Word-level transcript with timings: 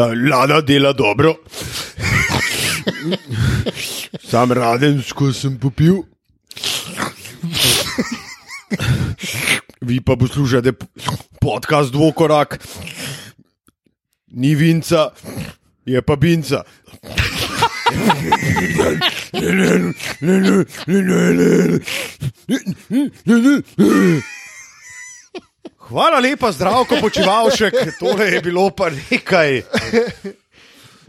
ta 0.00 0.14
lada 0.14 0.60
dela 0.68 0.92
dobro. 0.92 1.34
Sam 4.30 4.52
raden, 4.52 5.02
ko 5.14 5.32
sem 5.32 5.58
popil. 5.60 6.04
Vi 9.80 10.00
pa 10.00 10.16
poslušate 10.16 10.72
podcast 11.40 11.92
Dvokorak, 11.92 12.56
ni 14.32 14.54
vinca, 14.54 15.10
je 15.84 16.02
pa 16.02 16.16
binca. 16.16 16.64
Hvala 25.90 26.20
lepa, 26.22 26.52
zdravko 26.52 26.96
počivalšek, 27.00 27.74
tole 28.00 28.26
je 28.26 28.40
bilo 28.40 28.70
pa 28.70 28.90
nekaj. 28.90 29.62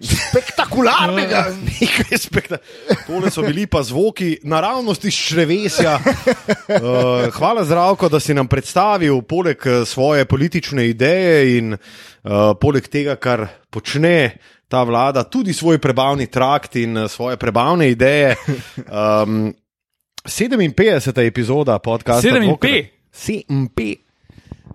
Spektakularnega, 0.02 1.44
nekaj 1.70 2.17
spektakularnega. 2.17 3.05
Tole 3.05 3.30
so 3.30 3.45
bili 3.45 3.67
pa 3.70 3.84
zvoki 3.85 4.40
naravnosti 4.44 5.07
iz 5.07 5.20
črevesja. 5.27 5.99
Uh, 6.02 7.30
hvala, 7.38 7.66
zdravko, 7.66 8.09
da 8.09 8.20
si 8.20 8.34
nam 8.34 8.49
predstavil, 8.49 9.21
poleg 9.21 9.62
eh, 9.66 9.85
svoje 9.85 10.26
politične 10.26 10.90
ideje 10.90 11.57
in 11.59 11.73
uh, 11.77 12.57
poleg 12.62 12.90
tega, 12.90 13.20
kar 13.21 13.48
počne 13.70 14.32
ta 14.66 14.82
vlada, 14.84 15.29
tudi 15.29 15.54
svoj 15.54 15.77
prebavni 15.77 16.26
trakt 16.26 16.76
in 16.76 17.05
svoje 17.09 17.38
prebavne 17.38 17.91
ideje. 17.91 18.35
Um, 18.90 19.54
57. 20.26 21.27
epizoda 21.27 21.79
podcasta. 21.79 22.29
7P. 22.29 22.87
7P. 23.13 24.10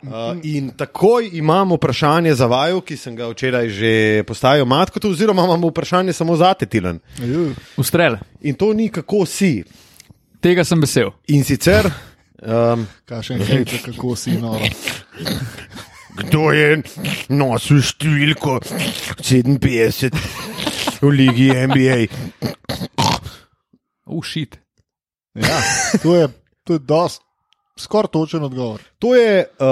Uh, 0.07 0.39
in 0.43 0.71
takoj 0.71 1.31
imam 1.33 1.73
vprašanje 1.73 2.35
za 2.35 2.47
vaju, 2.47 2.81
ki 2.81 2.97
sem 2.97 3.17
ga 3.17 3.27
včeraj 3.29 3.69
že 3.69 4.23
postavil 4.27 4.65
Matkotu, 4.65 5.11
oziroma 5.11 5.45
imam 5.45 5.65
vprašanje 5.71 6.13
samo 6.13 6.37
za 6.37 6.55
te, 6.55 6.67
Tilan. 6.67 7.01
Ustrel. 7.77 8.17
In 8.41 8.55
to 8.55 8.73
ni 8.73 8.89
kako 8.89 9.27
si. 9.27 9.65
Tega 10.41 10.65
sem 10.65 10.81
vesel. 10.81 11.11
In 11.29 11.45
sicer, 11.45 11.91
um, 12.43 12.87
Kakšen 13.05 13.43
hejt, 13.43 13.83
kako 13.85 14.17
si 14.17 14.39
noro. 14.39 14.65
kdo 16.17 16.51
je 16.55 16.83
nosil 17.35 17.83
številko 17.85 18.61
57 18.63 20.15
v 21.03 21.13
Ligi 21.13 21.51
NBA? 21.51 21.99
Ušit. 24.07 24.57
Ja, 25.37 25.61
to 26.01 26.15
je, 26.17 26.29
to 26.65 26.79
je 26.79 26.81
dost, 26.81 27.26
skoraj 27.77 28.09
točen 28.09 28.43
odgovor. 28.43 28.81
To 28.99 29.15
je. 29.15 29.45
Uh, 29.59 29.67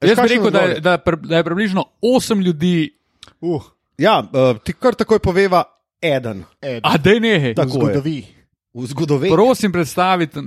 Jaz 0.00 0.18
bi 0.18 0.28
rekel, 0.28 0.50
da 0.50 0.60
je, 0.60 0.80
da, 0.80 0.92
je, 0.92 0.98
pri- 0.98 1.20
da 1.22 1.36
je 1.36 1.44
približno 1.44 1.84
8 2.02 2.42
ljudi, 2.42 2.96
Uh, 3.40 3.62
Ja, 3.98 4.22
uh, 4.22 4.58
ti 4.58 4.72
kar 4.72 4.94
takoj 4.94 5.18
poveva 5.18 5.62
eden 6.02 6.44
eden. 6.62 6.80
a 6.84 6.96
da 6.98 7.10
ne. 7.12 7.54
Tako 7.54 7.88
je. 7.88 8.35
V 8.76 8.86
zgodovini. 8.86 9.32
Prosim, 9.32 9.72
predstavite, 9.72 10.40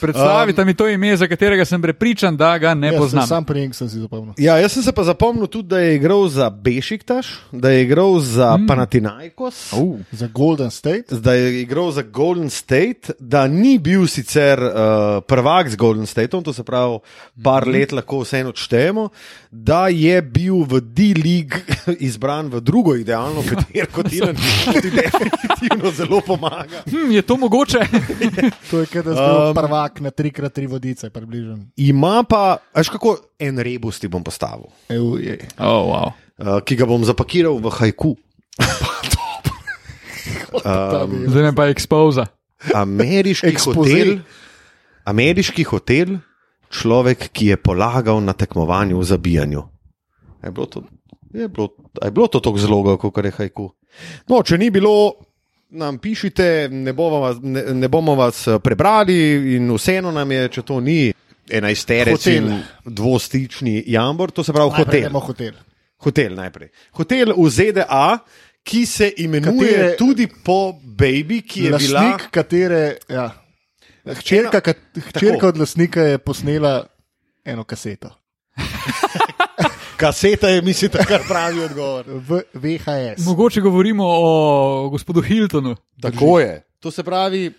predstavite 0.00 0.60
um, 0.62 0.66
mi 0.66 0.74
to 0.74 0.88
ime, 0.88 1.16
za 1.16 1.26
katerega 1.26 1.64
sem 1.64 1.82
prepričan, 1.82 2.36
da 2.36 2.58
ga 2.58 2.74
ne 2.74 2.86
Jaz 2.86 2.94
sem 2.94 3.02
poznam. 3.02 3.26
Sam 3.26 3.44
prijem 3.44 3.72
sem 3.72 3.88
si 3.88 3.98
zapomnil. 3.98 4.34
Ja, 4.38 4.54
jaz 4.62 4.72
sem 4.72 4.82
se 4.86 4.92
pa 4.92 5.02
zapomnil 5.04 5.50
tudi, 5.50 5.68
da 5.68 5.80
je 5.82 5.96
igral 5.96 6.28
za 6.28 6.50
Bešiktaš, 6.50 7.26
da 7.52 7.70
je 7.74 7.82
igral 7.82 8.20
za 8.20 8.56
mm. 8.56 8.66
Panathinaikos. 8.66 9.72
Uh, 9.72 9.98
Za 10.12 10.28
Golden 10.34 10.70
State. 10.70 11.10
da 11.10 11.34
je 11.34 11.62
igral 11.62 11.90
za 11.90 12.02
Golden 12.02 12.50
State, 12.50 13.10
da 13.18 13.46
ni 13.46 13.78
bil 13.78 14.06
sicer 14.06 14.62
uh, 14.62 14.70
prvak 15.26 15.70
z 15.70 15.76
Golden 15.76 16.06
Stateom, 16.06 16.44
to 16.44 16.52
se 16.52 16.62
pravi, 16.62 16.98
par 17.42 17.66
mm 17.66 17.70
-hmm. 17.70 17.80
let 17.80 17.92
lahko 17.92 18.20
vseeno 18.20 18.48
odštejemo, 18.48 19.08
da 19.50 19.88
je 19.88 20.22
bil 20.22 20.54
v 20.54 20.80
D-League 20.80 21.58
izbran 22.08 22.46
v 22.46 22.60
drugo 22.60 22.94
idealno 22.94 23.42
peterko, 23.42 24.02
ki 24.02 24.20
ti 24.82 24.90
definitivno 24.90 25.90
zelo 25.90 26.20
pomaga. 26.20 26.82
hm, 26.90 27.10
je 27.10 27.22
to 27.22 27.39
mogoče? 27.40 27.80
To 28.70 28.80
je 28.82 28.86
kot 28.86 29.04
da 29.04 29.14
si 29.16 29.20
Um, 29.20 29.54
prvak 29.56 30.00
na 30.04 30.10
3x3 30.14 30.68
vodice, 30.68 31.10
približno. 31.10 31.58
Ima 31.76 32.22
pa, 32.28 32.60
veš 32.76 32.92
kako 32.94 33.16
en 33.38 33.58
rebus 33.58 33.98
ti 33.98 34.08
bom 34.08 34.24
postavil, 34.24 34.68
Evo. 34.88 35.16
Oh, 35.58 35.90
wow. 35.90 36.12
uh, 36.38 36.60
ki 36.64 36.76
ga 36.76 36.86
bom 36.86 37.04
zapakiral 37.04 37.58
v 37.58 37.72
hajku. 37.72 38.14
Um, 40.60 41.26
Zdaj 41.32 41.42
me 41.42 41.54
pa 41.56 41.70
ekspoza. 41.72 42.26
Ameriški 42.76 43.56
hotel, 43.64 44.20
ameriški 45.08 45.64
hotel, 45.64 46.18
človek, 46.70 47.30
ki 47.32 47.54
je 47.54 47.56
polagal 47.56 48.20
na 48.20 48.36
tekmovanju 48.36 49.00
v 49.00 49.04
zabijanju. 49.04 49.62
Je 50.44 50.50
bilo 50.52 50.66
to, 50.66 50.84
je 51.32 51.48
bilo, 51.48 51.68
je 52.04 52.10
bilo 52.10 52.26
to 52.28 52.40
tako 52.40 52.58
zelo, 52.58 52.96
kot 53.00 53.24
je 53.24 53.32
hajku? 53.32 53.70
No, 54.30 54.42
če 54.46 54.58
ni 54.60 54.70
bilo, 54.70 55.16
nam 55.70 55.98
pišite, 55.98 56.68
ne 56.72 56.92
bomo 56.92 57.20
vas, 57.20 57.36
ne, 57.42 57.62
ne 57.74 57.88
bomo 57.88 58.14
vas 58.14 58.46
eh, 58.48 58.58
prebrali, 58.58 59.16
in 59.56 59.70
vseeno 59.74 60.10
nam 60.12 60.32
je, 60.32 60.48
če 60.48 60.62
to 60.66 60.80
ni 60.80 61.12
enajsterec 61.50 62.26
in 62.26 62.52
dvostični 62.84 63.84
jambor, 63.86 64.30
to 64.30 64.44
se 64.44 64.52
pravi 64.52 64.70
hotel. 64.76 65.10
hotel. 65.10 65.52
Hotel 66.00 66.34
najprej. 66.34 66.70
Hotel 66.96 67.34
v 67.36 67.48
ZDA, 67.50 68.18
ki 68.62 68.86
se 68.86 69.12
imenuje 69.16 69.72
Katere- 69.72 69.96
tudi 69.98 70.26
po 70.44 70.72
Baby, 70.82 71.42
ki 71.42 71.64
je 71.64 71.72
bila. 71.78 72.18
Katere. 72.30 72.96
Ja. 73.08 73.30
Hčerka, 74.04 74.60
hčerka 75.10 75.48
od 75.48 75.58
lastnika 75.58 76.02
je 76.02 76.18
posnela 76.18 76.86
eno 77.44 77.64
kaseto. 77.64 78.10
Kaseta 80.00 80.48
je, 80.48 80.62
mislim, 80.62 80.90
kar 80.90 81.20
pravi 81.28 81.60
odgovor. 81.60 82.04
V 82.08 82.42
VHS. 82.54 83.26
Mogoče 83.26 83.60
govorimo 83.60 84.04
o 84.06 84.88
gospodu 84.88 85.20
Hiltonu. 85.22 85.76
Tako 86.02 86.40
je. 86.40 86.62
To 86.80 86.90
se 86.90 87.02
pravi, 87.02 87.52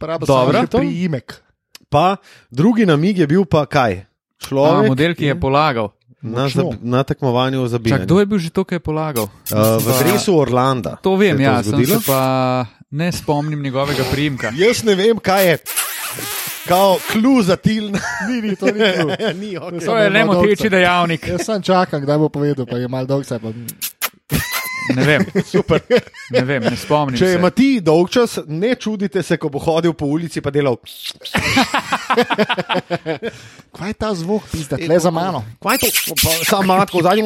Dobro, 0.00 0.18
Dobro. 0.18 0.66
priimek. 0.78 1.42
pa 1.88 2.16
drugi 2.50 2.86
namig 2.86 3.18
je 3.18 3.26
bil 3.26 3.44
pa 3.44 3.66
kaj? 3.66 3.92
A, 3.92 4.04
Človek 4.38 4.88
model, 4.88 5.14
ki 5.14 5.24
je 5.24 5.40
polagal. 5.40 5.88
na, 6.22 6.48
zab, 6.48 6.66
na 6.82 7.02
tekmovanju 7.02 7.66
za 7.66 7.78
bijanje. 7.78 8.04
kdo 8.04 8.20
je 8.20 8.26
bil 8.26 8.38
že 8.38 8.50
to, 8.50 8.64
ki 8.64 8.74
je 8.74 8.78
polagal? 8.78 9.24
Uh, 9.24 9.82
v 9.82 9.86
dresu 9.98 10.36
Orlanda. 10.38 10.96
To 11.02 11.16
vem, 11.16 11.36
se 11.36 11.42
je 11.42 11.46
ja, 11.46 11.62
sem 11.62 11.86
se 11.86 11.98
pa 12.06 12.66
ne 12.90 13.12
spomnim 13.12 13.62
njegovega 13.62 14.04
priimka. 14.12 14.52
Jaz 14.54 14.84
ne 14.84 14.94
vem, 14.94 15.18
kaj 15.18 15.46
je. 15.46 15.58
Kao 16.68 16.98
klu 17.12 17.42
za 17.42 17.56
tiln. 17.56 17.96
Ni, 18.28 18.40
ni, 18.42 18.56
to 18.56 18.66
ni 18.66 18.72
bil. 18.72 19.08
ni, 19.40 19.58
okay. 19.58 19.84
To 19.84 19.96
je 19.98 20.10
le 20.10 20.24
moteči 20.24 20.68
dejavnik. 20.68 21.28
Jaz 21.28 21.46
sem 21.46 21.62
čakal, 21.62 22.00
kdaj 22.04 22.18
bo 22.18 22.28
povedal, 22.28 22.66
pa 22.68 22.76
je 22.76 22.88
mal 22.88 23.06
dolg 23.08 23.24
se. 23.24 23.38
Pa... 23.40 23.52
Ne 24.96 25.04
vem, 25.04 25.24
Super. 25.52 25.80
ne, 26.30 26.42
vem, 26.44 26.62
ne 26.64 26.76
spomnim 26.76 27.18
Če 27.18 27.26
se. 27.26 27.34
ima 27.36 27.50
ti 27.52 27.80
dolg 27.84 28.10
čas, 28.12 28.38
ne 28.46 28.74
čudite 28.80 29.22
se, 29.22 29.36
ko 29.40 29.48
bo 29.52 29.60
hodil 29.62 29.92
po 29.96 30.06
ulici 30.06 30.40
pa 30.44 30.50
delal. 30.54 30.76
Kaj 33.78 33.90
je 33.90 33.96
ta 34.00 34.14
zvok, 34.16 34.48
pizda, 34.52 34.76
tle 34.80 34.98
za 35.00 35.10
mano? 35.14 35.44
Kaj 35.62 35.76
je 35.82 35.90
to? 35.92 36.16
Pa 36.22 36.30
Sam 36.48 36.66
matko 36.68 37.02
zadnji. 37.04 37.24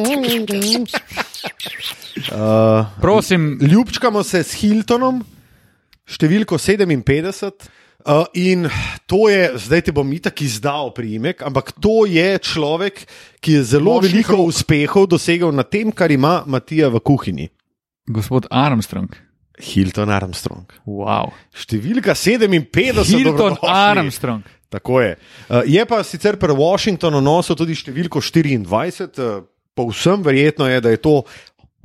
Uh, 2.31 2.85
Prosim, 3.01 3.57
ljubčkamo 3.61 4.23
se 4.23 4.43
s 4.43 4.59
Hiltonom, 4.59 5.23
številko 6.07 6.59
57. 6.59 7.71
Uh, 8.03 8.27
in 8.35 8.67
to 9.07 9.29
je, 9.31 9.55
zdaj 9.55 9.81
ti 9.87 9.91
bom 9.95 10.07
itak 10.11 10.41
izdal 10.43 10.91
priimek, 10.91 11.39
ampak 11.39 11.71
to 11.79 12.03
je 12.03 12.35
človek, 12.43 13.05
ki 13.39 13.59
je 13.59 13.61
zelo 13.63 13.95
Močnih 13.95 14.11
veliko 14.11 14.35
rok. 14.35 14.47
uspehov 14.51 15.07
dosegel 15.07 15.55
na 15.55 15.63
tem, 15.63 15.87
kar 15.87 16.11
ima 16.11 16.43
Matija 16.45 16.91
v 16.91 16.99
kuhinji. 16.99 17.47
gospod 18.07 18.47
Armstrong. 18.51 19.07
Hilton 19.55 20.09
Armstrong. 20.09 20.67
Wow. 20.83 21.31
Številka 21.55 22.11
57, 22.11 23.07
Hilton. 23.07 23.55
Armstrong. 23.63 24.43
Tako 24.67 24.99
je. 24.99 25.15
Uh, 25.47 25.61
je 25.63 25.85
pa 25.85 26.03
sicer 26.03 26.35
pri 26.41 26.51
Washingtonu 26.57 27.21
nosil 27.21 27.55
tudi 27.55 27.77
številko 27.77 28.19
24, 28.19 29.15
uh, 29.21 29.45
povsem 29.77 30.19
verjetno 30.25 30.67
je, 30.67 30.81
da 30.81 30.91
je 30.91 30.99
to 30.99 31.21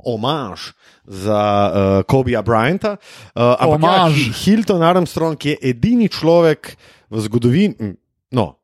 omaž 0.03 0.73
za 1.09 1.41
uh, 1.65 1.73
Kobija 2.05 2.41
Bryanta. 2.41 2.95
Uh, 3.33 3.57
ampak 3.57 4.13
ja, 4.13 4.13
Hilton 4.35 4.79
Armstrong 4.79 5.33
je 5.35 5.57
edini 5.59 6.05
človek 6.05 6.75
v 7.09 7.17
zgodovini. 7.19 7.97
No, 8.29 8.61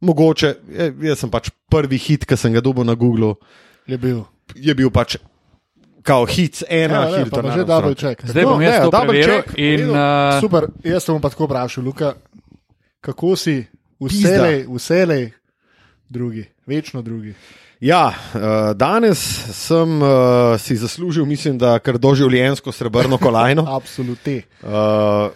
mogoče, 0.00 0.50
jaz 1.00 1.18
sem 1.18 1.30
pač 1.30 1.48
prvi 1.66 1.96
hit, 1.96 2.28
ki 2.28 2.36
sem 2.36 2.52
ga 2.52 2.60
dobil 2.60 2.84
na 2.84 2.92
Googlu, 2.92 3.34
Je 3.86 3.96
bil. 3.96 4.20
je 4.52 4.74
bil 4.74 4.90
pač. 4.90 5.16
Kao 6.02 6.26
hit 6.26 6.64
ena, 6.66 7.06
Ja, 7.06 7.06
ne, 7.06 7.10
pa 7.10 7.16
Hilton 7.16 7.44
ima 7.44 7.54
že 7.54 7.62
double 7.62 7.74
Armstrong. 7.88 7.96
check. 7.96 8.26
Zdaj 8.26 8.44
bom 8.44 8.58
No, 8.58 8.60
jaz 8.60 8.74
ne, 8.74 8.80
to 8.80 8.90
double 8.90 9.08
preveril. 9.08 9.38
check, 9.38 9.48
In, 9.56 9.80
uh, 9.88 10.40
Super, 10.40 10.62
jaz 10.82 11.00
sem 11.00 11.14
pa 11.16 11.28
tako 11.30 11.46
vprašal, 11.46 11.82
Luka, 11.82 12.08
kako 13.00 13.32
si 13.32 13.56
vselej, 13.96 14.66
vselej 14.66 15.30
drugi, 16.04 16.44
večno 16.66 17.00
drugi. 17.00 17.32
Ja, 17.82 18.14
uh, 18.14 18.40
danes 18.78 19.18
sem 19.58 20.02
uh, 20.02 20.08
si 20.58 20.76
zaslužil, 20.78 21.26
mislim, 21.26 21.58
da 21.58 21.78
kar 21.82 21.98
doživljenjsko 21.98 22.72
srebrno 22.72 23.18
kolajno. 23.18 23.66
Absolutno. 23.78 24.32
Uh, 24.62 25.34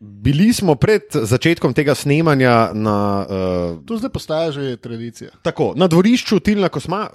bili 0.00 0.52
smo 0.52 0.74
pred 0.74 1.02
začetkom 1.12 1.74
tega 1.74 1.94
snemanja 1.94 2.70
na, 2.72 3.26
uh, 3.28 3.84
To 3.84 3.98
zdaj 3.98 4.10
postaja 4.10 4.52
že 4.52 4.76
tradicija. 4.76 5.30
tako, 5.42 5.74
na 5.76 5.86
dvorišču 5.86 6.40
Tilna 6.40 6.68
Kosma. 6.68 7.10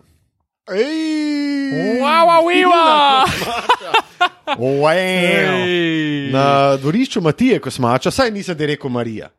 Ej, 0.70 1.34
Wow, 1.74 2.28
wow, 2.30 2.46
wow. 2.70 3.26
Na 6.34 6.78
dvorišču 6.78 7.22
Matije, 7.22 7.60
ko 7.60 7.72
smača, 7.72 8.12
saj 8.12 8.32
nisem 8.32 8.58
rekel 8.58 8.90
Marija. 8.90 9.30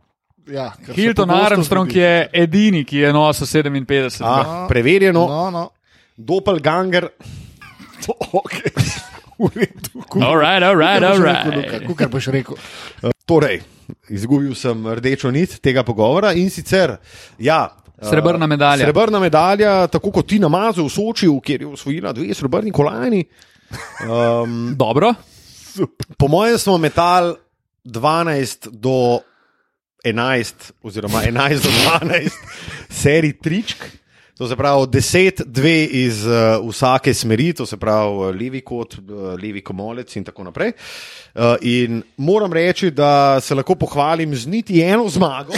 Ja, 0.46 0.72
Hilton 0.94 1.30
Armstrong 1.30 1.88
zgodi. 1.88 2.00
je 2.00 2.30
edini, 2.32 2.84
ki 2.84 2.98
je 2.98 3.12
nosil 3.12 3.46
57. 3.46 4.20
Ah, 4.24 4.66
preverjeno, 4.68 5.26
No, 5.26 5.50
no. 5.50 5.70
doppelganger. 6.16 7.08
Okay. 8.34 8.70
V 9.38 9.48
redu, 9.54 10.02
All 10.20 10.36
right, 10.36 10.62
all 10.62 10.76
right, 10.76 11.02
all 11.02 11.16
Luka, 11.18 11.48
right. 11.50 11.86
kukar 11.86 12.08
boš 12.08 12.26
rekel. 12.28 12.54
Torej, 13.26 13.62
izgubil 14.12 14.52
sem 14.54 14.76
rdečo 14.86 15.30
nit 15.32 15.56
tega 15.64 15.82
pogovora 15.82 16.34
in 16.36 16.50
sicer, 16.50 16.98
ja. 17.38 17.72
Srebrna 18.02 18.44
eh, 18.44 18.48
medalja. 18.48 18.84
Srebrna 18.84 19.18
medalja, 19.18 19.86
tako 19.88 20.10
kot 20.12 20.28
Tina 20.28 20.48
Mazu 20.48 20.84
v 20.84 20.92
Sočiju, 20.92 21.40
kjer 21.40 21.64
je 21.64 21.66
osvojila 21.72 22.12
dve 22.12 22.34
srebrni 22.34 22.70
kolajni. 22.70 23.24
Um, 24.04 24.74
Dobro. 24.84 25.14
po 26.18 26.28
mojem 26.28 26.58
smo 26.58 26.76
metal 26.78 27.34
12 27.84 28.68
do 28.70 29.18
11, 30.04 30.72
oziroma 30.82 31.22
11 31.24 31.62
do 31.62 31.70
12 31.70 32.30
serij 32.90 33.32
tričk. 33.42 33.84
To 34.38 34.48
se 34.48 34.56
pravi 34.56 34.86
10, 34.86 35.44
2 35.46 35.88
iz 35.90 36.24
uh, 36.26 36.58
vsake 36.68 37.14
smeri, 37.14 37.52
to 37.54 37.66
se 37.66 37.76
pravi 37.76 38.16
uh, 38.16 38.34
levi 38.34 38.60
kot, 38.66 38.96
uh, 38.98 39.36
levi 39.42 39.60
komolec 39.62 40.16
in 40.16 40.24
tako 40.24 40.44
naprej. 40.44 40.72
Uh, 41.34 41.54
in 41.62 42.02
moram 42.16 42.52
reči, 42.52 42.90
da 42.90 43.40
se 43.40 43.54
lahko 43.54 43.74
pohvalim 43.74 44.34
z 44.34 44.50
niti 44.50 44.82
eno 44.82 45.08
zmago, 45.08 45.54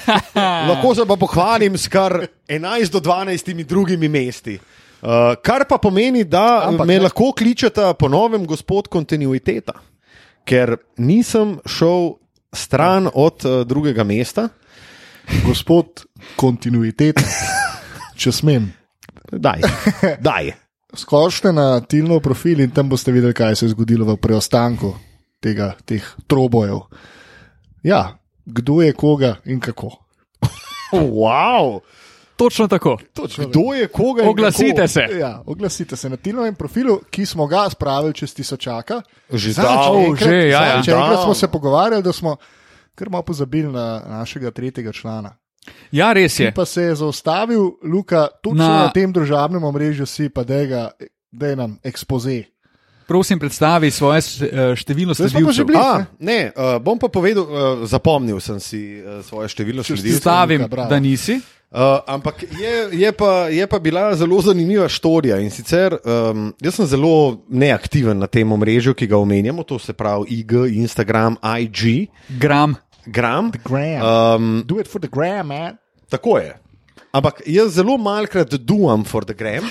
lahko 0.68 0.94
se 0.94 1.06
pa 1.08 1.16
pohvalim 1.16 1.78
s 1.78 1.88
kar 1.88 2.26
11 2.48 2.92
do 2.92 3.00
12 3.00 3.64
drugimi 3.64 4.08
mesti. 4.08 4.58
Uh, 5.02 5.32
kar 5.42 5.64
pa 5.68 5.78
pomeni, 5.78 6.24
da 6.24 6.68
Ampak 6.68 6.86
me 6.86 6.94
ne. 6.94 7.00
lahko 7.08 7.32
kličeta 7.32 7.94
po 7.94 8.08
novem 8.12 8.44
gospod 8.46 8.92
kontinuiteta, 8.92 9.72
ker 10.44 10.76
nisem 11.00 11.56
šel 11.66 12.12
stran 12.52 13.08
od 13.14 13.44
uh, 13.44 13.66
drugega 13.66 14.04
mesta. 14.04 14.48
Gospod, 15.46 16.04
kontinuitet, 16.36 17.20
če 18.18 18.32
smem. 18.32 18.68
Daj, 19.32 19.62
daj. 20.20 20.52
Skočite 20.92 21.54
na 21.56 21.80
Tilno 21.80 22.18
profil 22.20 22.60
in 22.60 22.72
tam 22.74 22.90
boste 22.90 23.14
videli, 23.14 23.32
kaj 23.32 23.56
se 23.56 23.66
je 23.66 23.72
zgodilo 23.72 24.04
v 24.10 24.18
preostanku 24.20 24.92
tega, 25.42 25.72
teh 25.88 26.04
trobojev. 26.28 26.84
Ja, 27.82 28.18
kdo 28.44 28.82
je 28.82 28.92
koga 28.92 29.36
in 29.44 29.60
kako. 29.60 29.96
Wow. 30.92 31.80
Točno 32.36 32.68
tako. 32.68 32.98
Točno, 33.12 33.48
Kdo 33.48 33.74
je 33.74 33.88
koga? 33.88 34.28
Oglasite 34.28 34.74
kako? 34.76 34.88
se. 34.88 35.00
Ja, 35.20 35.42
oglasite 35.46 35.96
se 35.96 36.08
na 36.10 36.16
Tilnovem 36.16 36.54
profilu, 36.54 37.00
ki 37.10 37.26
smo 37.26 37.46
ga 37.46 37.70
spravili 37.70 38.14
čez 38.14 38.34
tisočaka. 38.34 39.02
Že 39.32 39.52
zdaj. 39.52 39.76
Že, 40.18 40.36
ja, 40.36 40.44
ja. 40.48 40.68
zadnjič 40.68 40.88
enkrat 40.88 41.22
smo 41.24 41.34
se 41.34 41.48
pogovarjali, 41.48 42.02
da 42.02 42.12
smo 42.12 42.36
kar 42.94 43.10
malo 43.10 43.22
pozabili 43.22 43.72
na 43.72 44.02
našega 44.08 44.50
tretjega 44.50 44.92
člana. 44.92 45.36
Ja, 45.92 46.12
res 46.12 46.36
Ki 46.36 46.42
je. 46.42 46.52
pa 46.54 46.64
se 46.64 46.82
je 46.82 46.94
zaustavil, 46.94 47.70
Luka, 47.84 48.28
točno 48.42 48.64
Na- 48.64 48.68
na, 48.68 48.92
tem 48.92 49.12
družabnem 49.12 49.64
omrežju 49.64 50.06
si 50.06 50.28
pa 50.28 50.44
da 50.44 51.46
je 51.46 51.56
nam 51.56 51.78
ekspoze. 51.82 52.42
Prosim, 53.06 53.38
predstavi 53.38 53.90
svoje 53.90 54.18
eh, 54.18 54.76
število 54.76 55.14
sledilcev. 55.14 55.66
bili. 55.66 55.78
A, 55.78 56.04
ne, 56.18 56.52
uh, 56.56 56.82
bom 56.82 56.98
pa 56.98 57.08
povedal, 57.08 57.44
uh, 57.44 57.88
zapomnil 57.88 58.40
sem 58.40 58.60
si 58.60 59.02
uh, 59.02 59.24
svoje 59.24 59.48
število 59.48 59.82
Če 59.82 59.96
sledilcev. 59.96 60.20
Stavim, 60.20 60.60
Luka, 60.60 60.68
bravo. 60.70 60.88
da 60.88 61.00
nisi. 61.00 61.40
Uh, 61.72 62.04
ampak 62.06 62.42
je, 62.42 62.88
je, 62.92 63.12
pa, 63.12 63.48
je 63.48 63.66
pa 63.66 63.78
bila 63.78 64.12
zelo 64.14 64.36
zanimiva 64.44 64.88
štorija. 64.88 65.38
In 65.40 65.48
sicer 65.50 65.96
um, 66.04 66.50
jaz 66.60 66.74
sem 66.76 66.86
zelo 66.86 67.40
neaktiven 67.48 68.18
na 68.20 68.26
tem 68.28 68.52
omrežju, 68.52 68.92
ki 68.94 69.08
ga 69.08 69.16
omenjamo, 69.16 69.64
to 69.64 69.78
se 69.80 69.92
pravi 69.96 70.28
IG, 70.28 70.52
Instagram, 70.76 71.38
IG, 71.40 72.10
Gram. 72.36 72.76
Gram. 73.06 73.48
Gram. 73.64 74.02
Um, 74.04 74.50
Do 74.68 74.78
it 74.80 74.88
for 74.88 75.00
the 75.00 75.08
gram, 75.08 75.46
man. 75.48 75.78
tako 76.12 76.38
je. 76.38 76.52
Ampak 77.12 77.40
jaz 77.46 77.72
zelo 77.76 77.96
malkrat 77.96 78.52
duam 78.60 79.04
for 79.04 79.24
the 79.24 79.34
gram. 79.34 79.64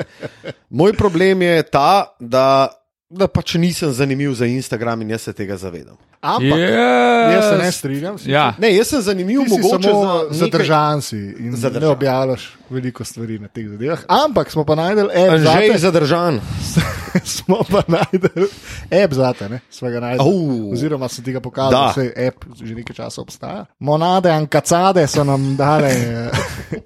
moj 0.80 0.92
problem 0.92 1.42
je 1.42 1.62
ta, 1.62 2.16
da, 2.20 2.68
da 3.08 3.32
pač 3.32 3.54
nisem 3.54 3.92
zanimiv 3.92 4.34
za 4.34 4.46
Instagram 4.46 5.02
in 5.02 5.16
jaz 5.16 5.22
se 5.22 5.32
tega 5.32 5.56
zavedam. 5.56 5.96
Ampak, 6.22 6.58
Yes. 6.60 7.32
jaz 7.32 7.44
se 7.44 7.58
ne 7.58 7.72
strinjam. 7.72 8.16
Ja. 8.24 8.54
Ne, 8.56 8.70
jaz 8.70 8.86
sem 8.86 9.00
zanimiv, 9.02 9.40
Ti 9.40 9.50
mogoče 9.50 9.82
samo 9.82 10.02
za 10.24 10.34
zadržan 10.36 11.02
si 11.02 11.16
in 11.16 11.52
Zadržan. 11.52 11.82
ne 11.82 11.88
objavljaš 11.88 12.56
veliko 12.70 13.04
stvari 13.04 13.38
na 13.38 13.48
teh 13.48 13.68
zadevah. 13.68 13.98
Ampak 14.08 14.46
smo 14.48 14.64
pa 14.64 14.74
najdel 14.74 15.06
app 15.06 15.30
Že 15.32 15.38
za 15.40 15.50
je 15.52 15.72
te. 15.72 15.78
zadržan. 15.80 16.40
smo 17.36 17.56
pa 17.64 17.82
najdel 17.88 18.46
app 18.94 19.12
za 19.12 19.32
te, 19.32 19.48
ne? 19.48 19.60
Sva 19.70 19.90
ga 19.90 20.00
najdel. 20.00 20.22
Au. 20.22 20.72
Oziroma 20.72 21.08
sem 21.08 21.24
ti 21.24 21.32
ga 21.32 21.40
pokazal, 21.40 21.70
Da. 21.72 21.92
se 21.92 22.12
app 22.18 22.44
že 22.56 22.74
nekaj 22.74 22.96
časa 22.96 23.20
obstaja. 23.20 23.66
Monade 23.78 24.30
Ankacade 24.30 25.06
so 25.06 25.24
nam 25.24 25.56
dale 25.56 25.90
eh, 25.92 26.30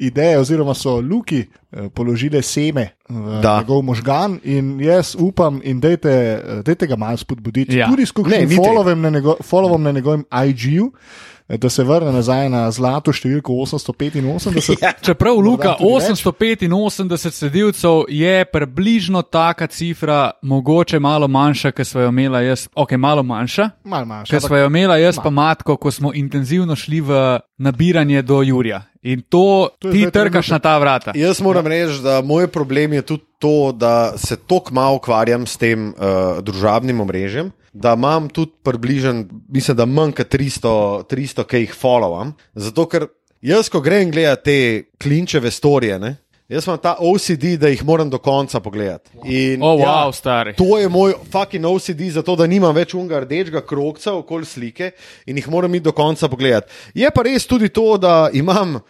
ideje, 0.00 0.38
oziroma 0.38 0.75
so 0.75 1.00
Luki 1.00 1.40
eh, 1.73 1.88
položile 1.88 2.43
seme 2.43 2.88
v 3.09 3.40
Da. 3.40 3.59
njegov 3.59 3.83
možgan 3.83 4.40
in 4.45 4.81
jaz 4.81 5.14
upam 5.14 5.61
in 5.62 5.81
dejte, 5.81 6.11
eh, 6.11 6.62
dejte 6.62 6.87
ga 6.87 6.97
malo 6.97 7.16
spodbuditi. 7.16 7.76
Ja. 7.76 7.87
Tudi 7.87 8.02
s 8.02 8.11
Ne, 8.11 8.23
kakšnim 8.23 8.40
ni 8.40 8.49
treba. 8.49 8.64
followem 8.64 9.00
na, 9.00 9.11
njego, 9.26 9.37
followom 9.42 9.78
na 9.78 9.92
njegovem 9.92 10.25
IG-ju. 10.33 10.92
eh, 11.49 11.56
Da 11.56 11.68
se 11.68 11.85
vrne 11.85 12.12
nazaj 12.12 12.49
na 12.49 12.71
zlato 12.71 13.12
številko 13.12 13.52
885. 13.52 14.76
Ja. 14.83 14.92
Čeprav 14.92 15.37
Luka 15.37 15.76
tudi 15.78 15.95
več. 15.95 16.25
885 16.25 17.30
sledilcev 17.30 18.04
je 18.09 18.45
približno 18.45 19.23
taka 19.23 19.66
cifra, 19.66 20.30
mogoče 20.42 20.99
malo 20.99 21.28
manjša, 21.28 21.71
ker 21.73 21.85
smo 21.85 22.00
jo 22.00 22.09
imela 22.09 22.40
jaz, 22.40 22.68
ok, 22.75 22.92
malo 22.92 23.23
manjša. 23.23 23.71
Mal 23.85 24.04
manjša. 24.04 24.30
Ker 24.30 24.37
ampak- 24.37 24.49
smo 24.49 24.56
jo 24.56 24.66
imela 24.66 24.97
jaz 24.97 25.16
Ma. 25.16 25.23
pa 25.23 25.30
matko, 25.30 25.76
ko 25.76 25.90
smo 25.90 26.12
intenzivno 26.14 26.76
šli 26.76 27.00
v 27.00 27.11
nabiranje 27.59 28.23
do 28.23 28.42
Jurija. 28.42 28.83
In 29.03 29.23
to, 29.29 29.69
To 29.79 29.93
ti 29.93 30.07
trkaš 30.12 30.49
na 30.55 30.59
ta 30.59 30.79
vrata. 30.79 31.12
Jaz 31.15 31.41
moram 31.41 31.67
reči, 31.67 32.00
da 32.03 32.21
moj 32.25 32.49
problem 32.49 32.93
je 32.93 33.03
tudi 33.03 33.25
to, 33.38 33.73
da 33.73 34.17
se 34.19 34.37
tako 34.37 34.75
malo 34.75 34.97
ukvarjam 34.97 35.47
s 35.47 35.57
tem 35.57 35.88
uh, 35.88 36.41
družabnim 36.43 37.00
omrežjem, 37.00 37.53
da 37.73 37.93
imam 37.93 38.29
tudi 38.29 38.53
približen, 38.62 39.26
mislim, 39.49 39.76
da 39.76 39.87
manj 39.87 40.17
kot 40.17 40.33
300, 40.33 41.05
300 41.11 41.45
ki 41.45 41.62
jih 41.67 41.76
followam. 41.76 42.33
Zato, 42.55 42.87
ker 42.88 43.09
jaz, 43.45 43.69
ko 43.69 43.81
grem 43.85 44.11
gledati 44.11 44.45
te 44.45 44.59
klinčeve 45.03 45.50
storije, 45.50 45.99
ne, 45.99 46.17
jaz 46.49 46.67
imam 46.67 46.79
ta 46.79 46.97
OCD, 46.99 47.57
da 47.61 47.69
jih 47.69 47.85
moram 47.85 48.11
do 48.11 48.19
konca 48.19 48.61
pogledati. 48.61 49.11
In, 49.25 49.62
O, 49.62 49.76
wow, 49.76 50.12
stari. 50.12 50.55
To 50.55 50.79
je 50.79 50.88
moj 50.88 51.15
fucking 51.33 51.67
OCD, 51.67 52.11
zato 52.11 52.37
da 52.37 52.47
nimam 52.47 52.75
več 52.75 52.95
unga 52.95 53.21
rdečega 53.25 53.65
krokca 53.67 54.15
okoli 54.15 54.47
slike 54.47 54.91
in 55.26 55.37
jih 55.37 55.49
moram 55.50 55.75
iti 55.75 55.85
do 55.85 55.93
konca 55.93 56.29
pogledati. 56.29 56.73
Je 56.95 57.11
pa 57.11 57.23
res 57.26 57.47
tudi 57.47 57.69
to, 57.69 57.97
da 57.99 58.31
imam 58.33 58.76
uh, 58.76 58.83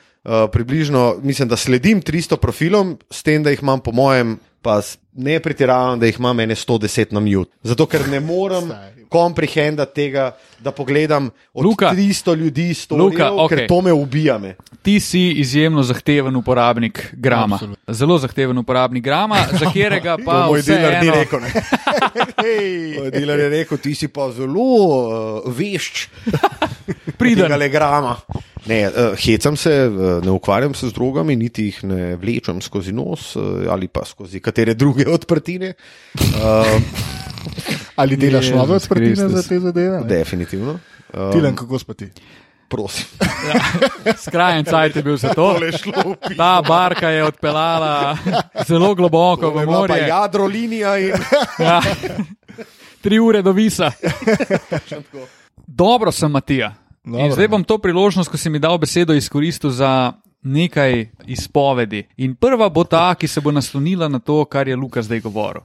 približno, 0.53 1.17
mislim, 1.23 1.49
da 1.49 1.57
sledim 1.57 2.03
300 2.03 2.37
profilom, 2.37 2.97
s 3.11 3.23
tem, 3.23 3.43
da 3.43 3.51
jih 3.51 3.63
imam, 3.63 3.81
po 3.81 3.93
mojem, 3.93 4.39
pa 4.63 4.81
ne 5.13 5.41
pretiravam, 5.41 6.01
da 6.01 6.07
jih 6.07 6.19
imam 6.19 6.41
ene 6.41 6.55
110 6.55 7.15
na 7.15 7.21
mute. 7.21 7.53
Zato 7.63 7.87
ker 7.87 8.09
ne 8.11 8.21
morem, 8.21 8.73
Stari, 9.07 9.11
komprehendati 9.11 9.95
tega, 9.95 10.31
da 10.59 10.71
pogledam 10.71 11.31
od 11.55 11.65
Luka. 11.65 11.91
300 11.91 12.37
ljudi 12.37 12.75
storijo, 12.75 13.05
Luka, 13.05 13.33
okej. 13.35 13.59
ker 13.59 13.67
to 13.69 13.81
me 13.81 13.93
ubija. 13.93 14.39
Me. 14.39 14.55
Ti 14.83 15.01
si 15.01 15.31
izjemno 15.33 15.83
zahteven 15.83 16.37
uporabnik 16.37 17.09
grama. 17.13 17.55
Absolutno. 17.55 17.95
Zelo 17.95 18.19
zahteven 18.19 18.59
uporabnik 18.59 19.05
grama, 19.05 19.37
za 19.53 19.59
katerega 19.67 20.19
pa 20.25 20.47
moj 20.47 20.63
dealer 20.63 20.93
ni 20.95 21.11
vseeno- 21.11 21.15
rekel. 21.15 21.41
Moj 22.97 23.11
dealer 23.11 23.39
je 23.39 23.49
rekel, 23.49 23.79
ti 23.79 23.95
si 23.95 24.09
pa 24.09 24.31
zelo 24.31 24.61
uh, 24.61 25.09
vešč 25.49 26.07
Priden. 27.21 27.45
tega 27.45 27.57
legrama. 27.57 28.17
Ne, 28.67 28.89
uh, 28.89 29.15
hecam 29.17 29.57
se, 29.57 29.71
uh, 29.87 30.25
ne 30.25 30.31
ukvarjam 30.31 30.75
se 30.75 30.89
z 30.89 30.93
drogami, 30.93 31.37
niti 31.37 31.65
jih 31.65 31.85
ne 31.85 32.17
vlečem 32.17 32.61
skozi 32.61 32.93
nos 32.93 33.37
uh, 33.37 33.43
ali 33.71 33.89
pa 33.89 34.05
skozi 34.05 34.41
katere 34.41 34.75
druge 34.75 35.07
odprtine. 35.09 35.75
Uh, 36.15 36.67
Ali 37.97 38.17
delaš 38.17 38.51
nove 38.51 38.75
odprtine 38.75 39.29
za 39.29 39.43
te 39.43 39.61
zadeve? 39.61 40.01
ne? 40.01 40.07
definitivno. 40.07 40.79
Um, 41.15 41.33
Tilen, 41.33 41.57
kako 41.57 41.79
spati? 41.79 42.11
prosim. 42.69 43.07
Skrajen 44.27 44.65
cajt 44.65 44.97
je 44.97 45.03
bil 45.03 45.17
za 45.17 45.35
to. 45.35 45.59
Ta 46.37 46.63
barka 46.69 47.09
je 47.09 47.25
odpeljala 47.25 48.17
zelo 48.67 48.95
globoko 48.95 49.51
v 49.51 49.55
pa 49.55 49.71
morje. 49.71 50.09
jadro 50.09 50.47
linija 50.47 50.99
in 50.99 51.13
Ja. 51.59 51.81
Tri 53.01 53.19
ure 53.19 53.43
do 53.43 53.53
visa. 53.53 53.93
Dobro 55.67 56.13
sem, 56.13 56.31
Matija. 56.31 56.75
Dobro. 57.05 57.33
zdaj 57.33 57.49
bom 57.49 57.65
to 57.65 57.79
priložnost, 57.79 58.31
ko 58.31 58.37
si 58.37 58.51
mi 58.51 58.59
dal 58.59 58.79
besedo, 58.79 59.15
izkoristil 59.15 59.71
za 59.71 60.13
nekaj 60.43 61.07
izpovedi. 61.27 62.09
In 62.17 62.35
prva 62.35 62.69
bo 62.69 62.85
ta, 62.85 63.15
ki 63.15 63.29
se 63.29 63.41
bo 63.41 63.53
naslonila 63.53 64.09
na 64.09 64.19
to, 64.19 64.45
kar 64.45 64.69
je 64.69 64.77
Luka 64.77 65.03
zdaj 65.03 65.21
govoril. 65.21 65.63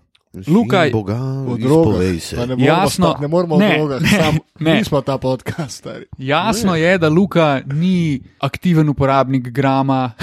Luka, 0.48 0.86
Boga, 0.92 1.16
O 1.16 1.58
izpovej 1.58 1.60
drogah. 1.60 2.22
se. 2.22 2.36
Ne 2.38 2.46
moremo, 2.46 2.66
Jasno. 2.66 3.16
ne 3.22 3.28
moremo 3.28 3.58
Ne, 3.58 3.74
o 3.74 3.78
drogah, 3.78 4.02
ne, 4.04 4.10
sam 4.10 4.38
ne. 4.60 4.74
nismo 4.74 5.02
ta 5.02 5.18
podcast. 5.18 5.78
Stari. 5.78 6.06
jasno 6.18 6.76
je, 6.76 6.98
da 6.98 7.10
Luka 7.10 7.62
ni 7.68 8.22
aktiven 8.40 8.90
uporabnik 8.90 9.44
grama. 9.44 10.12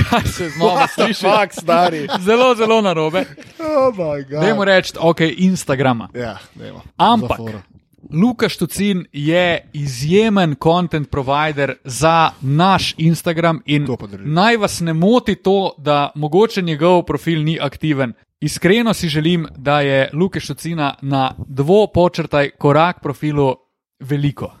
Kaj 0.00 0.22
se 0.22 0.48
znova 0.50 0.86
sliši? 0.86 1.22
Fak, 1.22 1.52
stari. 1.54 2.06
Zelo, 2.20 2.54
zelo 2.54 2.80
narobe. 2.80 3.24
Oh 3.60 3.94
my 3.94 4.22
God. 4.24 4.40
Dajmo 4.40 4.64
reči, 4.64 4.92
ok, 4.98 5.16
Instagrama. 5.30 6.08
Ja, 6.14 6.38
dajmo. 6.54 6.80
Ampak-. 6.96 7.73
Luka 8.12 8.48
Štucin 8.48 9.06
je 9.12 9.70
izjemen 9.72 10.54
content 10.62 11.10
provider 11.10 11.74
za 11.84 12.30
naš 12.40 12.94
Instagram 12.98 13.62
in 13.66 13.86
naj 14.24 14.56
vas 14.56 14.80
ne 14.80 14.92
moti 14.92 15.34
to, 15.34 15.74
da 15.78 16.10
mogoče 16.14 16.62
njegov 16.62 17.02
profil 17.02 17.44
ni 17.44 17.58
aktiven. 17.60 18.12
Iskreno 18.40 18.94
si 18.94 19.08
želim, 19.08 19.46
da 19.56 19.80
je 19.80 20.10
Luka 20.12 20.40
Štucina 20.40 20.94
na 21.02 21.34
dvopočrtaj 21.48 22.50
korak 22.50 23.02
profilu 23.02 23.54
veliko. 24.00 24.52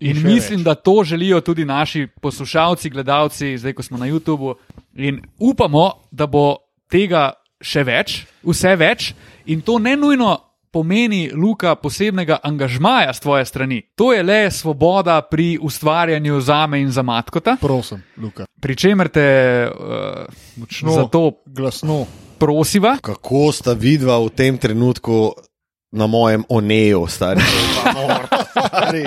In, 0.00 0.16
In 0.16 0.26
mislim, 0.26 0.58
več. 0.58 0.64
da 0.64 0.74
to 0.74 1.04
želijo 1.04 1.40
tudi 1.40 1.64
naši 1.64 2.06
poslušalci, 2.22 2.90
gledalci, 2.90 3.58
zdaj 3.58 3.72
ko 3.72 3.82
smo 3.82 3.98
na 3.98 4.06
YouTubu. 4.06 4.54
In 4.94 5.22
upamo, 5.38 5.90
da 6.10 6.26
bo 6.26 6.56
tega 6.90 7.32
še 7.60 7.84
več, 7.84 8.26
vse 8.42 8.76
več. 8.76 9.14
In 9.46 9.60
to 9.60 9.78
ne 9.78 9.96
nujno 9.96 10.36
pomeni, 10.78 11.30
Luka, 11.34 11.74
posebnega 11.74 12.38
angažmaja 12.42 13.10
z 13.12 13.20
tvoje 13.20 13.44
strani. 13.44 13.82
To 13.98 14.12
je 14.14 14.22
le 14.22 14.50
svoboda 14.50 15.18
pri 15.26 15.58
ustvarjanju 15.58 16.40
za 16.40 16.66
me 16.66 16.80
in 16.80 16.90
za 16.94 17.02
matkota, 17.02 17.56
Prosim, 17.60 18.02
Luka. 18.16 18.46
pri 18.60 18.76
čemer 18.76 19.08
te 19.08 19.26
uh, 19.66 20.22
Močno, 20.56 20.92
zato 20.92 21.42
glasno. 21.46 22.06
prosiva. 22.38 22.96
Kako 23.02 23.50
sta 23.52 23.72
vidva 23.74 24.22
v 24.22 24.30
tem 24.30 24.58
trenutku 24.58 25.32
na 25.90 26.06
mojem 26.06 26.44
oneju, 26.48 27.06
stari? 27.10 27.40
stari. 28.70 29.02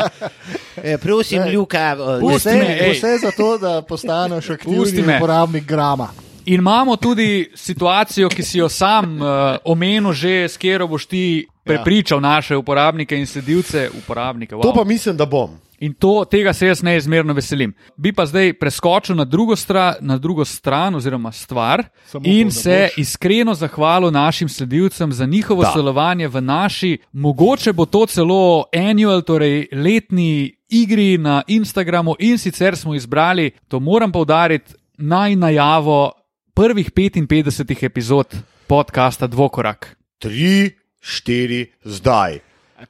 E, 0.84 0.98
prosim. 0.98 1.44
Ljuka, 1.48 1.96
Pusti 2.20 2.50
Vse, 2.50 2.58
me, 2.58 2.92
vse 2.92 3.18
zato, 3.22 3.58
da 3.58 3.82
postaneš 3.82 4.50
aktivni 4.50 5.16
uporabnik 5.16 5.64
grama. 5.64 6.10
In 6.46 6.60
imamo 6.60 6.96
tudi 6.98 7.52
situacijo, 7.56 8.30
ki 8.30 8.44
si 8.44 8.58
jo 8.58 8.70
sam 8.70 9.22
uh, 9.22 9.28
omenil, 9.64 10.10
že 10.14 10.50
s 10.50 10.58
katero 10.58 10.88
boš 10.88 11.06
ti 11.06 11.46
prepričal 11.64 12.22
naše 12.22 12.56
uporabnike 12.58 13.18
in 13.18 13.28
sledilce. 13.28 13.90
Uporabnike, 14.04 14.56
wow. 14.56 14.62
To 14.62 14.74
pa 14.74 14.84
mislim, 14.84 15.18
da 15.18 15.26
bom. 15.26 15.50
In 15.80 15.94
to, 15.94 16.26
tega 16.26 16.54
se 16.54 16.68
jaz 16.68 16.84
neizmerno 16.84 17.34
veselim. 17.34 17.74
Bi 17.98 18.14
pa 18.14 18.26
zdaj 18.26 18.54
preskočil 18.54 19.16
na 19.16 19.26
drugo, 19.26 19.56
stra, 19.56 19.96
na 20.00 20.18
drugo 20.18 20.46
stran, 20.46 20.96
oziroma 20.96 21.32
stvar, 21.32 21.84
Samo 22.06 22.24
in 22.26 22.48
da 22.48 22.52
se 22.52 22.88
boš. 22.90 22.98
iskreno 22.98 23.54
zahvalil 23.54 24.12
našim 24.12 24.50
sledilcem 24.50 25.12
za 25.12 25.26
njihovo 25.26 25.64
Da. 25.64 25.70
sodelovanje 25.70 26.28
v 26.28 26.42
naši, 26.42 26.98
mogoče 27.12 27.74
bo 27.74 27.86
to 27.86 28.06
celo 28.06 28.64
annual, 28.74 29.22
torej 29.22 29.68
letni 29.72 30.56
igri 30.70 31.18
na 31.18 31.42
Instagramu, 31.48 32.16
in 32.20 32.38
sicer 32.38 32.78
smo 32.78 32.96
izbrali, 32.96 33.52
to 33.68 33.80
moram 33.80 34.12
poudariti, 34.12 34.74
naj 34.98 35.36
najavo 35.36 36.12
prvih 36.54 36.92
55 36.92 37.86
epizod 37.86 38.36
podcasta 38.68 39.28
Dvokorak. 39.28 39.98
Tri, 40.20 40.70
štiri, 41.02 41.66
zdaj. 41.84 42.40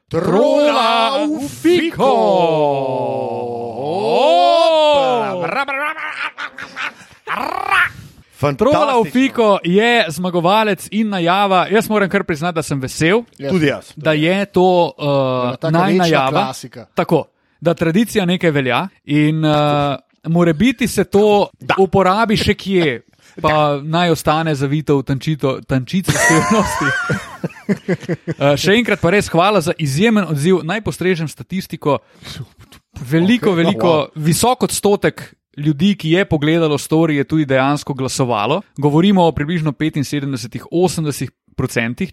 Trola 0.07 1.25
v 1.27 1.47
fiko! 1.47 2.13
Trola 8.57 8.97
v 8.99 9.11
fiko 9.11 9.59
je 9.63 10.05
zmagovalec 10.09 10.87
in 10.91 11.09
najava. 11.09 11.67
Jaz 11.69 11.89
moram 11.89 12.09
kar 12.09 12.23
priznati, 12.23 12.55
da 12.55 12.63
sem 12.63 12.79
vesel, 12.81 13.23
Tudi 13.37 13.67
jaz. 13.67 13.93
da 13.95 14.13
je 14.13 14.45
to 14.45 14.91
uh, 14.97 15.71
najnajava. 15.71 16.31
klasika. 16.31 16.85
Tako, 16.95 17.25
da 17.61 17.73
tradicija 17.73 18.25
nekaj 18.25 18.51
velja 18.51 18.87
in 19.05 19.45
uh, 19.45 19.95
more 20.27 20.53
biti 20.53 20.87
se 20.87 21.03
to 21.03 21.49
da. 21.59 21.75
uporabi 21.77 22.37
še 22.37 22.53
kje. 22.53 23.01
Pa 23.41 23.79
naj 23.83 24.09
ostane 24.11 24.55
zavito 24.55 24.97
v 24.97 25.03
tančito, 25.03 25.61
tančico 25.61 26.11
skrivnosti. 26.11 26.85
Uh, 27.67 27.75
še 28.57 28.73
enkrat 28.73 28.99
pa 28.99 29.09
res 29.09 29.27
hvala 29.27 29.61
za 29.61 29.73
izjemen 29.75 30.25
odziv. 30.25 30.61
Naj 30.63 30.81
postrežem 30.81 31.27
statistiko. 31.27 31.99
Veliko, 33.01 33.49
Okay. 33.49 33.55
veliko, 33.57 33.87
Wow. 33.87 34.09
visok 34.15 34.63
odstotek 34.63 35.21
ljudi, 35.57 35.95
ki 35.95 36.09
je 36.11 36.25
pogledalo 36.25 36.77
story, 36.77 37.11
je 37.13 37.23
tudi 37.25 37.45
dejansko 37.45 37.93
glasovalo. 37.93 38.61
Govorimo 38.77 39.23
o 39.23 39.31
približno 39.31 39.71
75-80% 39.73 41.29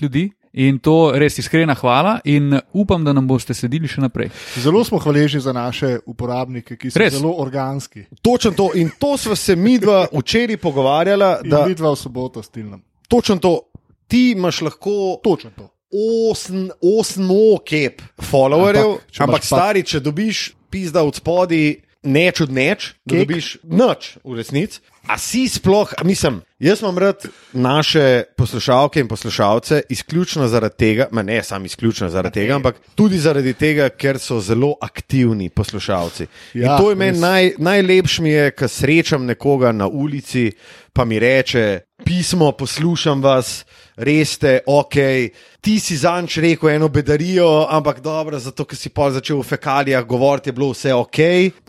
ljudi 0.00 0.30
in 0.54 0.78
to 0.78 1.12
res 1.14 1.38
iskrena 1.38 1.74
hvala 1.74 2.20
in 2.24 2.50
upam, 2.72 3.04
da 3.04 3.12
nam 3.12 3.26
boste 3.26 3.54
sledili 3.54 3.86
še 3.86 4.00
naprej. 4.00 4.30
Zelo 4.56 4.84
smo 4.84 4.98
hvaležni 4.98 5.40
za 5.40 5.52
naše 5.52 5.98
uporabnike, 6.06 6.76
ki 6.76 6.90
so 6.90 6.98
Res. 6.98 7.14
zelo 7.14 7.34
organski. 7.36 8.04
Točno 8.22 8.50
to. 8.52 8.70
In 8.74 8.90
to 8.98 9.16
smo 9.16 9.36
se 9.36 9.56
mi 9.56 9.78
dva 9.78 10.06
včeraj 10.12 10.56
pogovarjala, 10.58 11.40
In 11.44 11.50
da 11.50 11.64
vidva 11.64 11.92
v 11.92 11.96
soboto 11.96 12.42
s 12.42 12.48
Tilnom. 12.48 12.82
točno 13.08 13.36
to. 13.36 13.67
Ti 14.08 14.30
imaš 14.30 14.60
lahko 14.66 15.20
Točno 15.24 15.50
to. 15.56 15.68
osem, 16.30 16.70
osmo 16.80 17.58
kep 17.64 18.02
followerjev, 18.30 18.94
Ampak, 18.94 19.10
če 19.10 19.22
ampak 19.24 19.44
stari, 19.44 19.84
če 19.84 20.00
dobiš 20.04 20.42
pizda 20.72 21.04
od 21.04 21.16
spodaj, 21.16 21.78
neč 22.08 22.40
od 22.44 22.52
neč, 22.52 22.92
da 23.04 23.22
dobiš 23.22 23.56
noč 23.64 24.16
v 24.24 24.38
resnici. 24.40 24.80
A 25.08 25.16
si 25.18 25.48
sploh, 25.48 25.92
mislim, 26.04 26.42
jaz 26.58 26.82
imam 26.82 26.98
rad 26.98 27.22
naše 27.52 28.22
poslušalke 28.36 29.00
in 29.00 29.08
poslušalce 29.08 29.82
izključno 29.88 30.48
zaradi 30.48 30.74
tega, 30.76 31.06
ma 31.10 31.22
ne 31.22 31.42
samo 31.42 31.64
izključno 31.64 32.08
zaradi 32.08 32.34
tega, 32.34 32.54
ampak 32.54 32.76
tudi 32.94 33.18
zaradi 33.18 33.54
tega, 33.54 33.88
ker 33.88 34.18
so 34.18 34.40
zelo 34.40 34.74
aktivni 34.80 35.48
poslušalci. 35.48 36.26
Ja, 36.54 36.72
in 36.72 36.82
to 36.82 36.90
je 36.90 36.96
meni 36.96 37.18
naj, 37.18 37.52
najlepše, 37.58 38.22
mi 38.22 38.30
je, 38.30 38.50
ko 38.50 38.68
srečam 38.68 39.24
nekoga 39.24 39.72
na 39.72 39.88
ulici, 39.88 40.50
pa 40.92 41.04
mi 41.04 41.18
reče: 41.18 41.80
Pismo, 42.04 42.52
poslušam 42.52 43.22
vas, 43.22 43.64
res 43.96 44.36
ste 44.36 44.58
ok. 44.66 44.94
Ti 45.60 45.80
si 45.80 45.96
zanč 45.96 46.36
rekel 46.36 46.68
eno 46.76 46.88
bedarijo, 46.88 47.66
ampak 47.70 48.00
dobro, 48.00 48.38
zato 48.38 48.64
ker 48.64 48.76
si 48.76 48.92
pa 48.92 49.10
začel 49.10 49.40
v 49.40 49.54
fekalijah 49.56 50.04
govoriti, 50.04 50.48
je 50.48 50.52
bilo 50.52 50.74
vse 50.76 50.94
ok. 50.94 51.18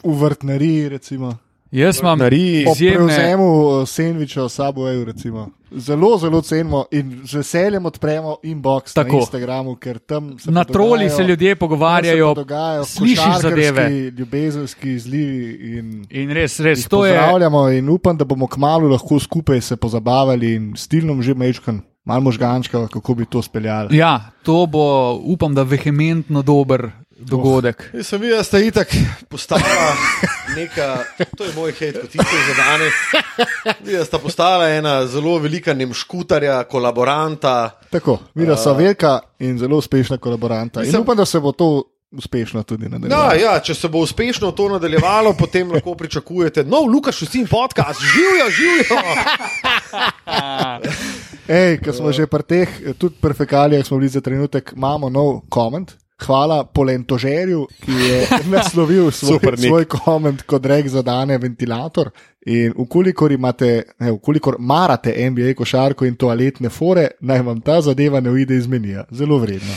V 0.03 0.23
vrtnariji, 0.23 0.89
recimo. 0.89 1.37
Jaz 1.71 1.99
imam. 1.99 2.19
Po 2.19 2.25
izjemne. 2.25 3.15
prevzemu 3.15 3.45
sendviča 3.85 4.43
v 4.43 4.49
Subwayu, 4.49 5.03
recimo. 5.05 5.49
Zelo, 5.71 6.17
zelo 6.17 6.41
cenimo 6.41 6.85
in 6.91 7.21
z 7.25 7.33
veseljem 7.33 7.85
odpremo 7.85 8.37
inbox 8.43 8.93
Tako. 8.93 9.11
na 9.11 9.19
Instagramu, 9.19 9.75
ker 9.75 9.99
tam 9.99 10.39
se 10.39 10.51
Na 10.51 10.63
troli 10.63 11.09
se 11.09 11.23
ljudje 11.23 11.55
pogovarjajo, 11.55 12.31
se 12.31 12.35
dogajajo 12.35 12.85
slišiš 12.85 13.41
zadeve. 13.41 13.89
Ljubezenski 14.09 14.91
izlivi 14.91 15.77
in 15.77 16.05
In 16.09 16.31
res, 16.31 16.59
res, 16.59 16.87
to 16.87 17.05
je. 17.05 17.13
pozdravljamo 17.13 17.69
in 17.69 17.89
upam, 17.89 18.17
da 18.17 18.25
bomo 18.25 18.47
kmalo 18.47 18.87
lahko 18.87 19.19
skupaj 19.19 19.61
se 19.61 19.75
pozabavali 19.75 20.55
in 20.55 20.73
stilnom 20.77 21.21
že 21.21 21.33
mečkan, 21.33 21.81
malo 22.05 22.21
možgančka, 22.21 22.87
kako 22.87 23.13
bi 23.13 23.25
to 23.25 23.41
speljali. 23.41 23.97
Ja, 23.97 24.31
to 24.43 24.65
bo, 24.65 25.13
upam, 25.13 25.53
da 25.55 25.63
vehementno 25.63 26.41
dober 26.41 26.89
dogodek. 27.19 27.89
Jaz 27.93 28.07
sem 28.07 28.21
videl, 28.21 28.37
da 28.37 28.43
sta 28.43 28.59
itak 28.59 28.87
postala 29.29 29.61
neka, 30.55 31.03
to 31.37 31.43
je 31.43 31.51
moj 31.55 31.71
hit, 31.71 31.95
kot 31.95 32.09
tisto 32.09 32.35
za 32.47 32.53
danes. 32.57 32.93
Videl, 33.79 33.99
da 33.99 34.05
sta 34.05 34.19
postala 34.19 34.69
ena 34.69 35.07
zelo 35.07 35.37
velika 35.37 35.73
nemškutarja, 35.73 36.63
kolaboranta. 36.63 37.79
Tako, 37.89 38.17
videla 38.35 38.57
so 38.57 38.73
velika 38.73 39.19
in 39.39 39.59
zelo 39.59 39.77
uspešna 39.77 40.17
kolaboranta. 40.17 40.79
In 40.79 40.85
Mislim- 40.85 41.01
upam, 41.01 41.17
da 41.17 41.25
se 41.25 41.39
bo 41.39 41.51
to 41.51 41.83
uspešno 42.11 42.63
tudi 42.63 42.85
Ja, 42.85 42.89
nadaljevalo. 42.89 43.33
ja, 43.35 43.59
če 43.59 43.73
se 43.73 43.87
bo 43.87 43.99
uspešno 43.99 44.51
to 44.51 44.69
nadaljevalo, 44.69 45.33
potem 45.33 45.71
lahko 45.71 45.95
pričakujete 45.95 46.63
nov 46.63 46.85
Lukaš 46.85 47.21
Usin 47.21 47.47
podcast, 47.47 47.99
živijo, 48.01 48.49
živijo. 48.49 48.97
Ej, 51.49 51.79
ko 51.79 51.93
smo 51.93 52.11
že 52.11 52.27
pri 52.27 52.43
teh, 52.43 52.67
tudi 52.97 53.15
pri 53.21 53.33
fekalijah 53.33 53.85
smo 53.85 53.97
bili 53.97 54.09
za 54.09 54.21
trenutek, 54.21 54.73
imamo 54.75 55.09
nov 55.09 55.41
koment. 55.49 55.91
Hvala 56.25 56.63
Polentožerju, 56.65 57.67
ki 57.81 57.91
je 57.91 58.27
naslovil 58.55 59.11
svoj, 59.11 59.39
Super, 59.39 59.57
svoj 59.59 59.85
koment 59.85 60.41
kot 60.43 60.65
rek 60.65 60.87
za 60.87 61.01
dane 61.01 61.37
ventilator. 61.37 62.09
In 62.45 62.73
ukolikor, 62.77 63.31
imate, 63.31 63.83
ne, 63.99 64.11
ukolikor 64.11 64.55
marate 64.59 65.29
NBA 65.29 65.53
košarko 65.57 66.05
in 66.05 66.15
toaletne 66.15 66.69
fore, 66.69 67.07
naj 67.21 67.41
vam 67.41 67.61
ta 67.61 67.81
zadeva 67.81 68.19
ne 68.19 68.31
uide 68.31 68.57
iz 68.57 68.67
menija. 68.67 69.05
Zelo 69.11 69.37
vredno. 69.37 69.75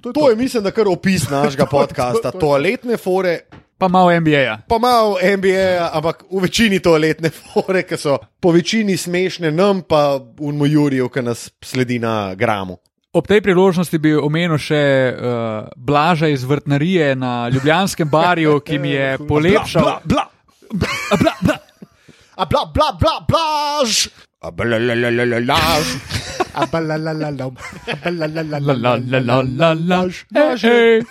To 0.00 0.08
je 0.08 0.12
To 0.12 0.30
je, 0.30 0.36
mislim, 0.36 0.62
da 0.62 0.70
kar 0.70 0.88
opis 0.88 1.28
našega 1.30 1.66
podcasta. 1.76 2.30
Toaletne 2.30 2.96
fore, 2.96 3.40
Pa 3.78 3.88
malo 3.88 4.10
NBA-ja. 4.20 4.58
pa 4.68 4.78
malo 4.78 5.18
NBA, 5.22 5.90
ampak 5.92 6.24
v 6.30 6.42
večini 6.42 6.80
toaletne 6.82 7.30
fore, 7.30 7.84
ki 7.86 7.94
so 7.94 8.16
po 8.42 8.50
večini 8.50 8.96
smešne 8.96 9.52
nam, 9.54 9.84
pa 9.86 10.18
v 10.18 10.50
Mojurju, 10.52 11.06
ki 11.08 11.22
nas 11.22 11.50
sledi 11.62 11.98
na 12.02 12.34
gramu. 12.34 12.78
Ob 13.12 13.24
tej 13.24 13.40
priložnosti 13.40 13.96
bi 13.96 14.12
omenil 14.12 14.60
še 14.60 14.82
uh, 15.16 15.72
Blaža 15.76 16.28
iz 16.28 16.44
vrtnarije 16.44 17.14
na 17.16 17.48
Ljubljanskem 17.48 18.08
barju, 18.08 18.60
ki 18.60 18.78
mi 18.78 18.92
je 18.92 19.16
polepšal. 19.28 19.82
Bla, 19.82 20.00
bla, 20.04 20.24
A, 21.12 21.16
bla, 21.16 21.32
bla. 21.40 21.56
A 22.36 22.44
bla, 22.44 22.62
bla, 22.68 22.92
bla, 23.00 23.14
blaž! 23.24 24.08
a 24.40 24.50
bla, 24.50 24.78
la, 24.78 24.94
la, 24.94 25.10
la, 25.10 25.24
la, 25.24 25.38
laž. 25.40 25.86
A 26.54 26.66
ba 26.66 26.80
la 26.80 26.96
la 26.96 27.12
la 27.12 27.30
la. 27.30 27.46
A 27.46 27.50
ba 27.50 28.10
la 28.10 28.26
la 28.26 28.42
la 28.42 28.60
La, 28.60 28.76
la 28.76 28.86
la, 28.86 29.20
la, 29.20 29.20
la, 29.20 29.42
la, 29.42 29.74
la. 29.74 30.04
Ej, 30.34 30.64
ej. 30.64 31.02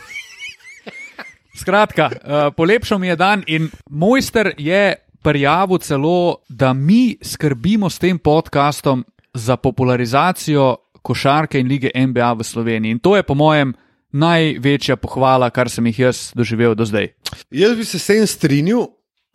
Skratka, 1.57 2.07
uh, 2.07 2.47
polepšal 2.55 2.99
mi 2.99 3.09
je 3.09 3.15
dan 3.17 3.43
in 3.47 3.67
mojster 3.89 4.53
je 4.57 4.95
prijavil 5.23 5.81
celo, 5.81 6.45
da 6.47 6.73
mi 6.73 7.17
skrbimo 7.21 7.89
s 7.89 7.99
tem 7.99 8.19
podkastom 8.19 9.03
za 9.33 9.57
popularizacijo 9.57 10.75
košarke 11.07 11.59
in 11.59 11.71
lige 11.71 11.91
NBA 11.95 12.33
v 12.39 12.43
Sloveniji. 12.43 12.97
In 12.97 12.99
to 12.99 13.15
je, 13.15 13.23
po 13.23 13.37
mojem, 13.39 13.71
največja 14.11 14.97
pohvala, 14.99 15.49
kar 15.55 15.71
sem 15.71 15.85
jih 15.91 16.07
jaz 16.07 16.31
doživel 16.35 16.75
do 16.75 16.85
zdaj. 16.87 17.11
Jaz 17.51 17.75
bi 17.79 17.85
se 17.87 17.99
s 17.99 18.07
tem 18.11 18.27
strinjal, 18.27 18.87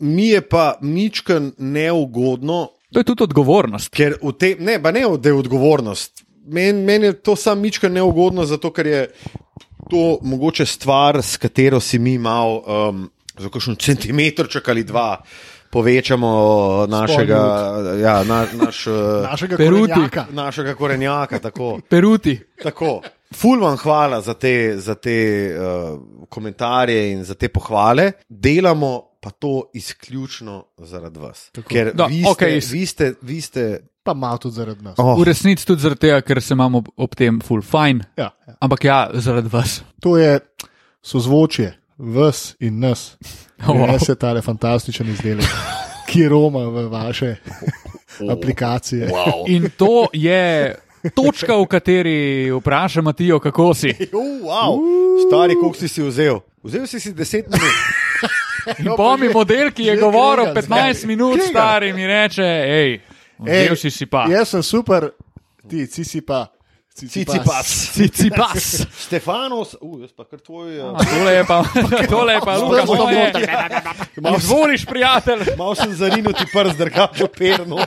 mi 0.02 0.32
je 0.32 0.40
pa 0.44 0.76
ničkan 0.82 1.52
neugodno, 1.58 2.68
To 2.92 3.00
je 3.00 3.04
tudi 3.04 3.24
odgovornost. 3.24 3.88
ker 3.88 4.18
v 4.20 4.32
tem, 4.36 4.60
ne, 4.60 4.76
pa 4.82 4.92
ne, 4.92 5.06
da 5.16 5.28
je 5.28 5.34
odgovornost. 5.34 6.24
Meni 6.44 6.84
men 6.84 7.02
je 7.02 7.12
to 7.12 7.36
sam 7.36 7.62
ničkan 7.62 7.92
neugodno, 7.92 8.44
zato 8.44 8.68
ker 8.72 8.86
je 8.86 9.06
to 9.90 10.18
mogoče 10.22 10.66
stvar, 10.66 11.22
s 11.22 11.36
katero 11.36 11.80
si 11.80 11.98
mi 11.98 12.18
malo, 12.18 12.60
um, 12.66 13.10
za 13.38 13.48
kakšen 13.48 13.76
centimetrček 13.76 14.68
ali 14.68 14.84
dva. 14.84 15.22
Povečamo 15.72 16.30
našega, 16.86 17.40
ja, 17.96 18.24
na, 18.24 18.44
naš, 18.54 18.86
uh, 18.86 18.94
Našega 19.22 19.56
Peruti. 19.56 19.88
korenjaka. 19.88 20.26
našega 20.30 20.74
korenjaka. 20.74 21.38
Tako, 21.38 21.80
Peruti. 21.88 22.40
tako. 22.62 23.00
Ful 23.32 23.60
vam 23.60 23.76
hvala 23.76 24.20
za 24.20 24.34
te, 24.34 24.74
za 24.76 24.94
te 24.94 25.16
uh, 25.50 25.98
komentarje 26.28 27.12
in 27.12 27.24
za 27.24 27.34
te 27.34 27.48
pohvale. 27.48 28.12
Delamo 28.28 29.16
pa 29.20 29.30
to 29.30 29.70
izključno 29.74 30.64
zaradi 30.78 31.18
vas. 31.18 31.50
Ker 31.68 31.92
Da, 31.94 32.04
vi, 32.06 32.20
ste, 32.20 32.30
okej. 32.30 32.60
vi, 32.70 32.86
ste, 32.86 33.14
vi 33.22 33.40
ste. 33.40 33.80
Pa 34.02 34.14
malo 34.14 34.38
tudi 34.38 34.54
zaradi 34.54 34.82
nas. 34.82 34.94
Oh, 34.98 35.16
V 35.16 35.24
resnici 35.24 35.66
tudi 35.66 35.80
zaradi 35.80 36.00
tega, 36.00 36.20
ker 36.20 36.42
se 36.42 36.54
imamo 36.54 36.78
ob, 36.78 36.88
ob 36.96 37.14
tem 37.14 37.40
full 37.40 37.62
fine. 37.62 38.04
Ja, 38.16 38.30
ja. 38.46 38.54
Ampak 38.60 38.84
ja, 38.84 39.10
zaradi 39.14 39.48
vas. 39.48 39.80
To 40.00 40.18
je 40.18 40.40
sozvočje, 41.02 41.78
vas 41.98 42.56
in 42.60 42.80
nas. 42.80 43.16
Wow. 43.62 43.86
Wow. 43.86 43.98
Se 44.04 44.14
tale 44.14 44.42
fantastičen 44.42 45.06
izdelek, 45.08 45.46
ki 46.10 46.24
roma 46.28 46.64
v 46.66 46.88
vaše 46.90 47.36
aplikacije. 48.30 49.06
wow. 49.06 49.44
In 49.54 49.70
to 49.78 50.08
je 50.12 50.74
točka, 51.14 51.54
v 51.56 51.66
kateri 51.66 52.50
vpraša 52.50 53.02
Matijo, 53.02 53.38
kako 53.38 53.74
si. 53.74 53.94
Uh, 54.12 54.42
wow. 54.42 54.78
Stari, 55.28 55.54
koliko 55.54 55.78
si 55.78 55.88
si 55.88 56.02
vzel? 56.02 56.40
Vzel 56.62 56.86
si 56.86 57.00
si 57.00 57.12
10 57.14 57.44
minut. 57.46 57.74
In 58.78 58.90
pa 58.96 59.16
mi 59.16 59.28
model, 59.28 59.70
ki 59.70 59.82
je 59.84 59.96
govoril 59.96 60.44
krega, 60.44 60.60
15 60.60 60.94
zdaj. 60.98 61.06
minut, 61.06 61.40
stari 61.50 61.92
mi 61.92 62.06
reče, 62.06 62.42
hej, 62.42 63.00
vzel 63.38 63.76
si 63.76 63.90
si 63.90 64.06
pa. 64.06 64.26
Jaz 64.30 64.48
sem 64.48 64.62
super, 64.62 65.10
ti, 65.70 65.86
ti 65.86 66.04
si 66.04 66.20
pa. 66.20 66.46
Cicipas. 66.94 67.66
Si 67.66 68.30
pas. 68.30 68.86
Stefanos, 69.06 69.76
uh, 69.80 70.00
jaz 70.00 70.12
pa 70.12 70.24
kar 70.24 70.40
tvoj. 70.40 70.76
Uh, 70.76 70.98
Tole 71.00 71.32
je 71.32 71.44
pa, 71.48 71.58
tole 72.12 72.32
je 72.36 72.40
pa, 72.44 72.56
Luka, 72.58 72.84
moje. 72.84 73.32
dobro. 73.32 74.36
Izvoliš, 74.38 74.84
prijatelj. 74.86 75.44
Mal 75.58 75.74
sem 75.74 75.94
zarinil 75.94 76.32
ti 76.32 76.44
prst, 76.52 76.78
drugače 76.78 77.28
perno. 77.38 77.80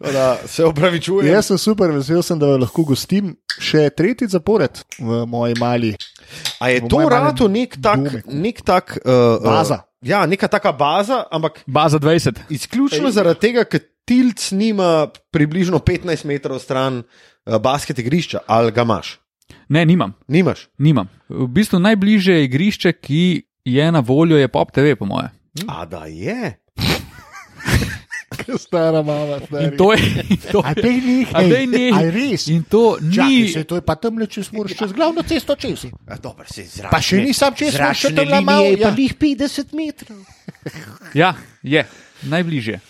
Da, 0.00 0.38
se 0.46 0.64
opravičujem. 0.64 1.34
Jaz 1.34 1.46
sem 1.46 1.58
super, 1.58 1.92
vesel 1.92 2.22
sem, 2.22 2.38
da 2.38 2.56
lahko 2.56 2.84
gostim 2.88 3.36
še 3.60 3.90
tretji 3.94 4.28
zapored 4.32 4.80
v 4.98 5.24
moji 5.28 5.54
mali. 5.60 5.92
A 6.58 6.72
je 6.72 6.82
to 6.88 7.04
rado 7.08 7.48
nek 7.48 7.76
tak, 7.82 8.24
nek 8.26 8.64
tak 8.64 8.98
uh, 9.04 9.36
Baza. 9.44 9.84
Ja, 10.04 10.26
neka 10.26 10.48
taka 10.48 10.72
baza, 10.72 11.24
ampak 11.32 11.62
Baza 11.66 11.98
20. 11.98 12.38
izključno 12.52 13.10
zaradi 13.10 13.40
tega, 13.40 13.64
ker 13.64 13.80
Tilc 14.04 14.50
nima 14.52 15.08
približno 15.32 15.78
15 15.80 16.26
metrov 16.28 16.58
stran 16.60 16.98
uh, 17.00 17.56
basket 17.56 17.98
igrišča, 17.98 18.44
ali 18.46 18.72
ga 18.72 18.82
imaš? 18.84 19.14
Ne, 19.68 19.84
nimam, 19.84 20.12
Nimaš. 20.28 20.68
nimam. 20.78 21.08
V 21.28 21.46
bistvu 21.48 21.78
najbližje 21.80 22.44
igrišče, 22.44 22.92
ki 22.92 23.42
je 23.64 23.92
na 23.92 24.00
voljo, 24.00 24.36
je 24.36 24.48
Pop 24.48 24.72
TV, 24.72 24.92
po 24.98 25.08
moje. 25.08 25.30
A 25.68 25.86
da 25.86 26.04
je. 26.04 26.52
Stara 28.64 29.02
mama, 29.02 29.40
stari. 29.46 29.64
In 29.64 29.76
to 29.76 29.92
je. 29.92 30.24
in 30.30 30.40
To 30.52 30.62
A 30.64 30.68
je 30.68 30.82
dej 30.82 30.98
nehaj. 31.00 31.34
A 31.34 31.48
dej 31.48 31.66
nehaj. 31.66 32.08
A 32.08 32.10
res? 32.10 32.46
in 32.48 32.62
to 32.68 32.98
ni. 33.00 33.48
se, 33.48 33.64
to 33.64 33.80
je 33.80 33.84
pa 33.84 33.96
tam 33.96 34.18
le, 34.18 34.26
če 34.26 34.44
moraš 34.52 34.76
čez 34.78 34.92
glavno 34.92 35.22
cesto 35.22 35.56
čez. 35.56 35.86
A, 36.06 36.16
dober, 36.16 36.46
se 36.48 36.64
zračne, 36.64 36.90
Pa 36.92 37.00
še 37.00 37.22
nisem 37.24 37.54
čez, 37.58 37.76
še 37.76 38.14
tam 38.14 38.28
linije 38.28 38.42
malo. 38.44 38.80
Ja. 38.80 38.94
njih 38.96 39.14
50 39.20 39.76
metrov. 39.76 40.20
Ja, 41.14 41.34
je, 41.62 41.84
najbližje. 42.22 42.80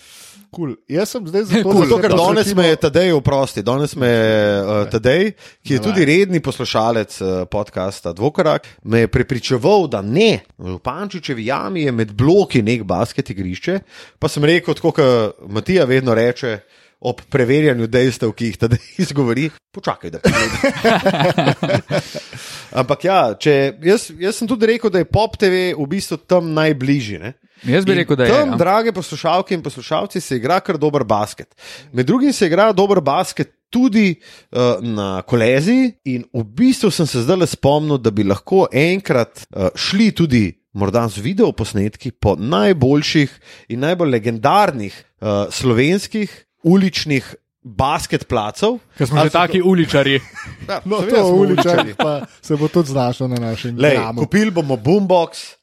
Cool. 0.55 0.77
Jaz 0.89 1.11
sem 1.11 1.27
zdaj 1.27 1.45
zato, 1.45 1.63
Cool. 1.65 1.85
Zato, 1.85 1.99
ker 1.99 2.11
danes 2.11 2.47
posvetimo- 2.47 2.57
me 2.57 2.67
je 2.67 2.77
Tadej, 2.77 3.13
oprosti, 3.13 3.63
danes 3.63 3.97
me 3.97 4.07
je 4.07 4.61
uh, 4.61 4.71
Tadej, 4.89 5.33
ki 5.61 5.75
je 5.75 5.83
tudi 5.83 6.05
redni 6.05 6.41
poslušalec 6.41 7.21
uh, 7.21 7.29
podcasta 7.45 8.13
Dvokorak, 8.13 8.69
me 8.85 8.99
je 8.99 9.09
prepričeval, 9.09 9.89
da 9.89 10.03
ne, 10.03 10.45
v 10.59 10.79
Pančičevi 10.79 11.47
jami 11.47 11.83
je 11.83 11.93
med 11.93 12.13
bloki 12.13 12.63
nek 12.63 12.83
basket 12.85 13.31
igrišče. 13.31 13.81
Pa 14.19 14.29
sem 14.29 14.45
rekel, 14.45 14.75
kot 14.75 15.03
Matija 15.49 15.85
vedno 15.85 16.15
reče. 16.15 16.59
Ob 17.05 17.19
preverjanju 17.29 17.85
dejstev, 17.87 18.31
ki 18.33 18.47
jih 18.47 18.57
tedaj 18.57 18.79
izgovori, 19.05 19.51
počakaj, 19.77 20.09
da 20.15 20.19
pridem. 20.25 21.83
Ampak 22.81 23.05
ja, 23.05 23.19
če, 23.37 23.75
jaz, 23.85 24.07
jaz 24.17 24.39
sem 24.39 24.49
tudi 24.49 24.71
rekel, 24.73 24.89
da 24.89 25.03
je 25.03 25.09
Pop 25.13 25.37
TV 25.37 25.75
v 25.77 25.87
bistvu 25.91 26.17
tam 26.25 26.49
najbližji. 26.57 27.35
Ne? 27.63 27.73
Jaz 27.73 27.85
bi 27.85 27.93
In 27.93 27.99
rekel, 27.99 28.17
da 28.17 28.25
je. 28.25 28.31
Tam, 28.31 28.51
ja. 28.51 28.57
drage 28.57 28.93
poslušalke 28.93 29.55
in 29.55 29.63
poslušalci, 29.63 30.21
se 30.21 30.37
igra 30.37 30.61
kar 30.61 30.79
dober 30.79 31.05
basket. 31.05 31.55
Med 31.93 32.07
drugim 32.07 32.33
se 32.33 32.47
igra 32.47 32.73
dober 32.73 33.01
basket 33.01 33.53
tudi 33.71 34.15
uh, 34.53 34.59
na 34.81 35.23
koleziji, 35.23 35.93
in 36.05 36.25
v 36.33 36.45
bistvu 36.45 36.91
sem 36.91 37.07
se 37.07 37.23
zdaj 37.23 37.37
le 37.37 37.47
spomnil, 37.47 37.99
da 37.99 38.11
bi 38.11 38.25
lahko 38.25 38.67
enkrat 38.73 39.47
uh, 39.57 39.69
šli 39.75 40.11
tudi. 40.13 40.45
Morda 40.75 41.09
z 41.09 41.23
videoposnetki 41.23 42.11
po 42.11 42.33
najboljših 42.35 43.31
in 43.71 43.79
najbolj 43.81 44.11
legendarnih 44.11 44.95
uh, 45.23 45.47
slovenskih 45.51 46.33
uličnih 46.67 47.35
basket 47.63 48.27
placov. 48.29 48.81
Ker 48.99 49.07
smo 49.07 49.21
Ali 49.23 49.29
že 49.29 49.33
so 49.33 49.39
taki 49.39 49.63
uličari. 49.63 50.19
Ja, 50.69 50.81
No, 50.85 50.97
to 50.97 51.15
smo 51.15 51.29
uličar 51.29 51.79
uličarji. 51.79 51.95
pa 51.95 52.27
se 52.43 52.57
bo 52.57 52.69
tudi 52.69 52.91
znašel 52.91 53.29
na 53.29 53.37
našem 53.37 53.77
gramu. 53.77 54.21
kupili 54.21 54.51
bomo 54.51 54.77
boombox, 54.77 55.55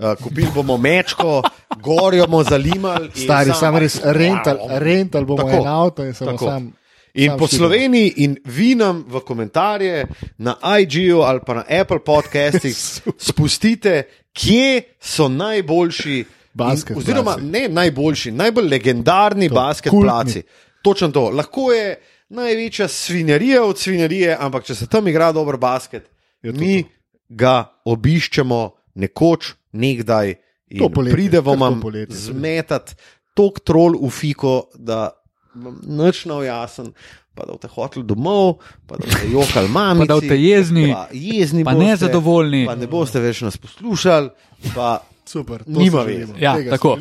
uh, 0.00 0.14
kupili 0.16 0.48
bomo 0.54 0.76
mečko, 0.76 1.42
gorjo 1.76 2.26
bomo 2.26 2.42
zalimali. 2.42 3.10
Stari, 3.14 3.50
sam- 3.50 3.54
sam 3.56 3.76
res 3.76 4.00
rental, 4.04 4.58
rental 4.70 5.24
bomo 5.24 5.42
Tako, 5.42 5.56
en 5.56 5.66
avto 5.68 6.04
in 6.04 6.14
se 6.14 6.24
bomo 6.24 6.36
tako. 6.36 6.46
sam. 6.46 6.72
In 7.14 7.32
po 7.38 7.46
Sloveniji, 7.46 8.12
in 8.16 8.36
vi 8.44 8.74
nam 8.74 9.04
v 9.08 9.20
komentarje 9.20 10.06
na 10.38 10.54
IG-ju 10.78 11.20
ali 11.20 11.40
pa 11.42 11.54
na 11.54 11.64
Apple 11.70 11.98
podcastih 12.00 12.76
spustite, 13.30 14.02
kje 14.32 14.82
so 15.00 15.28
najboljši, 15.28 16.24
Basket 16.52 16.90
in, 16.90 16.98
oziroma 16.98 17.32
placi. 17.32 17.42
ne 17.44 17.68
najboljši, 17.68 18.30
najbolj 18.32 18.68
legendarni 18.68 19.48
to, 19.48 19.54
basket 19.54 19.90
kultni. 19.90 20.06
placi. 20.06 20.42
Točno 20.82 21.08
to. 21.08 21.30
Lahko 21.30 21.72
je 21.72 21.96
največja 22.28 22.88
svinjarija 22.88 23.64
od 23.64 23.78
svinjarije, 23.78 24.36
ampak 24.40 24.64
če 24.64 24.74
se 24.74 24.86
tam 24.86 25.08
igra 25.08 25.32
dober 25.32 25.56
basket, 25.56 26.06
to 26.42 26.52
mi 26.52 26.84
ga 27.28 27.54
obiščemo 27.84 28.60
nekoč, 28.94 29.52
nekdaj, 29.72 30.34
in 30.70 30.92
poletje, 30.92 31.14
pride 31.16 31.40
vam 31.44 31.80
zmetati 32.08 32.94
tok 33.34 33.62
trol 33.64 33.96
v 34.00 34.10
fiko, 34.12 34.54
da 34.74 35.10
vam 35.54 35.80
nič 35.86 36.26
ne 36.30 36.44
jasen. 36.46 36.94
Pa 37.30 37.46
da 37.46 37.54
boste 37.54 37.68
hoteli 37.70 38.02
domov, 38.04 38.58
pa 38.90 38.98
da 38.98 39.06
boste 39.06 39.28
jokali 39.30 39.70
mami. 39.78 40.02
Pa 40.02 40.10
da 40.10 40.16
boste 40.18 40.36
jezni, 40.36 40.90
pa, 40.92 41.06
jezni 41.14 41.64
pa 41.64 41.72
boste, 41.72 41.86
nezadovoljni. 41.86 42.64
Pa 42.66 42.74
ne 42.76 42.88
boste 42.90 43.22
več 43.22 43.44
nas 43.46 43.56
poslušali. 43.56 44.32
Pa, 44.74 44.98
Super, 45.30 45.62
to 45.62 45.70
Nima 45.70 46.02
si 46.02 46.10
veze. 46.10 46.32
Ja, 46.36 46.56
Tega 46.56 46.64
si 46.66 46.70
tako. 46.72 46.96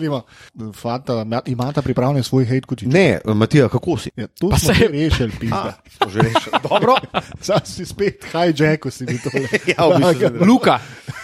Fanta, 0.73 1.13
ima- 1.15 1.41
imata 1.47 1.81
pripravljen 1.81 2.23
svoj 2.23 2.45
hate 2.45 2.61
kočič. 2.61 2.87
ne, 2.87 3.19
Matija, 3.25 3.65
kako 3.67 3.97
si? 3.97 4.11
Ja, 4.15 4.27
to 4.29 4.49
Pa 4.49 4.57
smo 4.57 4.67
se- 4.67 4.73
že 4.75 4.87
rešili, 4.87 5.31
A, 5.31 5.39
pizda. 5.39 5.71
smo 5.89 6.09
že 6.09 6.19
rešili. 6.19 6.53
Dobro. 6.69 6.93
Zdaj 7.41 7.65
si 7.65 7.85
spet 7.85 8.25
hijacko 8.25 8.91
si 8.91 9.03
mi 9.03 9.17
tole. 9.17 9.47
Ja, 9.71 9.81
v 9.81 9.97
bistvu 9.97 10.45
Luka, 10.45 10.77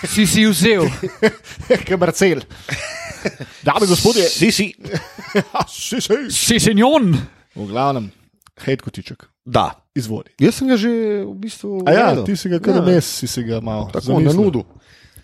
si 0.03 0.25
si 0.25 0.45
vzel. 0.45 0.89
Kamarcel. 1.87 2.41
Dame 3.63 3.79
in 3.81 3.87
gospodje, 3.87 4.23
Si, 4.23 4.51
si. 4.51 4.73
ja, 5.35 5.61
si, 5.67 6.01
si. 6.01 6.13
Si 6.29 6.59
senjon. 6.59 7.13
V 7.55 7.65
glavnem, 7.65 8.09
hate 8.57 8.81
kočiček. 8.81 9.25
Da. 9.45 9.71
Izvoli. 9.95 10.27
Jaz 10.39 10.55
sem 10.55 10.67
ga 10.67 10.75
že 10.75 10.89
v 11.23 11.33
bistvu. 11.35 11.85
A 11.85 11.91
ja, 11.91 12.07
ti 12.19 12.35
si 12.35 12.49
ga 12.49 12.59
kar 12.59 12.81
vmes, 12.81 13.05
si 13.05 13.27
se 13.27 13.43
ga 13.43 13.61
malo 13.61 13.87
Tako 13.87 14.19
na 14.19 14.33
nudu. 14.33 14.65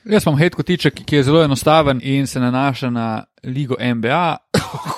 Jaz 0.05 0.25
imam 0.25 0.39
hate 0.39 0.55
kotiček, 0.55 1.03
ki 1.05 1.15
je 1.15 1.23
zelo 1.23 1.43
enostaven 1.43 1.99
in 2.03 2.27
se 2.27 2.39
nanaša 2.39 2.89
na 2.89 3.23
ligo 3.43 3.75
NBA. 3.95 4.37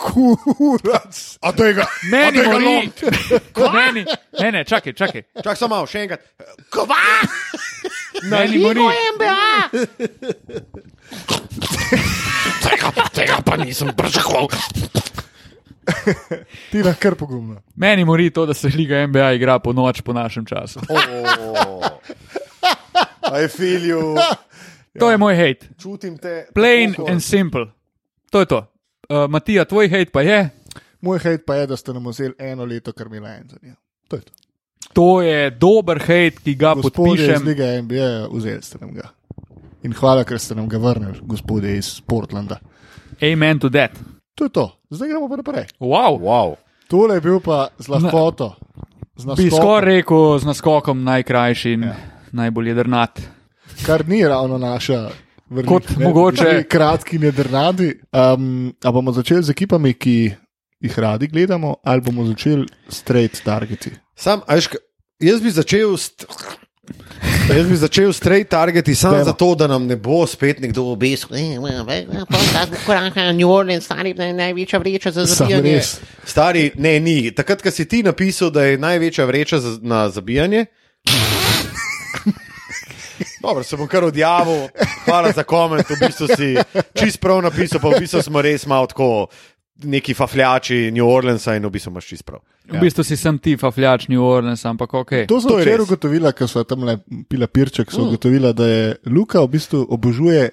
Kurac. 0.03 1.37
A 1.41 1.51
tega. 1.51 1.85
Meni 2.11 2.37
tega 2.37 2.49
mori. 2.49 2.91
Meni, 3.73 4.05
ne, 4.39 4.51
ne, 4.51 4.63
čakaj, 4.63 4.93
čakaj. 4.93 5.21
Čak 5.43 5.57
samo 5.57 5.75
malo, 5.75 5.87
še 5.87 6.05
enkrat. 6.05 6.23
Kva? 6.71 6.95
Meni 8.31 8.63
mori. 8.63 8.79
Tega, 12.63 12.91
tega 13.11 13.41
pa 13.45 13.57
nisem 13.59 13.91
pričakoval. 13.97 14.47
Ti 16.71 16.83
na 16.83 16.93
kar 16.95 17.15
pogumno. 17.19 17.59
Meni 17.75 18.05
mori 18.07 18.29
to, 18.31 18.45
da 18.45 18.53
se 18.53 18.71
liga 18.71 19.03
NBA 19.07 19.33
igra 19.35 19.59
po 19.59 19.73
noč 19.73 20.01
po 20.01 20.13
našem 20.13 20.45
času. 20.45 20.79
I 23.33 23.47
feel 23.47 23.81
you. 23.83 24.15
To 24.99 25.11
je 25.11 25.17
moj 25.17 25.35
hate. 25.35 25.69
Čutim 25.81 26.17
te. 26.17 26.47
Plain 26.53 26.93
tako 26.93 27.11
and 27.11 27.23
simple. 27.23 27.65
To 28.31 28.39
je 28.39 28.45
to. 28.45 28.65
Uh, 29.09 29.29
Matija, 29.29 29.65
tvoj 29.65 29.89
hate 29.89 30.11
pa 30.11 30.21
je. 30.21 30.49
Moj 31.01 31.19
hate 31.19 31.43
pa 31.45 31.55
je, 31.55 31.67
da 31.67 31.77
ste 31.77 31.93
nam 31.93 32.07
vzeli 32.07 32.33
eno 32.39 32.65
leto 32.65 32.93
Karmela 32.93 33.29
Antonija. 33.29 33.75
To 34.07 34.15
je 34.15 34.21
to. 34.21 34.31
To 34.93 35.21
je 35.21 35.49
dober 35.49 35.99
hate, 35.99 36.43
ki 36.43 36.55
ga 36.55 36.73
Gospodje 36.75 37.13
iz 37.13 37.27
podpišem. 37.27 37.47
Liga 37.47 37.81
NBA, 37.81 38.27
vzeli 38.31 38.61
ste 38.61 38.77
nam 38.81 38.93
ga. 38.93 39.09
In 39.83 39.93
hvala, 39.93 40.23
ker 40.23 40.39
ste 40.39 40.55
nam 40.55 40.69
ga 40.71 40.79
vrnili, 40.79 41.19
gospodje 41.27 41.77
iz 41.77 42.01
Portlanda. 42.07 42.59
Amen 43.21 43.59
to 43.59 43.69
that. 43.69 43.91
To 44.35 44.47
je 44.47 44.49
to, 44.49 44.71
zdaj 44.89 45.09
gremo 45.09 45.29
pa 45.29 45.35
naprej. 45.35 45.65
Wow. 45.79 46.19
Wow. 46.19 46.55
Tole 46.87 47.19
je 47.19 47.21
bil 47.21 47.39
pa 47.43 47.67
z 47.79 47.91
lahkoto. 47.91 48.55
Z 49.17 49.25
Bi 49.25 49.29
naskokom, 49.29 49.59
skoraj 49.59 49.85
rekel 49.85 50.39
z 50.39 50.45
naskokom 50.49 51.03
najkrajši 51.03 51.73
in 51.73 51.83
ja. 51.83 51.95
najbolj 52.31 52.71
jedrnat. 52.71 53.21
Kar 53.79 54.07
ni 54.07 54.23
ravno 54.23 54.57
naša. 54.57 55.09
Vrnik, 55.45 55.67
Kot 55.67 55.83
mogoče- 55.89 56.57
Ti 56.57 56.67
Kratki 56.69 57.19
nedrnadi. 57.19 57.93
Um, 58.11 58.73
a 58.79 58.91
bomo 58.91 59.11
začeli 59.11 59.43
z 59.43 59.49
ekipami, 59.49 59.93
ki 59.93 60.31
jih 60.79 60.99
radi 60.99 61.27
gledamo, 61.27 61.75
ali 61.83 62.01
bomo 62.01 62.25
začeli 62.25 62.65
straight 62.89 63.43
targeti? 63.43 63.91
Sam, 64.15 64.41
a 64.47 64.55
veš, 64.55 64.67
k- 64.67 64.81
jaz 65.19 65.41
bi 65.41 65.51
začel. 65.51 65.97
St... 65.97 66.25
Jaz 67.49 67.67
bi 67.67 67.75
začel 67.75 68.11
straight 68.11 68.49
targeti 68.49 68.95
samo 68.95 69.13
Dajmo. 69.13 69.25
zato, 69.25 69.55
da 69.55 69.67
nam 69.67 69.85
ne 69.85 69.95
bo 69.95 70.25
spet 70.25 70.59
nekdo 70.59 70.83
obesil. 70.85 71.29
New 73.33 73.49
Orleans, 73.49 73.85
stari 73.85 74.13
naj- 74.13 74.33
največja 74.33 74.79
vreča 74.79 75.11
za 75.11 75.25
zabijanje. 75.25 75.81
Stari, 76.25 76.71
ne, 76.75 76.99
ni. 76.99 77.31
Takrat, 77.31 77.61
ko 77.61 77.71
si 77.71 77.85
ti 77.85 78.03
napisal, 78.03 78.49
da 78.49 78.63
je 78.63 78.77
največja 78.77 79.25
vreča 79.25 79.59
za, 79.59 79.79
na 79.81 80.09
zabijanje. 80.09 80.65
Dobro, 83.43 83.63
se 83.63 83.77
bom 83.77 83.87
kar 83.87 84.03
odjavil, 84.03 84.67
hvala 85.05 85.31
za 85.31 85.43
koment. 85.43 85.89
V 85.89 85.99
bistvu 85.99 86.27
si 86.31 86.55
čist 86.95 87.19
prav 87.19 87.41
napisal, 87.43 87.81
pa 87.83 87.91
v 87.91 87.99
bistvu 87.99 88.21
smo 88.23 88.41
res 88.41 88.63
malo 88.71 88.87
tako 88.87 89.27
neki 89.83 90.13
fafljači 90.13 90.91
New 90.95 91.09
Orleansa 91.09 91.57
in 91.57 91.65
v 91.67 91.71
bistvu 91.73 91.91
imaš 91.91 92.07
čist 92.07 92.23
prav. 92.25 92.39
V 92.71 92.79
bistvu 92.79 93.03
si 93.03 93.17
sem 93.19 93.37
ti, 93.43 93.57
fafljač 93.59 94.07
New 94.07 94.23
Orleans, 94.23 94.63
ampak 94.65 94.93
ok. 94.95 95.11
To 95.27 95.41
sem 95.43 95.57
včeraj 95.59 95.83
ugotovila, 95.83 96.31
ker 96.31 96.47
so 96.47 96.63
tam 96.63 96.87
le 96.87 96.97
pila 97.27 97.51
pirček, 97.51 97.91
so 97.91 98.07
ugotovila, 98.07 98.53
da 98.55 98.67
je 98.69 98.95
Luka 99.11 99.43
v 99.43 99.51
bistvu 99.57 99.83
obožuje 99.91 100.47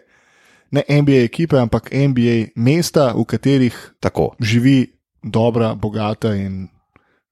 ne 0.74 0.82
NBA 0.90 1.22
ekipe, 1.30 1.58
ampak 1.62 1.92
NBA 1.94 2.56
mesta, 2.58 3.12
v 3.14 3.22
katerih 3.22 3.78
Tako. 4.02 4.34
živi 4.40 4.82
dobra, 5.22 5.74
bogata 5.74 6.34
in 6.34 6.66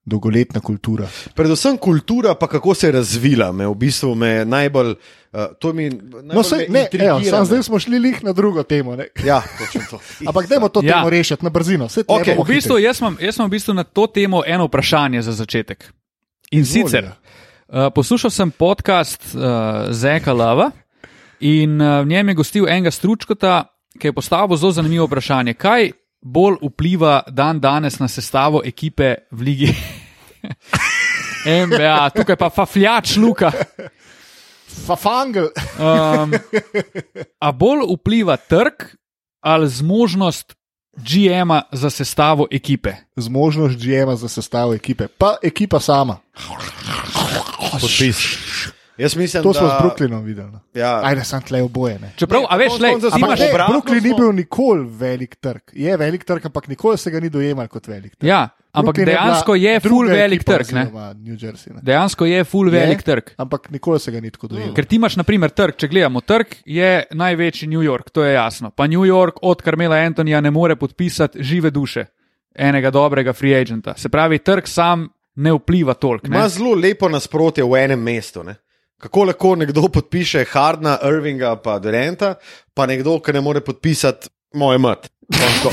dolgoletna 0.08 0.60
kultura. 0.60 1.06
Predvsem 1.34 1.76
kultura, 1.76 2.34
pa 2.34 2.48
kako 2.48 2.74
se 2.74 2.88
je 2.88 2.92
razvila, 2.92 3.52
me 3.52 3.66
v 3.68 3.74
bistvu 3.74 4.14
me 4.14 4.44
najbolj. 4.44 4.94
Uh, 5.32 5.44
to 5.60 5.72
mi 5.72 5.90
najbolj 5.90 6.34
No, 6.34 6.42
sej, 6.42 6.66
ne, 6.72 6.88
evo, 6.92 7.20
sam 7.24 7.44
zdaj 7.44 7.62
smo 7.62 7.78
šli 7.78 7.98
lih 7.98 8.24
na 8.24 8.32
drugo 8.32 8.62
temo. 8.62 8.96
Ne? 8.96 9.08
Ja, 9.24 9.42
točno 9.58 9.80
to. 9.90 10.00
Ampak 10.28 10.48
dajmo 10.48 10.68
to 10.68 10.80
Ja. 10.84 10.94
temo 10.98 11.10
rešiti 11.10 11.44
na 11.44 11.50
brzino. 11.50 11.88
Bomo 12.08 12.42
V 12.42 12.48
bistvu, 12.48 12.78
jaz, 12.78 13.00
imam, 13.00 13.16
jaz 13.20 13.36
imam 13.36 13.48
v 13.48 13.54
bistvu 13.58 13.74
na 13.74 13.84
to 13.84 14.06
temo 14.06 14.42
eno 14.46 14.66
vprašanje 14.66 15.22
za 15.22 15.32
začetek. 15.32 15.92
In 16.50 16.60
Izvoli, 16.60 16.88
sicer, 16.88 17.04
uh, 17.04 17.92
poslušal 17.94 18.30
sem 18.30 18.50
podcast 18.50 19.34
uh, 19.34 19.42
Zeka 19.92 20.32
Lava 20.32 20.70
in 21.40 21.80
uh, 21.80 22.00
v 22.02 22.06
njem 22.08 22.28
je 22.28 22.34
gostil 22.34 22.68
enega 22.68 22.90
stručkota, 22.90 23.64
ki 23.98 24.08
je 24.08 24.12
postavil 24.12 24.56
zelo 24.56 24.72
zanimivo 24.72 25.06
vprašanje. 25.06 25.54
Kaj 25.54 25.90
bolj 26.20 26.58
vpliva 26.62 27.22
dan 27.28 27.60
danes 27.60 27.98
na 27.98 28.08
sestavo 28.08 28.62
ekipe 28.64 29.14
v 29.30 29.42
ligi? 29.42 29.72
MBA, 31.68 32.10
tukaj 32.14 32.36
pa 32.36 32.50
fafljač 32.50 33.16
Luka. 33.16 33.52
Fafangel. 34.86 35.50
Um, 35.78 36.34
a 37.40 37.52
bolj 37.52 37.86
vpliva 37.94 38.36
trg 38.36 38.94
ali 39.40 39.68
zmožnost 39.68 40.54
GM-a 40.98 41.62
za 41.72 41.90
sestavo 41.90 42.46
ekipe? 42.50 42.94
Zmožnost 43.16 43.78
GM-a 43.78 44.16
za 44.16 44.28
sestavo 44.28 44.74
ekipe, 44.74 45.08
pa 45.08 45.36
ekipa 45.42 45.80
sama. 45.80 46.18
Podpis. 47.80 48.18
Jaz 48.98 49.16
mislim, 49.16 49.42
To 49.42 49.52
da 49.52 49.58
smo 49.58 49.68
z 49.68 49.72
Brooklynom 49.80 50.22
videli. 50.22 50.50
no. 50.52 50.60
Ja. 50.74 51.00
Ajde, 51.04 51.24
sem 51.24 51.42
tle 51.42 51.62
oboje. 51.62 51.98
Ne. 51.98 52.12
Čeprav, 52.16 52.40
Ne, 52.40 52.46
a 52.50 52.56
veš, 52.56 52.72
ti 52.72 52.78
smo 52.78 53.18
imaš, 53.18 53.40
Ne, 53.40 53.52
Brooklyn 53.68 54.02
ni 54.02 54.08
smo- 54.08 54.16
bil 54.16 54.32
nikoli 54.32 54.86
velik 54.90 55.36
trg. 55.36 55.60
Je 55.72 55.96
velik 55.96 56.24
trg, 56.24 56.46
ampak 56.46 56.68
nikoli 56.68 56.98
se 56.98 57.10
ga 57.10 57.20
ni 57.20 57.30
dojemal 57.30 57.68
kot 57.68 57.86
velik 57.86 58.16
trg. 58.16 58.28
ja, 58.28 58.48
ampak 58.72 58.94
Brooklyn 58.94 59.04
dejansko 59.06 59.52
bila 59.52 59.70
je 59.70 59.80
full 59.80 60.08
velik 60.08 60.44
trg. 60.44 60.66
Jersey. 60.66 61.74
Ne. 61.74 61.80
Dejansko 61.82 62.26
je 62.26 62.44
full 62.44 62.70
velik 62.70 62.98
Je, 62.98 63.04
trg. 63.04 63.22
Ampak 63.36 63.70
nikoli 63.70 64.00
se 64.00 64.10
ga 64.10 64.20
ni 64.20 64.30
tako 64.30 64.46
dojemal. 64.48 64.74
Ker 64.74 64.84
ti 64.84 64.96
imaš, 64.96 65.16
na 65.16 65.22
primer, 65.22 65.50
trg, 65.50 65.76
če 65.76 65.88
gledamo, 65.88 66.20
trg 66.20 66.46
je 66.66 67.04
največji 67.10 67.68
New 67.68 67.82
York, 67.82 68.10
to 68.10 68.24
je 68.24 68.34
jasno. 68.34 68.70
Pa 68.70 68.86
New 68.86 69.00
York 69.02 69.32
od 69.42 69.62
Carmela 69.62 69.96
Antonija 69.96 70.40
ne 70.40 70.50
more 70.50 70.76
podpisati 70.76 71.42
žive 71.42 71.70
duše 71.70 72.04
enega 72.54 72.90
dobrega 72.90 73.32
free 73.32 73.54
agenta. 73.54 73.94
Se 73.96 74.08
pravi, 74.08 74.38
trg 74.38 74.66
sam 74.66 75.08
ne 75.36 75.52
vpliva 75.52 75.94
toliko. 75.94 76.26
ne. 76.28 76.36
Ima 76.36 76.48
zelo 76.48 76.74
lepo 76.74 77.08
nasprotje 77.08 77.64
v 77.64 77.76
enem 77.76 78.00
mestu. 78.00 78.42
Ne? 78.42 78.54
Kako 78.98 79.24
lahko 79.24 79.54
nekdo 79.54 79.88
podpiše 79.88 80.44
Hardna, 80.50 80.98
Irvinga, 81.06 81.56
pa 81.62 81.78
Durenta, 81.78 82.34
pa 82.74 82.86
nekdo, 82.86 83.20
ki 83.22 83.32
ne 83.32 83.40
more 83.40 83.60
podpisati 83.62 84.28
moje 84.58 84.78
mat. 84.78 85.06
Končko. 85.30 85.70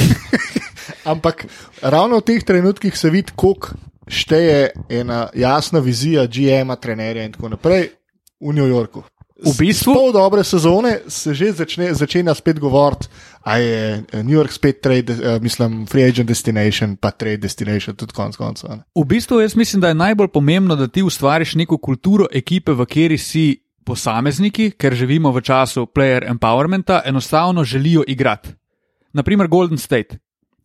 Ampak 1.12 1.46
ravno 1.82 2.20
v 2.22 2.26
teh 2.26 2.46
trenutkih 2.46 2.98
se 2.98 3.10
vidi, 3.10 3.34
koliko 3.36 3.74
šteje 4.08 4.70
ena 4.90 5.30
jasna 5.34 5.82
vizija 5.82 6.28
GM-a, 6.30 6.76
trenerja 6.76 7.26
in 7.26 7.34
tako 7.34 7.50
naprej 7.50 7.90
v 8.42 8.54
New 8.54 8.68
Yorku. 8.70 9.02
V 9.42 9.52
bistvu- 9.58 9.94
pol 9.94 10.14
dobre 10.14 10.44
sezone 10.44 11.00
se 11.08 11.34
že 11.34 11.52
začne, 11.52 11.94
začenja 11.94 12.34
spet 12.34 12.60
govoriti, 12.60 13.10
da 13.46 13.58
je 13.58 14.04
eh, 14.12 14.24
New 14.24 14.34
York 14.34 14.52
spet 14.52 14.82
trade, 14.82 15.14
uh, 15.14 15.42
mislim, 15.42 15.86
free 15.88 16.04
agent 16.04 16.28
destination, 16.28 16.96
pa 16.96 17.12
trade 17.12 17.38
destination, 17.38 17.96
tudi 17.96 18.14
konec 18.14 18.36
koncev. 18.36 18.70
V 18.96 19.06
bistvu 19.06 19.40
jaz 19.42 19.56
mislim, 19.56 19.82
da 19.82 19.88
je 19.88 19.96
najbolj 19.96 20.28
pomembno, 20.28 20.76
da 20.76 20.88
ti 20.88 21.04
ustvariš 21.04 21.56
neko 21.56 21.78
kulturo 21.78 22.26
ekipe, 22.34 22.72
v 22.72 22.86
kateri 22.86 23.18
si 23.18 23.62
posamezniki, 23.86 24.72
ker 24.72 24.96
živimo 24.98 25.32
v 25.32 25.42
času 25.46 25.86
player 25.86 26.26
empowermenta, 26.30 27.02
enostavno 27.06 27.64
želijo 27.64 28.04
igrati. 28.08 28.50
Naprimer, 29.14 29.48
Golden 29.48 29.78
State. 29.78 30.18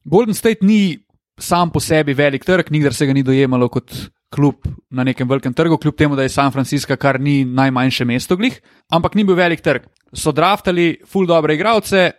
Golden 0.04 0.34
State 0.34 0.64
ni 0.64 0.98
sam 1.38 1.70
po 1.70 1.80
sebi 1.80 2.14
velik 2.14 2.44
trg, 2.44 2.70
nikdar 2.70 2.94
se 2.94 3.06
ga 3.06 3.12
ni 3.12 3.22
dojemalo 3.22 3.68
kot 3.68 3.92
klub 4.30 4.64
na 4.90 5.04
nekem 5.04 5.28
velikem 5.28 5.54
trgu, 5.54 5.76
kljub 5.78 5.96
temu, 5.96 6.16
da 6.16 6.22
je 6.22 6.28
San 6.28 6.52
Francisco 6.52 6.96
kar 6.96 7.20
ni 7.20 7.44
najmanjše 7.44 8.04
mesto 8.04 8.36
glih, 8.36 8.60
ampak 8.88 9.14
ni 9.14 9.24
bil 9.24 9.36
velik 9.36 9.60
trg. 9.60 9.84
So 10.12 10.32
draftali 10.32 11.00
full 11.06 11.26
dobre 11.26 11.54
igralce, 11.54 12.10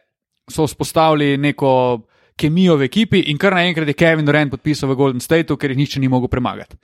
so 0.52 0.68
vzpostavili 0.68 1.38
neko 1.38 2.02
kemijo 2.38 2.76
v 2.78 2.84
ekipi 2.84 3.20
in 3.32 3.38
kar 3.38 3.54
naenkrat 3.54 3.88
je 3.88 3.94
Kevin 3.94 4.26
Durant 4.26 4.52
podpisal 4.52 4.90
v 4.90 4.96
Golden 4.96 5.20
Stateu, 5.20 5.58
ker 5.58 5.72
jih 5.72 5.78
nihče 5.78 6.00
ni 6.00 6.08
mogel 6.08 6.28
premagati. 6.28 6.76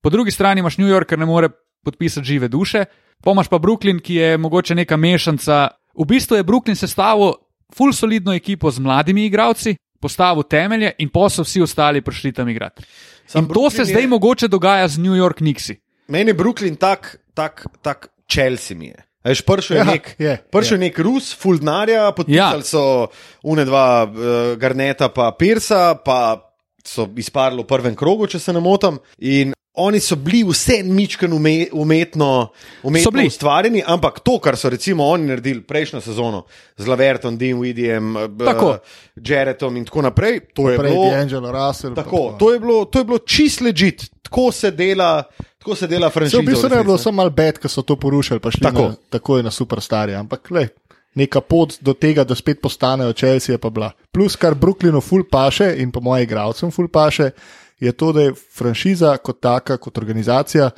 Po 0.00 0.10
drugi 0.10 0.30
strani 0.30 0.60
imaš 0.60 0.78
New 0.78 0.88
York, 0.88 1.08
ker 1.08 1.18
ne 1.18 1.26
more 1.26 1.48
podpisati 1.84 2.26
žive 2.26 2.48
duše, 2.48 2.84
pomaž 3.22 3.48
pa 3.48 3.58
Brooklyn, 3.58 4.00
ki 4.00 4.14
je 4.14 4.36
mogoče 4.38 4.74
neka 4.74 4.96
mešanica 4.96 5.68
V 5.94 6.04
bistvu 6.04 6.36
je 6.36 6.42
Brooklyn 6.42 6.74
sestavil 6.74 7.32
full 7.70 7.92
solidno 7.92 8.34
ekipo 8.34 8.70
z 8.70 8.78
mladimi 8.78 9.26
igralci, 9.26 9.76
postavil 10.00 10.42
temelje 10.42 10.90
in 10.98 11.08
pa 11.08 11.28
so 11.30 11.44
vsi 11.44 11.62
ostali 11.62 12.00
prišli 12.02 12.32
tam 12.32 12.48
igrati. 12.48 12.82
Sam 13.26 13.44
In 13.44 13.48
to 13.48 13.70
se 13.70 13.76
Brooklyn 13.78 13.84
zdaj 13.86 14.02
je- 14.02 14.08
mogoče 14.08 14.48
dogaja 14.48 14.88
z 14.88 14.98
New 14.98 15.14
York 15.14 15.36
Knicksi. 15.38 15.76
Meni 16.08 16.30
je 16.30 16.34
Brooklyn 16.34 16.76
tak, 16.76 17.16
tak, 17.34 17.62
tak 17.82 18.08
Chelsea 18.26 18.76
mi 18.76 18.86
je. 18.86 18.98
Veš, 19.24 19.40
pršel 19.42 19.76
je, 19.76 19.80
Ja, 19.80 19.84
nek, 19.88 20.14
je, 20.18 20.36
pršel 20.52 20.76
je 20.76 20.84
nek 20.84 20.98
Rus, 20.98 21.32
Fuldnarja, 21.40 22.12
podpisali 22.12 22.60
Ja. 22.60 22.62
so 22.62 23.08
une 23.42 23.64
dva 23.64 24.04
uh, 24.04 24.56
Garneta 24.60 25.08
pa 25.08 25.30
Pirsa, 25.32 25.94
pa 26.04 26.50
so 26.84 27.08
izparili 27.16 27.62
v 27.62 27.66
prvem 27.66 27.96
krogu, 27.96 28.26
če 28.28 28.38
se 28.38 28.52
ne 28.52 28.60
motim. 28.60 28.98
In 29.24 29.54
oni 29.74 29.98
so 30.00 30.14
bili 30.20 30.44
vse 30.46 30.82
ničken 30.86 31.32
ume, 31.32 31.66
umetno, 31.72 32.52
umetno 32.86 33.24
ustvarjeni, 33.26 33.80
ampak 33.86 34.20
to, 34.20 34.36
kar 34.38 34.54
so 34.60 34.68
recimo 34.70 35.08
oni 35.10 35.26
naredili 35.32 35.64
prejšnjo 35.66 36.00
sezono 36.04 36.44
z 36.76 36.86
Lavertom, 36.86 37.38
Dinwiddiem, 37.40 38.12
Tako. 38.44 38.76
Jaredom 39.16 39.76
in 39.80 39.88
tako 39.88 40.02
naprej, 40.02 40.40
to 40.54 40.68
je 40.70 40.78
Prej 40.78 40.90
bilo. 40.92 41.08
D'Angelo 41.10 41.50
Russell. 41.50 41.96
Tako, 41.96 42.36
to 42.38 42.52
je 42.52 42.60
bilo, 42.60 42.84
to 42.84 43.00
je 43.00 43.04
bilo 43.04 43.18
čist 43.18 43.64
ležit, 43.64 44.04
tako 44.34 44.52
se 44.52 44.70
dela, 44.70 45.22
tako 45.58 45.74
se 45.74 45.86
dela 45.86 46.08
Se 46.10 46.12
franšiza. 46.12 46.42
v 46.42 46.46
bistvu 46.46 46.68
je 46.68 46.84
bilo 46.84 46.98
samo 46.98 47.16
malo 47.16 47.30
bed, 47.30 47.58
ko 47.58 47.68
so 47.70 47.82
to 47.82 47.94
porušili, 47.96 48.40
pa 48.40 48.50
šli 48.50 48.60
Tako. 48.60 48.76
tako. 48.76 48.88
Na, 48.88 48.96
takoj 49.10 49.42
na 49.42 49.50
superstarje. 49.50 50.14
Ampak 50.16 50.50
le, 50.50 50.68
neka 51.14 51.40
pot 51.40 51.76
do 51.80 51.94
tega, 51.94 52.24
da 52.24 52.34
spet 52.34 52.58
postanejo 52.60 53.12
Chelsea, 53.12 53.54
je 53.54 53.58
pa 53.58 53.70
bila. 53.70 53.92
Plus, 54.10 54.34
kar 54.36 54.54
Brooklynu 54.54 54.98
ful 55.00 55.22
paše 55.24 55.74
in 55.78 55.92
po 55.92 56.00
mojih 56.00 56.26
igralcem 56.26 56.70
ful 56.70 56.88
paše, 56.88 57.30
je 57.78 57.92
to, 57.92 58.12
da 58.12 58.20
je 58.22 58.34
franšiza 58.34 59.16
kot 59.16 59.40
taka, 59.40 59.76
kot 59.76 59.98
organizacija, 59.98 60.70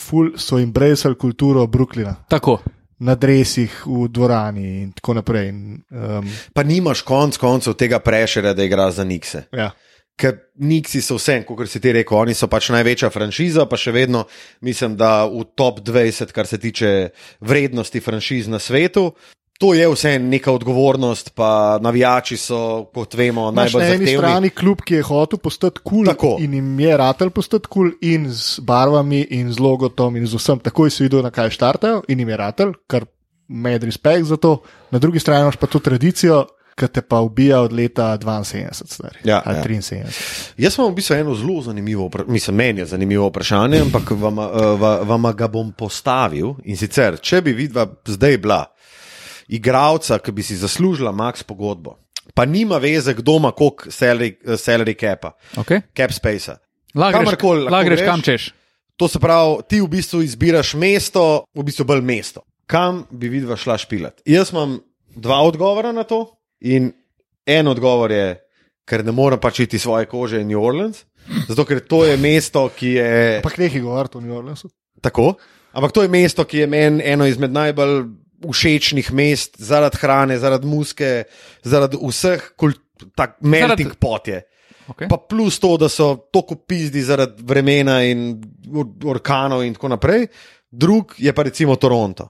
ful 0.00 0.32
so 0.36 0.58
embracali 0.58 1.14
kulturo 1.14 1.66
Brooklyna. 1.66 2.14
Tako. 2.28 2.58
Na 2.98 3.14
dresih, 3.14 3.82
v 3.86 4.08
dvorani 4.08 4.82
in 4.82 4.92
tako 4.92 5.14
naprej. 5.14 5.48
In, 5.48 5.82
um, 5.90 6.26
Pa 6.54 6.62
nimaš 6.62 7.02
konc 7.02 7.36
koncev 7.36 7.74
tega 7.74 7.98
prešera, 7.98 8.54
da 8.54 8.64
igra 8.64 8.90
za 8.90 9.04
Nikse. 9.04 9.42
ja. 9.52 9.70
Ker 10.16 10.36
Niksi 10.62 11.00
so 11.02 11.16
vse, 11.18 11.40
kot 11.42 11.66
si 11.66 11.80
ti 11.82 11.92
rekel, 11.92 12.14
oni 12.14 12.34
so 12.38 12.46
pač 12.46 12.68
največja 12.70 13.10
franšiza, 13.10 13.64
pa 13.66 13.78
še 13.80 13.90
vedno 13.90 14.24
mislim, 14.62 14.94
da 14.96 15.24
v 15.26 15.42
top 15.58 15.80
20, 15.82 16.30
kar 16.30 16.46
se 16.46 16.58
tiče 16.62 16.90
vrednosti 17.42 18.00
franšiz 18.00 18.46
na 18.48 18.60
svetu. 18.62 19.10
To 19.62 19.70
je 19.74 19.86
vse 19.86 20.18
neka 20.18 20.52
odgovornost, 20.52 21.30
pa 21.34 21.78
navijači 21.82 22.36
so, 22.36 22.90
kot 22.94 23.14
vemo, 23.14 23.48
Imaš 23.50 23.72
najbolj 23.72 23.82
na 23.82 23.86
eni 23.86 23.98
zahtevni. 23.98 24.18
strani 24.18 24.50
klub, 24.50 24.80
ki 24.82 24.94
je 24.94 25.02
hotel 25.02 25.38
postati 25.38 25.80
kul 25.84 26.10
cool 26.20 26.42
in 26.42 26.54
jim 26.54 26.80
je 26.80 26.96
ratelj 26.96 27.30
postati 27.30 27.70
kul 27.70 27.90
cool 27.90 27.98
in 28.02 28.26
z 28.30 28.60
barvami 28.66 29.22
in 29.30 29.52
z 29.52 29.62
logotom 29.62 30.16
in 30.16 30.26
z 30.26 30.34
vsem. 30.34 30.58
Takoj 30.58 30.90
si 30.90 31.06
videl, 31.06 31.22
na 31.22 31.30
kaj 31.30 31.54
štartajo 31.54 32.02
in 32.08 32.18
jim 32.18 32.28
je 32.28 32.36
ratelj, 32.36 32.74
kar 32.86 33.06
med 33.48 33.84
respekt 33.84 34.26
za 34.26 34.36
to. 34.36 34.58
Na 34.90 34.98
drugi 34.98 35.22
strani 35.22 35.46
imaš 35.46 35.56
pa 35.56 35.66
to 35.66 35.78
tradicijo, 35.78 36.46
ki 36.74 36.88
te 36.88 37.02
pa 37.02 37.20
ubija 37.20 37.60
od 37.60 37.72
leta 37.72 38.18
72, 38.18 38.84
stari. 38.86 39.18
Ja, 39.24 39.42
ali 39.44 39.56
ja. 39.56 39.62
73. 39.62 40.54
Jaz 40.56 40.78
imam 40.78 40.92
v 40.92 40.94
bistvu 40.94 41.14
eno 41.14 41.34
zelo 41.34 41.62
zanimivo, 41.62 42.10
mislim, 42.26 42.56
meni 42.56 42.80
je 42.80 42.86
zanimivo 42.86 43.28
vprašanje, 43.28 43.80
ampak 43.80 44.10
vam, 44.10 44.36
vam 45.02 45.32
ga 45.32 45.48
bom 45.48 45.72
postavil. 45.72 46.54
In 46.64 46.76
sicer, 46.76 47.18
če 47.20 47.42
bi 47.42 47.52
vidva 47.52 47.86
zdaj 48.06 48.38
bila 48.38 48.64
igralca, 49.48 50.18
ki 50.18 50.32
bi 50.32 50.42
si 50.42 50.56
zaslužila 50.56 51.12
max 51.12 51.42
pogodbo, 51.42 51.98
pa 52.34 52.44
nima 52.44 52.78
veze, 52.78 53.14
kdo 53.14 53.36
ima 53.36 53.50
koliko 53.52 53.90
salary, 53.90 54.34
eh, 54.44 54.56
salary 54.56 54.94
capa, 55.00 55.32
Okay. 55.56 55.80
cap 55.96 56.12
space. 56.12 56.56
Lahko 56.94 57.18
greš, 57.18 57.24
Kamorkoli 57.24 57.60
lahko 57.60 57.72
lahko 57.74 57.88
greš 57.88 57.98
greš. 57.98 58.08
kam 58.10 58.22
češ. 58.22 58.52
To 58.96 59.08
se 59.08 59.18
pravi, 59.18 59.56
ti 59.68 59.80
v 59.80 59.88
bistvu 59.88 60.22
izbiraš 60.22 60.74
mesto, 60.74 61.44
v 61.54 61.62
bistvu 61.62 61.84
bolj 61.84 62.00
mesto. 62.00 62.40
Kam 62.66 63.04
bi 63.10 63.28
vidva 63.28 63.56
šla 63.56 63.78
špilat? 63.78 64.22
Jaz 64.24 64.52
imam 64.52 64.78
dva 65.16 65.42
odgovora 65.42 65.92
na 65.92 66.04
to. 66.04 66.33
In 66.60 66.92
en 67.46 67.66
odgovor 67.68 68.12
je, 68.12 68.40
ker 68.84 69.04
ne 69.04 69.12
morem 69.12 69.40
pač 69.40 69.60
iti 69.60 69.78
svoje 69.78 70.06
kože 70.06 70.40
in 70.40 70.48
New 70.48 70.60
Orleans, 70.60 71.04
zato 71.48 71.64
ker 71.64 71.80
to 71.80 72.04
je 72.04 72.16
mesto, 72.16 72.68
ki 72.68 72.88
je 72.94 73.36
Ampak 73.38 73.58
nekaj 73.58 73.80
govoriti 73.80 74.16
o 74.16 74.20
New 74.20 74.36
Orleansu. 74.36 74.68
tako. 75.00 75.34
Ampak 75.72 75.92
to 75.92 76.02
je 76.02 76.08
mesto, 76.08 76.44
ki 76.44 76.58
je 76.58 76.66
meni 76.66 77.02
eno 77.04 77.26
izmed 77.26 77.50
najbolj 77.52 78.04
všečnih 78.44 79.12
mest 79.12 79.56
zaradi 79.58 79.96
hrane, 80.00 80.38
zaradi 80.38 80.66
muske, 80.66 81.24
zaradi 81.62 81.96
vseh 81.98 82.52
kult, 82.56 82.78
tak, 83.16 83.40
melting 83.40 83.88
Zaradi- 83.90 83.98
pot 84.00 84.28
je. 84.28 84.42
Okay. 84.86 85.08
Pa 85.08 85.16
plus 85.16 85.58
to, 85.58 85.76
da 85.80 85.88
so 85.88 86.28
tako 86.32 86.54
pizdi 86.68 87.00
zaradi 87.02 87.42
vremena 87.42 88.02
in 88.04 88.36
or- 88.70 88.92
orkanov 89.16 89.64
in 89.64 89.72
tako 89.74 89.88
naprej. 89.88 90.26
Drug 90.70 91.14
je 91.18 91.32
pa 91.32 91.42
recimo 91.42 91.76
Toronto. 91.76 92.28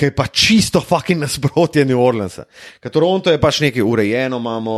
Ki 0.00 0.08
je 0.08 0.14
pa 0.16 0.24
čisto 0.32 0.80
fucking 0.80 1.20
nasprotje 1.20 1.84
New 1.84 2.00
Orleansa. 2.00 2.46
Ker 2.80 2.92
Toronto 2.92 3.28
je 3.28 3.40
pač 3.40 3.58
nekaj 3.60 3.84
urejeno, 3.84 4.38
imamo 4.40 4.76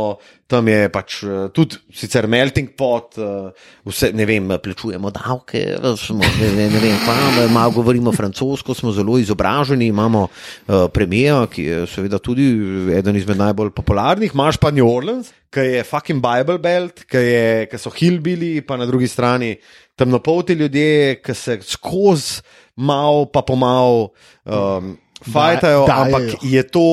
tam 0.53 0.67
je 0.67 0.89
pač 0.93 1.19
eh, 1.23 1.45
tudi 1.55 1.79
sicer 1.95 2.27
melting 2.29 2.73
pot, 2.77 3.17
eh, 3.17 3.69
vse 3.87 4.11
ne 4.15 4.25
vem, 4.27 4.51
plačujemo 4.63 5.11
davke, 5.15 5.63
smo, 5.99 6.21
ne, 6.21 6.49
ne, 6.57 6.67
ne 6.73 6.81
vem, 6.83 6.97
pa 7.05 7.15
malo 7.53 7.73
govorimo 7.79 8.13
francosko, 8.15 8.75
smo 8.77 8.93
zelo 8.93 9.17
izobraženi, 9.21 9.87
imamo 9.91 10.25
uh, 10.27 10.87
premijer, 10.93 11.47
ki 11.51 11.65
je 11.65 11.79
seveda 11.89 12.19
tudi 12.23 12.45
eden 12.97 13.17
izmed 13.17 13.39
najbolj 13.39 13.71
popularnih, 13.75 14.33
imaš 14.35 14.59
pa 14.61 14.71
New 14.75 14.87
Orleans, 14.87 15.31
ki 15.53 15.65
je 15.69 15.85
fucking 15.87 16.23
Bible 16.23 16.59
Belt, 16.61 17.05
ki, 17.09 17.23
je, 17.23 17.45
ki 17.71 17.79
so 17.81 17.93
hillbili, 17.93 18.57
pa 18.65 18.77
na 18.79 18.87
drugi 18.89 19.09
strani 19.11 19.53
temnopolti 19.99 20.57
ljudje, 20.57 21.21
ki 21.23 21.37
se 21.37 21.59
skozi 21.65 22.43
mal, 22.75 23.27
pa 23.29 23.43
pomal 23.45 24.09
um, 24.45 24.93
fajtajo, 25.25 25.85
dajejo. 25.85 26.03
ampak 26.05 26.43
je 26.43 26.63
to 26.65 26.85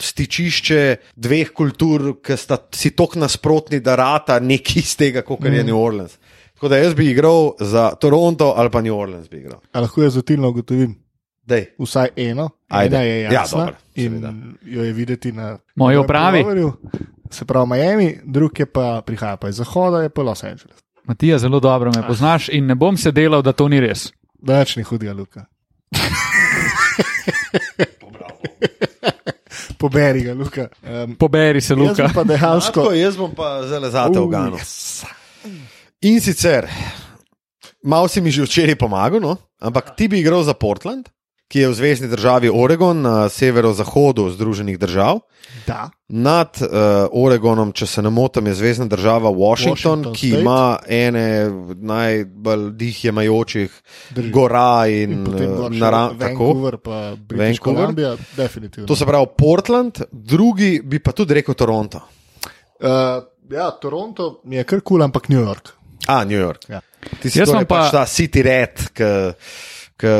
stičišče 0.00 0.80
dveh 1.16 1.50
kultur, 1.50 2.16
ki 2.18 2.36
sta 2.36 2.56
si 2.72 2.90
tako 2.90 3.18
nasprotni, 3.18 3.80
da 3.80 3.96
rata 3.96 4.38
nekaj 4.40 4.78
iz 4.78 4.96
tega, 4.96 5.22
kot 5.22 5.44
je 5.44 5.64
New 5.64 5.76
Orleans. 5.76 6.16
Tako 6.54 6.68
da 6.68 6.76
jaz 6.76 6.94
bi 6.94 7.06
igral 7.06 7.52
za 7.58 7.90
Toronto 7.94 8.54
ali 8.56 8.70
pa 8.70 8.80
New 8.80 8.94
Orleans 8.94 9.28
bi 9.28 9.36
igral. 9.38 9.60
A 9.72 9.80
lahko 9.80 10.02
jaz 10.02 10.14
zatilno 10.14 10.48
ugotovim 10.48 10.94
Dej. 11.42 11.66
vsaj 11.78 12.08
eno, 12.18 12.50
Ajde. 12.68 12.96
ena 12.96 13.04
je 13.04 13.22
Ja, 13.22 13.32
jasna 13.32 13.58
dobro, 13.60 13.74
in 13.94 14.10
seveda. 14.10 14.32
jo 14.62 14.84
je 14.84 14.92
videti 14.92 15.32
na 15.32 15.58
Moji 15.74 15.96
mojem 15.96 16.00
opravi. 16.00 16.44
Se 17.30 17.44
pravi 17.44 17.68
Miami, 17.68 18.18
drug 18.24 18.58
je 18.58 18.66
pa 18.66 19.02
prihaja 19.02 19.36
pa 19.36 19.48
iz 19.48 19.56
zahoda, 19.56 20.00
je 20.00 20.08
pa 20.08 20.22
Los 20.22 20.44
Angeles. 20.44 20.76
Matija, 21.04 21.38
zelo 21.38 21.60
dobro 21.60 21.90
Ah. 21.90 21.96
me 21.96 22.06
poznaš 22.06 22.48
in 22.48 22.66
ne 22.66 22.74
bom 22.74 22.96
se 22.96 23.10
delal, 23.10 23.42
da 23.42 23.52
to 23.52 23.68
ni 23.68 23.80
res. 23.80 24.12
Več 24.42 24.76
ni 24.76 24.82
hudega, 24.82 25.12
Luka. 25.12 25.44
Poberi 29.80 30.22
ga, 30.22 30.34
Luka. 30.36 30.68
Um, 30.84 31.16
Poberi 31.16 31.60
se, 31.60 31.72
jaz 31.74 31.78
Luka. 31.80 32.06
bi 32.08 32.14
pa 32.14 32.24
dejansko. 32.24 32.80
Tako, 32.84 32.92
jaz 32.96 33.16
bom 33.16 33.32
pa 33.34 33.62
zelo 33.68 33.90
zate 33.90 34.20
v 34.20 34.28
Ganu. 34.28 34.56
yes. 34.60 35.04
In 36.04 36.20
sicer, 36.20 36.68
malo 37.84 38.08
si 38.08 38.20
mi 38.20 38.30
že 38.32 38.42
včeraj 38.44 38.76
pomagal, 38.76 39.20
no? 39.20 39.36
ampak 39.60 39.96
ti 39.96 40.08
bi 40.08 40.20
igral 40.20 40.42
za 40.44 40.54
Portland, 40.56 41.08
ki 41.50 41.58
je 41.58 41.68
v 41.68 41.74
zvezdni 41.74 42.08
državi 42.08 42.46
Oregon 42.48 43.00
na 43.02 43.28
severozahodu 43.28 44.28
Združenih 44.30 44.78
držav. 44.78 45.18
Da, 45.66 45.88
Nad 46.08 46.58
uh, 46.58 46.68
Oregonom, 47.12 47.72
če 47.72 47.86
se 47.86 48.02
ne 48.02 48.10
motim, 48.10 48.46
je 48.46 48.54
zvezdna 48.54 48.86
država 48.86 49.30
Washington, 49.30 49.74
Washington 50.00 50.14
ki 50.14 50.28
State. 50.28 50.40
ima 50.40 50.60
ene 50.88 51.24
najbolj 51.76 52.70
dihjemajočih 52.72 53.70
gora 54.30 54.86
in, 54.86 55.12
in 55.26 55.26
še 55.68 55.80
naravnih. 55.80 56.20
Vancouver, 56.20 56.76
pa 56.78 57.00
British 57.16 57.58
Vancouver. 57.58 57.82
Columbia, 57.84 58.14
definitivno. 58.36 58.86
To 58.86 58.96
se 58.96 59.06
pravi 59.06 59.26
Portland, 59.36 60.02
drugi 60.12 60.80
bi 60.84 60.98
pa 60.98 61.12
tudi 61.12 61.34
rekel 61.34 61.54
Toronto. 61.54 62.00
Uh, 62.80 63.22
ja, 63.50 63.70
Toronto 63.72 64.40
mi 64.44 64.56
je 64.56 64.64
kar 64.64 64.80
kul, 64.80 64.96
cool, 64.96 65.02
ampak 65.02 65.28
New 65.28 65.42
York. 65.42 65.74
A, 66.06 66.24
New 66.24 66.38
York. 66.38 66.66
Ja. 66.68 66.80
Ti 67.22 67.30
si 67.30 67.38
torej 67.38 67.50
imam 67.52 67.66
pa- 67.66 67.82
pač 67.82 67.90
ta 67.92 68.06
City 68.06 68.42
Red, 68.42 68.86
ki. 68.94 69.10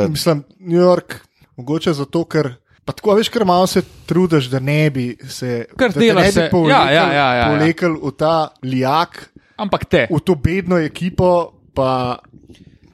Mislim, 0.09 0.43
New 0.59 0.81
York, 0.81 1.15
mogoče 1.57 1.93
zato, 1.93 2.23
ker. 2.25 2.53
Pa 2.85 2.93
tako, 2.93 3.13
veš, 3.13 3.29
ker 3.29 3.45
malo 3.45 3.67
se 3.67 3.81
trudiš, 4.05 4.45
da 4.49 4.59
ne 4.59 4.89
bi 4.89 5.17
se. 5.29 5.65
Kar 5.77 5.91
da 5.93 5.99
ne 5.99 6.25
bi 6.25 6.31
se- 6.31 6.47
povlekel, 6.51 6.81
ja, 6.81 6.91
ja, 6.91 7.03
ja, 7.05 7.13
ja, 7.13 7.33
ja. 7.35 7.45
povlekel 7.49 7.93
v 8.01 8.11
ta 8.17 8.49
lijak, 8.63 9.29
Ampak 9.57 9.85
te. 9.85 10.07
v 10.09 10.19
to 10.19 10.35
bedno 10.35 10.79
ekipo, 10.81 11.51
pa, 11.73 12.17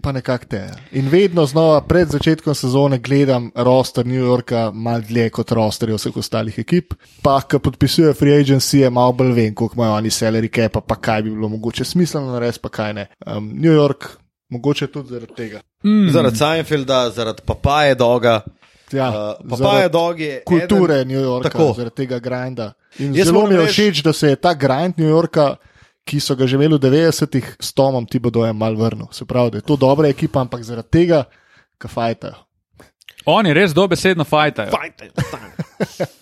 pa 0.02 0.12
nekako 0.12 0.46
te. 0.46 0.62
In 0.92 1.08
vedno 1.08 1.46
znova 1.46 1.82
pred 1.82 2.08
začetkom 2.08 2.56
sezone 2.56 3.00
gledam 3.00 3.48
roster 3.56 4.06
New 4.06 4.20
Yorka 4.20 4.72
malo 4.74 5.02
dlje 5.02 5.30
kot 5.30 5.52
rosterje 5.52 5.96
vseh 5.96 6.18
ostalih 6.18 6.60
ekip. 6.60 6.94
Pa, 7.24 7.40
ko 7.42 7.60
podpisujejo 7.60 8.14
free 8.14 8.36
agency, 8.36 8.84
je 8.84 8.90
malo 8.90 9.14
bolj 9.14 9.32
vem, 9.32 9.56
koliko 9.56 9.76
imajo 9.76 9.94
oni 9.94 10.10
salary 10.10 10.52
cap, 10.52 10.84
pa 10.88 10.96
kaj 10.96 11.24
bi 11.24 11.32
bilo 11.32 11.48
mogoče 11.50 11.84
smiselno 11.86 12.32
narediti, 12.36 12.60
pa 12.62 12.70
kaj 12.70 12.94
ne. 12.94 13.08
Um, 13.26 13.52
New 13.56 13.72
York, 13.74 14.18
mogoče 14.50 14.88
tudi 14.88 15.10
zaradi 15.10 15.34
tega. 15.36 15.62
Mm. 15.84 16.10
Zaradi 16.10 16.38
Seinfelda, 16.38 17.10
zaradi 17.10 17.42
papaje 17.42 17.96
doga. 17.96 18.42
Ja, 18.88 19.10
Uh, 19.40 19.50
papaje 19.50 19.90
dog 19.90 20.20
je. 20.20 20.42
kulture 20.44 20.94
eden- 20.96 21.08
New 21.08 21.22
Yorka, 21.22 21.50
Tako. 21.50 21.74
zaradi 21.74 21.96
tega 21.98 22.20
grinda. 22.20 22.74
In 22.98 23.14
Jaz 23.14 23.28
zelo 23.28 23.46
mi 23.46 23.56
je 23.56 23.66
všeč, 23.68 24.02
da 24.02 24.14
se 24.14 24.28
je 24.28 24.36
ta 24.36 24.54
grind 24.54 24.98
New 24.98 25.08
Yorka, 25.08 25.56
ki 26.04 26.20
so 26.20 26.36
ga 26.36 26.48
že 26.48 26.56
imeli 26.56 26.74
v 26.74 26.80
90-ih, 26.82 27.56
s 27.60 27.74
Tomom 27.74 28.06
Tibodojem 28.06 28.56
mal 28.56 28.74
vrnil. 28.74 29.08
Se 29.12 29.26
pravi, 29.26 29.52
da 29.52 29.58
je 29.58 29.62
to 29.64 29.76
dobra 29.76 30.08
ekipa, 30.08 30.40
ampak 30.40 30.64
zaradi 30.64 30.88
tega, 30.90 31.24
kaj 31.78 31.90
fajtajo. 31.90 32.36
Oni 33.28 33.54
res 33.54 33.74
dobesedno 33.74 34.24
fajtajo. 34.24 34.72
Fajte, 34.72 35.12
fajte. 35.12 36.08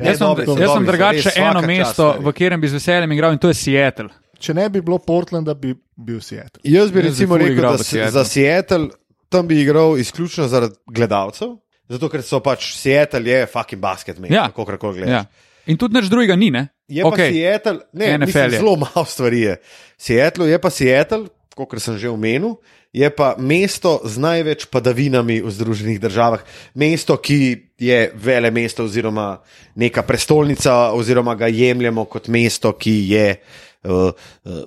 Jaz 0.00 0.16
sem, 0.16 0.26
dobri 0.26 0.46
so, 0.46 0.56
jaz 0.56 0.70
sem 0.72 0.84
drugače 0.84 1.30
eno 1.36 1.60
mesto, 1.60 1.92
stari. 2.10 2.20
v 2.20 2.32
katerem 2.32 2.60
bi 2.60 2.68
z 2.68 2.74
veseljem 2.74 3.12
igral, 3.12 3.32
in 3.32 3.38
to 3.38 3.48
je 3.48 3.54
Seattle. 3.54 4.08
Če 4.40 4.54
ne 4.56 4.64
bi 4.72 4.80
bilo 4.80 4.96
Portlanda, 5.04 5.52
bi 5.54 5.74
bil 5.96 6.20
Seattle. 6.24 6.62
Jaz 6.64 6.92
bi 6.92 7.02
Jaz 7.02 7.10
recimo 7.10 7.36
ful 7.36 7.44
rekel, 7.44 7.60
da 7.60 7.74
v 7.76 7.84
si, 7.84 7.90
Seattlu. 7.98 8.14
za 8.16 8.24
Seattle 8.24 8.88
tam 9.30 9.46
bi 9.46 9.60
igral 9.62 9.98
izključno 10.00 10.48
zaradi 10.48 10.74
gledalcev, 10.88 11.54
zato 11.92 12.08
ker 12.10 12.24
so 12.24 12.40
pač 12.42 12.72
Seattle 12.74 13.22
je 13.28 13.44
fucking 13.46 13.82
basket, 13.82 14.18
meni, 14.18 14.34
Ja. 14.34 14.48
kako 14.48 14.78
koli 14.78 15.02
gledaš. 15.02 15.28
Ja. 15.28 15.46
In 15.68 15.76
tudi 15.76 15.94
nič 15.94 16.08
drugega 16.10 16.34
ni, 16.36 16.48
ne? 16.50 16.68
Je 16.88 17.04
pa 17.04 17.12
Okej. 17.12 17.30
Seattle, 17.32 17.78
ne, 17.92 18.18
mislim, 18.18 18.44
je. 18.48 18.58
zelo 18.58 18.74
malo 18.76 19.04
stvari 19.04 19.40
je. 19.40 19.60
Seattle 20.00 20.48
je 20.48 20.58
pa 20.58 20.70
Seattle, 20.72 21.28
kot 21.54 21.76
sem 21.78 21.98
že 22.00 22.08
omenil, 22.08 22.56
je 22.90 23.06
pa 23.12 23.36
mesto 23.38 24.00
z 24.02 24.18
največ 24.18 24.66
padavinami 24.66 25.44
v 25.44 25.50
Združenih 25.52 26.00
državah, 26.00 26.42
mesto, 26.74 27.14
ki 27.20 27.70
je 27.78 28.10
vele 28.16 28.50
mesto 28.50 28.88
oziroma 28.88 29.38
neka 29.76 30.02
prestolnica, 30.02 30.90
oziroma 30.96 31.36
ga 31.38 31.46
jemljemo 31.46 32.08
kot 32.10 32.26
mesto, 32.32 32.72
ki 32.72 32.94
je 33.12 33.26
uh, 33.36 33.69
uh, 33.84 34.12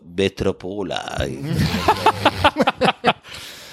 metropola. 0.08 1.02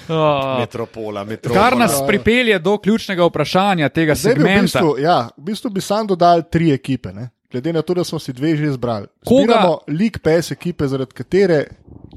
Oh. 0.09 0.59
Metropola, 0.59 1.23
metropola. 1.23 1.61
Kar 1.61 1.77
nas 1.77 1.93
pripelje 2.07 2.59
do 2.59 2.77
ključnega 2.77 3.25
vprašanja 3.25 3.89
tega 3.89 4.15
Zdaj 4.15 4.33
bi 4.33 4.39
v 4.39 4.43
segmenta. 4.43 4.61
bistvu, 4.63 4.97
ja, 4.99 5.29
v 5.37 5.41
bistvu 5.41 5.69
bi 5.69 5.81
sam 5.81 6.07
dodal 6.07 6.41
tri 6.51 6.71
ekipe. 6.73 7.13
Ne? 7.13 7.29
Glede 7.51 7.73
na 7.73 7.81
to, 7.81 7.93
da 7.93 8.03
smo 8.03 8.19
si 8.19 8.33
dve 8.33 8.55
že 8.57 8.65
izbrali. 8.65 9.07
Koga- 9.25 9.43
Zbiramo 9.43 9.77
League 9.87 10.19
Pass 10.19 10.51
ekipe, 10.51 10.87
zaradi 10.87 11.13
katere 11.13 11.65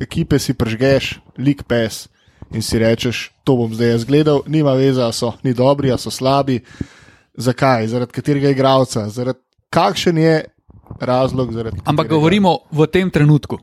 ekipe 0.00 0.38
si 0.38 0.54
prežgeš 0.54 1.12
League 1.38 1.62
Pass 1.68 2.08
in 2.50 2.62
si 2.62 2.78
rečeš, 2.78 3.30
to 3.44 3.56
bom 3.56 3.74
zdaj 3.74 3.88
jaz 3.90 4.04
gledal, 4.04 4.42
nima 4.46 4.72
veze, 4.72 5.02
a 5.02 5.12
so 5.12 5.32
ni 5.42 5.54
dobri, 5.54 5.92
a 5.92 5.98
so 5.98 6.10
slabi. 6.10 6.60
Zakaj? 7.34 7.87
Zaradi 7.88 8.12
katerega 8.12 8.50
igralca, 8.50 9.08
zaradi 9.08 9.38
kakšen 9.70 10.18
je 10.18 10.34
razlog, 11.01 11.53
zaradi 11.53 11.81
Ampak 11.85 12.07
katerega- 12.07 12.11
govorimo 12.11 12.59
v 12.73 12.87
tem 12.87 13.11
trenutku. 13.11 13.59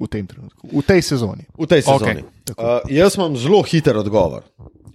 v 0.00 0.06
tem 0.08 0.26
trenutku, 0.26 0.68
v 0.68 0.82
tej 0.82 1.00
sezoni. 1.02 1.44
V 1.56 1.66
tej 1.66 1.82
sezoni. 1.82 2.20
Okay. 2.20 2.52
Uh, 2.52 2.80
jaz 2.86 3.16
imam 3.16 3.36
zelo 3.36 3.62
hiter 3.62 3.96
odgovor. 3.96 4.42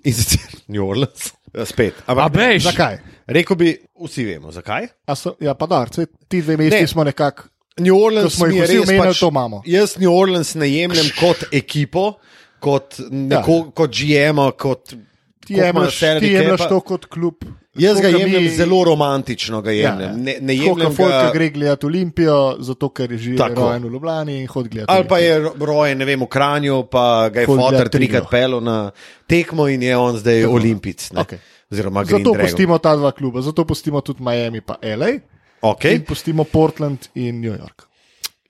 In 0.04 0.14
sicer 0.14 0.46
New 0.68 0.84
Orleans. 0.84 1.34
Ja, 1.54 1.66
Spet. 1.66 1.94
Ampak, 2.08 2.34
ne, 2.34 2.60
Zakaj? 2.60 3.00
rekel 3.28 3.56
bi, 3.56 3.70
vsi 3.98 4.24
vemo, 4.26 4.52
zakaj. 4.52 4.88
A 5.06 5.16
So, 5.16 5.36
ja, 5.40 5.54
pa 5.54 5.66
da, 5.66 5.86
ti 6.28 6.42
dve 6.42 6.58
mesti 6.58 6.80
Ne. 6.80 6.88
smo 6.88 7.04
nekako. 7.04 7.50
New 7.80 7.96
Orleans 7.96 8.34
smo 8.36 8.46
jih 8.48 8.62
vsi 8.64 8.78
res 8.78 8.88
omenjali, 8.88 9.10
pač, 9.10 9.20
to 9.20 9.28
imamo. 9.28 9.62
Jaz 9.66 9.98
New 9.98 10.12
Orleans 10.12 10.56
ne 10.56 10.68
jemljem 10.70 11.10
kot 11.18 11.44
ekipo, 11.52 12.18
kot, 12.60 13.00
neko, 13.10 13.52
ja. 13.58 13.72
kot 13.74 13.90
GM, 13.92 14.38
kot. 14.56 14.94
Ti 15.42 15.54
kot 15.54 15.64
jemliš, 15.66 16.00
ti 16.20 16.32
jemliš 16.32 16.66
to 16.70 16.80
kot 16.82 17.06
klub. 17.06 17.36
Jaz 17.74 17.96
ga 17.96 18.08
Tako, 18.08 18.20
jemljem 18.20 18.44
mi- 18.44 18.50
zelo 18.50 18.84
romantično, 18.84 19.62
ga 19.62 19.72
Ja, 19.72 19.90
jemljem. 19.90 20.16
Ne, 20.18 20.36
ne 20.42 20.54
Tako 20.54 20.66
jemljem 20.66 20.88
kot 20.88 20.96
folk, 20.98 21.14
ki 21.24 21.34
gre 21.34 21.50
gledati 21.50 21.86
Olimpijo, 21.86 22.36
zato 22.60 22.90
ker 22.90 23.12
je 23.12 23.18
že 23.18 23.36
Tako. 23.38 23.62
rojen 23.62 23.84
v 23.84 23.90
Ljubljani 23.90 24.42
in 24.42 24.48
hodi 24.48 24.70
gledati. 24.70 24.92
Ali 24.92 25.08
pa 25.08 25.18
je 25.18 25.40
ro- 25.40 25.54
rojen, 25.58 25.98
ne 25.98 26.06
vem, 26.06 26.20
v 26.20 26.28
Kranju, 26.28 26.84
pa 26.86 27.06
ga 27.30 27.40
je 27.40 27.46
gleda 27.48 27.86
trikrat 27.86 28.30
pelil 28.30 28.60
na 28.62 28.92
tekmo 29.26 29.68
in 29.68 29.82
je 29.82 29.98
on 29.98 30.18
zdaj 30.18 30.46
olimpic. 30.46 31.12
ne. 31.12 31.22
Okej. 31.22 31.40
Oziroma, 31.72 32.04
Green 32.04 32.20
Zato 32.20 32.32
Dragon. 32.32 32.46
pustimo 32.46 32.78
ta 32.78 32.96
dva 32.96 33.12
kluba, 33.12 33.42
zato 33.42 33.66
pustimo 33.66 34.02
tudi 34.02 34.22
Miami 34.22 34.62
pa 34.62 34.76
LA 34.84 35.20
Okay. 35.64 35.96
in 35.96 36.02
pustimo 36.02 36.44
Portland 36.44 36.98
in 37.16 37.40
New 37.40 37.54
York. 37.54 37.88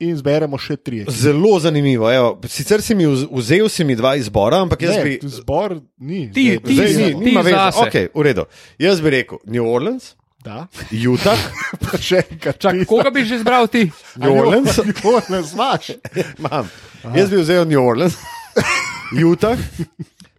In 0.02 0.16
zberemo 0.18 0.58
še 0.58 0.78
tri. 0.78 1.00
ekipe. 1.00 1.14
Zelo 1.14 1.60
zanimivo. 1.60 2.10
Evo, 2.10 2.40
sicer 2.46 2.82
si 2.82 2.96
mi 2.96 3.06
vz- 3.06 3.28
vzel 3.32 3.70
si 3.70 3.84
mi 3.84 3.94
dva 3.94 4.16
izbora, 4.16 4.58
ampak 4.60 4.82
jaz 4.82 4.96
Ne, 4.96 5.04
bi. 5.04 5.20
Zbor 5.22 5.76
ni. 6.00 6.24
Ti- 6.28 6.58
zdaj- 6.58 6.64
ti 6.64 6.74
Zdaj, 6.74 6.88
zdaj- 6.88 7.14
ni, 7.16 7.24
ti 7.24 7.52
zase. 7.52 7.80
Okay, 7.80 8.06
v 8.10 8.22
redu. 8.24 8.46
Jaz 8.78 8.98
bi 9.00 9.10
rekel 9.12 9.38
New 9.46 9.64
Orleans, 9.64 10.16
Da, 10.42 10.66
Utah, 10.92 11.38
pa 11.80 12.00
še 12.00 12.24
enkrat. 12.26 12.58
Čak, 12.58 12.74
ti- 12.74 12.86
koga 12.88 13.12
bi 13.12 13.22
že 13.22 13.36
izbral 13.36 13.68
ti? 13.68 13.92
New 14.18 14.34
Orleans. 14.34 14.74
New 14.80 15.06
Orleans, 15.06 15.54
imaš. 15.54 15.92
Imam. 16.40 16.66
Jaz 17.14 17.30
bi 17.30 17.38
vzel 17.38 17.62
New 17.66 17.78
Orleans, 17.80 18.18
Utah, 19.14 19.54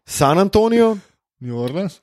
San 0.05 0.39
Antonijo, 0.39 0.99
New 1.39 1.55
Orleans. 1.57 2.01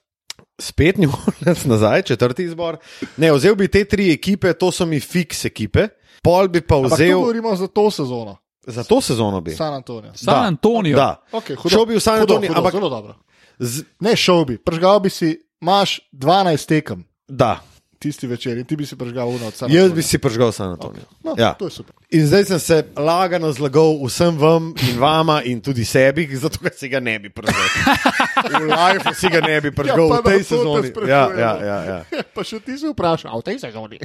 spet 0.58 0.98
New 0.98 1.12
Orleans 1.12 1.66
nazaj, 1.66 2.02
četrti 2.04 2.44
izbor. 2.44 2.78
Ne, 3.18 3.32
vzel 3.32 3.56
bi 3.56 3.68
te 3.68 3.84
tri 3.84 4.12
ekipe, 4.12 4.54
to 4.54 4.72
so 4.72 4.86
mi 4.86 5.00
fiks 5.00 5.46
ekipe. 5.46 5.88
Pol 6.22 6.48
bi 6.48 6.62
pa 6.62 6.76
Ampak 6.78 6.92
vzel 6.94 7.16
govorimo 7.16 7.56
za 7.56 7.68
to 7.68 7.90
sezono. 7.90 8.38
za 8.62 8.84
to 8.84 9.00
sezono. 9.00 9.42
Bi. 9.42 9.52
San 9.52 9.74
Antonijo. 9.74 10.14
San 10.14 10.34
Da, 10.34 10.42
Antonijo. 10.44 10.96
Da. 10.96 11.22
Okay, 11.32 11.56
hudo, 11.56 11.70
Šel 11.70 11.86
bi 11.86 11.96
v 11.96 12.00
San 12.00 12.20
Antonijo, 12.20 12.54
ampak- 12.54 12.72
Zelo 12.72 12.90
dobro. 12.90 13.16
Z, 13.58 13.84
Ne, 14.00 14.16
šel 14.16 14.46
bi, 14.46 14.58
pržgal 14.58 15.00
bi 15.00 15.10
si, 15.10 15.30
imaš 15.60 16.00
12 16.12 16.66
tekem 16.66 17.04
da. 17.28 17.60
tisti 17.98 18.24
večer 18.26 18.58
in 18.58 18.64
ti 18.64 18.76
bi 18.76 18.86
si 18.86 18.96
pržgal 18.96 19.28
uno 19.28 19.48
od 19.48 19.54
San 19.54 19.68
Jaz 19.68 19.92
bi 19.92 20.00
si 20.02 20.18
prižgal 20.18 20.52
San 20.52 20.70
Antonijo. 20.70 21.04
No, 21.20 21.36
Ja. 21.38 21.54
To 21.54 21.66
je 21.66 21.72
super. 21.74 21.96
In 22.10 22.24
zdaj 22.24 22.46
sem 22.46 22.60
se 22.60 22.78
lagano 22.96 23.52
zlagal 23.52 24.00
vsem 24.02 24.38
vam 24.38 24.72
in 24.82 24.96
vama 24.98 25.44
in 25.44 25.60
tudi 25.60 25.84
sebi, 25.84 26.24
zato 26.30 26.58
ker 26.58 26.72
si 26.72 26.88
ga 26.88 27.00
ne 27.00 27.20
bi 27.20 27.30
prižgal. 27.30 27.68
V 28.52 28.66
life 28.66 29.14
si 29.14 29.28
ga 29.28 29.42
ne 29.42 29.60
bi 29.60 29.70
prižgal 29.70 30.08
Ja, 30.08 30.16
v 30.16 30.24
tej 30.24 30.40
sezoni. 30.42 30.88
Ja, 30.88 30.92
sprašujemo. 30.92 31.36
ja, 31.36 31.52
ja, 31.60 31.78
ja. 31.84 32.00
Pa 32.34 32.42
še 32.42 32.60
ti 32.60 32.72
si 32.74 32.88
vprašal, 32.88 33.36
v 33.36 33.44
tej 33.44 33.58
sezoni. 33.60 34.00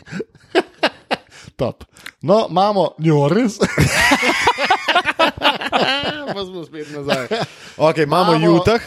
Top. 1.57 1.85
No, 2.21 2.47
imamo 2.51 2.95
New 2.99 3.17
Orleans, 3.17 3.59
Pa 6.27 6.45
smo 6.45 6.65
spet 6.65 6.91
nazaj. 6.91 7.27
Okay, 7.77 8.03
imamo 8.03 8.33
Imamo- 8.35 8.57
Utah. 8.57 8.81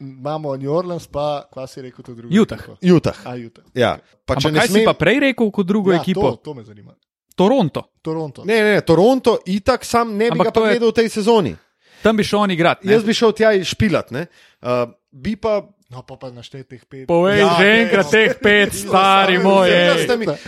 imamo 0.00 0.56
New 0.56 0.72
Orleans, 0.72 1.06
pa 1.06 1.44
kva 1.52 1.66
si 1.66 1.82
rekel 1.82 2.04
to 2.04 2.14
drugo? 2.14 2.32
Utah. 2.32 2.58
Utah. 2.82 3.16
A, 3.24 3.34
Utah. 3.36 3.64
Ja. 3.74 3.98
Pa 4.24 4.34
Ampak 4.34 4.52
ne 4.52 4.58
kaj 4.58 4.66
si 4.66 4.72
smem. 4.72 4.84
pa 4.84 4.94
prej 4.94 5.20
rekel 5.20 5.50
kot 5.50 5.66
drugo 5.66 5.92
Ja, 5.92 5.98
ekipo? 5.98 6.20
To, 6.22 6.36
to 6.38 6.54
me 6.54 6.64
zanima. 6.64 6.94
Toronto. 7.34 7.82
Toronto. 8.02 8.44
Ne, 8.44 8.62
ne, 8.64 8.80
Toronto, 8.80 9.38
itak 9.46 9.84
sam 9.84 10.10
ne 10.12 10.26
bi 10.26 10.30
Ampak 10.32 10.46
ga 10.46 10.50
to 10.52 10.66
je- 10.66 10.78
v 10.80 10.92
tej 10.92 11.08
sezoni. 11.10 11.52
Tam 12.00 12.16
bi 12.16 12.22
šel 12.22 12.38
on 12.40 12.50
igrati. 12.50 12.86
ne? 12.86 12.92
Jaz 12.92 13.02
bi 13.04 13.12
šel 13.12 13.32
tja 13.32 13.50
špilat, 13.58 14.10
ne. 14.10 14.26
Uh, 14.60 14.68
bi 15.12 15.36
pa. 15.36 15.62
No, 15.88 16.04
pa 16.04 16.20
pa 16.20 16.28
naštetih 16.28 16.84
pet. 16.84 17.08
Povej 17.08 17.40
Ja, 17.40 17.56
že 17.56 17.88
enkrat 17.88 18.04
no. 18.04 18.12
teh 18.12 18.32
pet, 18.36 18.76
stari 18.76 19.40
moj. 19.40 19.72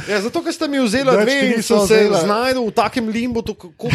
Ja, 0.05 0.21
zato, 0.21 0.45
ker 0.45 0.53
ste 0.53 0.69
mi 0.69 0.77
vzeli 0.85 1.09
dve 1.09 1.25
ti 1.25 1.47
in 1.49 1.57
niso 1.57 1.81
sem 1.89 2.13
se 2.13 2.21
znašel 2.29 2.61
v 2.61 2.73
takem 2.77 3.09
limbu, 3.09 3.41
kot 3.57 3.89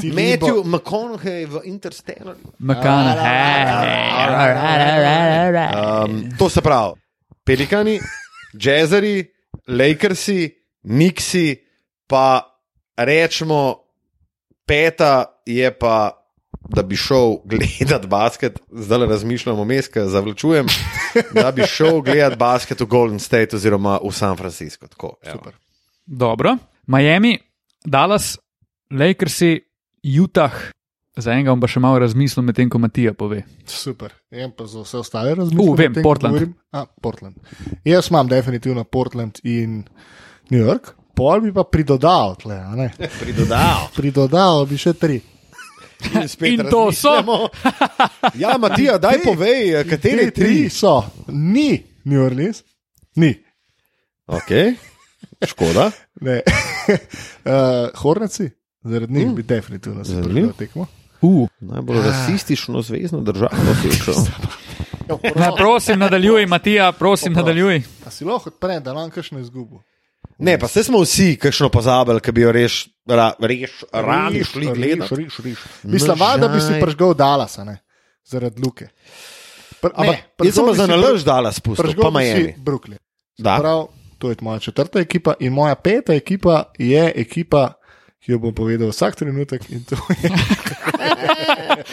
Ti 0.00 0.08
Matthew 0.08 0.64
limbo. 0.64 0.80
McConaughey 0.80 1.44
v 1.44 1.56
Interstellar. 1.68 2.40
McConaughey. 2.56 3.28
Um, 5.76 6.32
to 6.40 6.48
se 6.48 6.64
pravi, 6.64 6.96
pelikani, 7.44 8.00
jazzeri, 8.56 9.28
lakersi, 9.68 10.48
niksi, 10.88 11.52
pa 12.08 12.48
rečemo, 12.96 13.76
peta 14.64 15.36
je 15.44 15.68
pa. 15.68 16.17
Da 16.68 16.82
bi 16.82 16.96
šel 16.96 17.38
gledati 17.44 18.06
basket, 18.06 18.58
zdaj 18.70 18.98
le 18.98 19.06
razmišljam 19.06 19.58
o 19.58 19.64
mestu, 19.64 20.04
zavlačujem, 20.08 20.66
da 21.32 21.52
bi 21.52 21.64
šel 21.66 22.00
gledati 22.04 22.36
basket 22.36 22.80
v 22.80 22.86
Golden 22.86 23.18
State 23.18 23.56
oziroma 23.56 23.98
v 24.04 24.12
San 24.12 24.36
Francisco. 24.36 24.86
Tako, 24.86 25.14
evo. 25.22 25.38
Super. 25.38 25.52
Dobro. 26.06 26.56
Miami, 26.86 27.38
Dallas, 27.84 28.38
Lakersi, 28.90 29.60
Utah. 30.20 30.52
Za 31.16 31.32
enega 31.34 31.50
bom 31.50 31.60
pa 31.60 31.66
še 31.66 31.80
malo 31.82 31.98
razmislil, 31.98 32.44
medtem 32.46 32.68
ko 32.70 32.78
Matija 32.78 33.10
pove. 33.18 33.40
Super. 33.66 34.12
En 34.30 34.52
pa 34.54 34.68
za 34.70 34.84
vse 34.84 35.00
ostale 35.00 35.34
razmišljam. 35.34 35.72
U, 35.72 35.74
vem, 35.74 35.96
ko 35.96 36.04
Portland. 36.06 36.52
A, 36.70 36.84
Portland. 37.02 37.40
Jaz 37.84 38.12
imam 38.12 38.28
definitivno 38.30 38.84
Portland 38.84 39.40
in 39.42 39.82
New 40.52 40.60
York. 40.62 40.94
Pol 41.18 41.42
bi 41.42 41.50
pa 41.52 41.64
pridodal, 41.66 42.36
tle, 42.38 42.60
a 42.62 42.76
ne? 42.78 42.92
Pridodal. 43.22 43.88
pridodal 43.96 44.62
bi 44.70 44.78
še 44.78 44.94
tri. 44.94 45.18
In, 46.40 46.52
In 46.52 46.70
to 46.70 46.92
so. 46.92 47.48
Ja, 48.34 48.58
Matija, 48.58 48.98
daj 48.98 49.12
Te- 49.12 49.24
povej, 49.24 49.84
kateri 49.84 50.24
Te 50.24 50.30
tri 50.30 50.44
tri. 50.44 50.68
so, 50.70 51.02
ni 51.28 51.82
New 52.04 52.24
Orleans, 52.24 52.62
ni. 53.14 53.34
Okay. 54.26 54.74
Škoda. 55.46 55.90
Ne. 56.20 56.42
uh, 57.44 57.52
Hornici, 57.94 58.50
zaradi 58.82 59.12
njih 59.12 59.28
bi 59.28 59.42
definitivno 59.42 60.04
se 60.04 60.10
Zanimivo. 60.10 60.32
pridal 60.34 60.52
tekmo. 60.52 60.86
Uh. 61.20 61.48
Najbolj 61.60 61.96
rasistično 62.02 62.82
zvezdno 62.82 63.20
državo 63.20 63.50
si 63.82 63.98
šel. 63.98 64.14
Ne, 65.36 65.48
prosim, 65.58 65.98
nadaljuj, 65.98 66.46
Matija, 66.46 66.92
prosim, 66.92 67.32
nadaljuj. 67.32 67.82
A 68.06 68.10
si 68.10 68.24
lahko 68.24 68.50
odprem, 68.50 68.82
da 68.82 68.92
nam 68.92 69.10
kakšno 69.10 69.38
izgubo. 69.38 69.82
Ne, 70.38 70.58
pa 70.58 70.68
se 70.68 70.84
smo 70.84 71.00
vsi 71.00 71.36
kakšno 71.36 71.68
pozabili, 71.68 72.20
ki 72.20 72.32
bi 72.32 72.40
jo 72.40 72.52
reš, 72.52 72.74
ra, 73.04 73.32
reš, 73.40 73.70
radi 73.92 74.44
šli 74.44 74.66
gledati. 74.68 75.14
riš, 75.16 75.38
riš. 75.38 75.58
Mislim, 75.82 76.18
No, 76.18 76.36
da 76.38 76.48
bi 76.48 76.60
si 76.60 76.66
žaj. 76.68 76.80
prižgal 76.80 77.14
Dallas, 77.14 77.56
ne? 77.58 77.78
zaradi 78.24 78.62
luke. 78.62 78.88
Pr, 79.80 79.88
Ne, 79.98 80.14
jaz 80.38 80.54
sem 80.54 80.74
za 80.74 80.86
nalož 80.86 81.22
dala 81.22 81.52
spustil, 81.52 81.94
pa 81.96 82.10
Miami. 82.10 82.54
Brooklyn. 82.58 82.98
Da. 83.38 83.56
Prav, 83.56 83.86
to 84.18 84.30
je 84.30 84.36
moja 84.40 84.58
četrta 84.60 84.98
ekipa 84.98 85.34
in 85.40 85.52
moja 85.52 85.74
peta 85.74 86.14
ekipa 86.14 86.64
je 86.78 87.12
ekipa, 87.16 87.72
ki 88.18 88.32
jo 88.32 88.38
bom 88.38 88.54
povedal 88.54 88.88
vsak 88.88 89.16
trenutek. 89.16 89.70
in 89.70 89.84
to 89.84 89.94
je- 89.94 90.30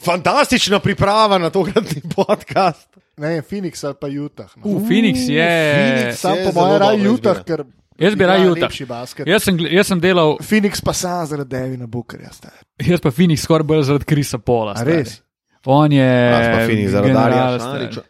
Fantastična 0.00 0.78
priprava 0.78 1.38
na 1.38 1.50
tokratni 1.50 2.02
podcast. 2.16 2.88
Ne, 3.22 3.36
Phoenix 3.46 3.84
ali 3.86 3.98
pa 4.00 4.10
Utah. 4.10 4.50
No. 4.58 4.66
Uh, 4.66 4.82
Phoenix 4.88 5.28
je. 5.30 5.48
Phoenix. 5.76 6.20
Sam 6.20 6.36
je 6.36 6.44
po 6.44 6.52
mojem 6.58 6.72
dobra 6.72 6.92
Utah, 6.94 7.38
izbira. 7.38 7.44
ker 7.44 7.64
Jaz 8.02 8.14
bi 8.18 8.26
raje 8.26 8.86
basket. 8.88 9.28
Jaz 9.28 9.44
sem, 9.44 9.58
jaz 9.70 9.86
sem 9.86 10.00
delal, 10.00 10.38
Phoenix 10.42 10.80
pa 10.82 10.92
sam 10.96 11.26
zaradi 11.26 11.50
Devina 11.50 11.86
Bookerja. 11.86 12.32
star. 12.32 12.56
jaz 12.80 13.00
pa 13.00 13.12
Phoenix 13.14 13.44
skoraj 13.44 13.66
bolj 13.68 13.84
zaradi 13.90 14.08
Krisa 14.08 14.38
Pola. 14.38 14.74
Res? 14.82 15.20
On 15.66 15.92
je. 15.92 16.02
Jaz 16.02 16.46
pa 16.56 16.66
Fini 16.66 16.88
zaradi 16.88 17.14
stari. 17.14 17.60
Šariča. 17.60 18.02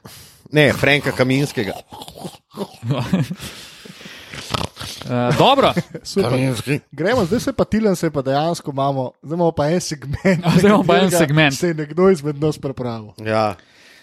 Ne, 0.52 0.72
Franka 0.72 1.12
Kaminskega. 1.12 1.72
Uh, 5.04 5.36
dobro, 5.38 5.72
Super. 6.02 6.32
Gremo, 6.92 7.24
zdaj 7.24 7.40
se 7.40 7.52
pa 7.52 7.64
tilen, 7.64 7.96
se 7.96 8.10
pa 8.10 8.22
dejansko 8.22 8.70
imamo, 8.70 9.10
zdaj 9.22 9.36
imamo 9.36 9.52
pa 9.52 9.68
en 9.68 9.80
segment. 9.80 10.44
A, 10.44 10.50
zdaj 10.58 10.68
imamo 10.68 10.84
pa 10.84 10.96
en 10.96 11.10
segment. 11.10 11.58
Se 11.58 11.68
je 11.68 11.74
nekdo 11.74 12.10
izmed 12.10 12.40
nas 12.40 12.58
pripravil. 12.58 13.12
Ja. 13.24 13.54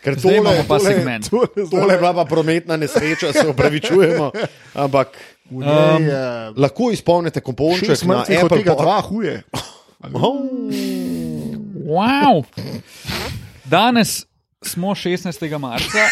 Ker 0.03 0.15
tole, 0.15 0.37
imamo 0.37 0.63
pa 0.63 0.77
tole, 0.77 0.89
segment. 0.89 1.29
Tole, 1.29 1.47
Tole 1.71 1.93
je 1.93 1.97
bila 1.97 2.13
pa 2.13 2.25
prometna 2.25 2.77
nesreča, 2.77 3.33
se 3.33 3.47
upravičujemo. 3.47 4.31
Ampak 4.75 5.07
njej 5.51 5.67
je 6.01 6.19
lahko 6.57 6.91
izpolnite 6.91 7.41
komponček 7.41 8.03
na 8.03 8.21
Apple 8.21 8.57
tega 8.57 8.75
dva 8.75 9.01
huje. 9.01 9.43
wow. 11.85 12.43
Danes 13.65 14.25
smo 14.63 14.87
16. 14.89 15.57
marca, 15.57 16.03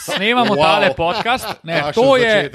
snemamo 0.00 0.54
Wow. 0.54 0.62
tale 0.62 0.94
podcast. 0.94 1.46
Ne, 1.62 1.80
Kakšen 1.80 1.94
to 1.94 2.16
je. 2.16 2.50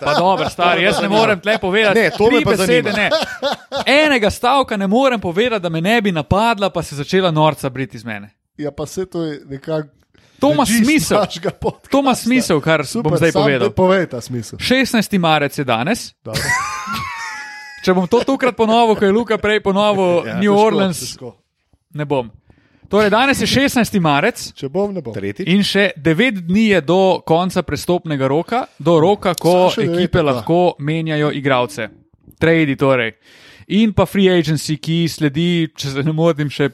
Pa 0.00 0.14
dobro, 0.14 0.48
stari, 0.48 0.82
jaz 0.82 1.00
ne 1.02 1.08
morem 1.08 1.40
tle 1.40 1.58
povedati. 1.58 2.00
Ne, 2.00 2.10
to 2.10 2.30
me 2.30 2.40
pa 2.42 2.50
besede, 2.50 2.90
zanima. 2.90 2.92
ne. 2.98 3.10
Enega 4.04 4.30
stavka 4.30 4.76
ne 4.76 4.86
morem 4.86 5.20
povedati, 5.20 5.62
da 5.62 5.68
me 5.68 5.80
ne 5.80 6.02
bi 6.02 6.12
napadla, 6.12 6.70
pa 6.70 6.82
se 6.82 6.96
začela 6.96 7.30
norca 7.30 7.68
briti 7.68 7.96
iz 7.96 8.04
mene. 8.04 8.30
Ja, 8.58 8.70
pa 8.70 8.86
se 8.86 9.06
to 9.06 9.22
je 9.22 9.40
nekako. 9.46 9.88
To 10.38 10.52
ima 10.52 10.66
smisel. 10.66 11.18
To 11.90 12.00
ima 12.00 12.14
smisel, 12.14 12.60
kar 12.60 12.86
Super, 12.86 13.10
bom 13.10 13.16
zdaj 13.18 13.32
povedal. 13.32 13.70
Povej 13.70 14.06
ta 14.06 14.20
smisel. 14.20 14.58
16. 14.58 15.18
marec 15.18 15.58
je 15.58 15.64
danes. 15.64 16.12
Dobro. 16.24 16.42
Če 17.84 17.94
bom 17.94 18.04
to 18.06 18.20
tokrat 18.20 18.56
ponovil, 18.56 18.96
ko 18.96 19.04
je 19.04 19.12
Luka 19.12 19.38
prej 19.38 19.60
ponovil 19.62 20.26
Ja, 20.26 20.34
New 20.36 20.50
Težko, 20.50 20.66
Orleans, 20.66 21.00
težko. 21.00 21.30
ne 21.94 22.04
bom. 22.04 22.28
Torej, 22.88 23.10
danes 23.10 23.40
je 23.40 23.46
16. 23.46 24.00
marec. 24.00 24.52
Če 24.54 24.68
bom, 24.68 24.92
ne 24.94 25.00
bom. 25.02 25.14
Tretjič. 25.14 25.46
In 25.48 25.62
še 25.66 25.92
devet 25.96 26.36
dni 26.46 26.68
je 26.74 26.80
do 26.82 26.98
konca 27.26 27.62
prestopnega 27.62 28.28
roka, 28.28 28.66
do 28.78 28.98
roka, 29.00 29.32
ko 29.34 29.70
devet 29.72 29.88
ekipe 29.88 30.18
pa. 30.20 30.26
lahko 30.28 30.76
menjajo 30.78 31.32
igralce. 31.34 31.88
Tradi 32.38 32.76
torej. 32.76 33.16
In 33.74 33.94
pa 33.96 34.04
free 34.06 34.28
agency, 34.30 34.76
ki 34.78 35.06
sledi, 35.10 35.70
če 35.74 35.96
se 35.96 36.02
ne 36.06 36.12
motim, 36.14 36.50
še 36.50 36.68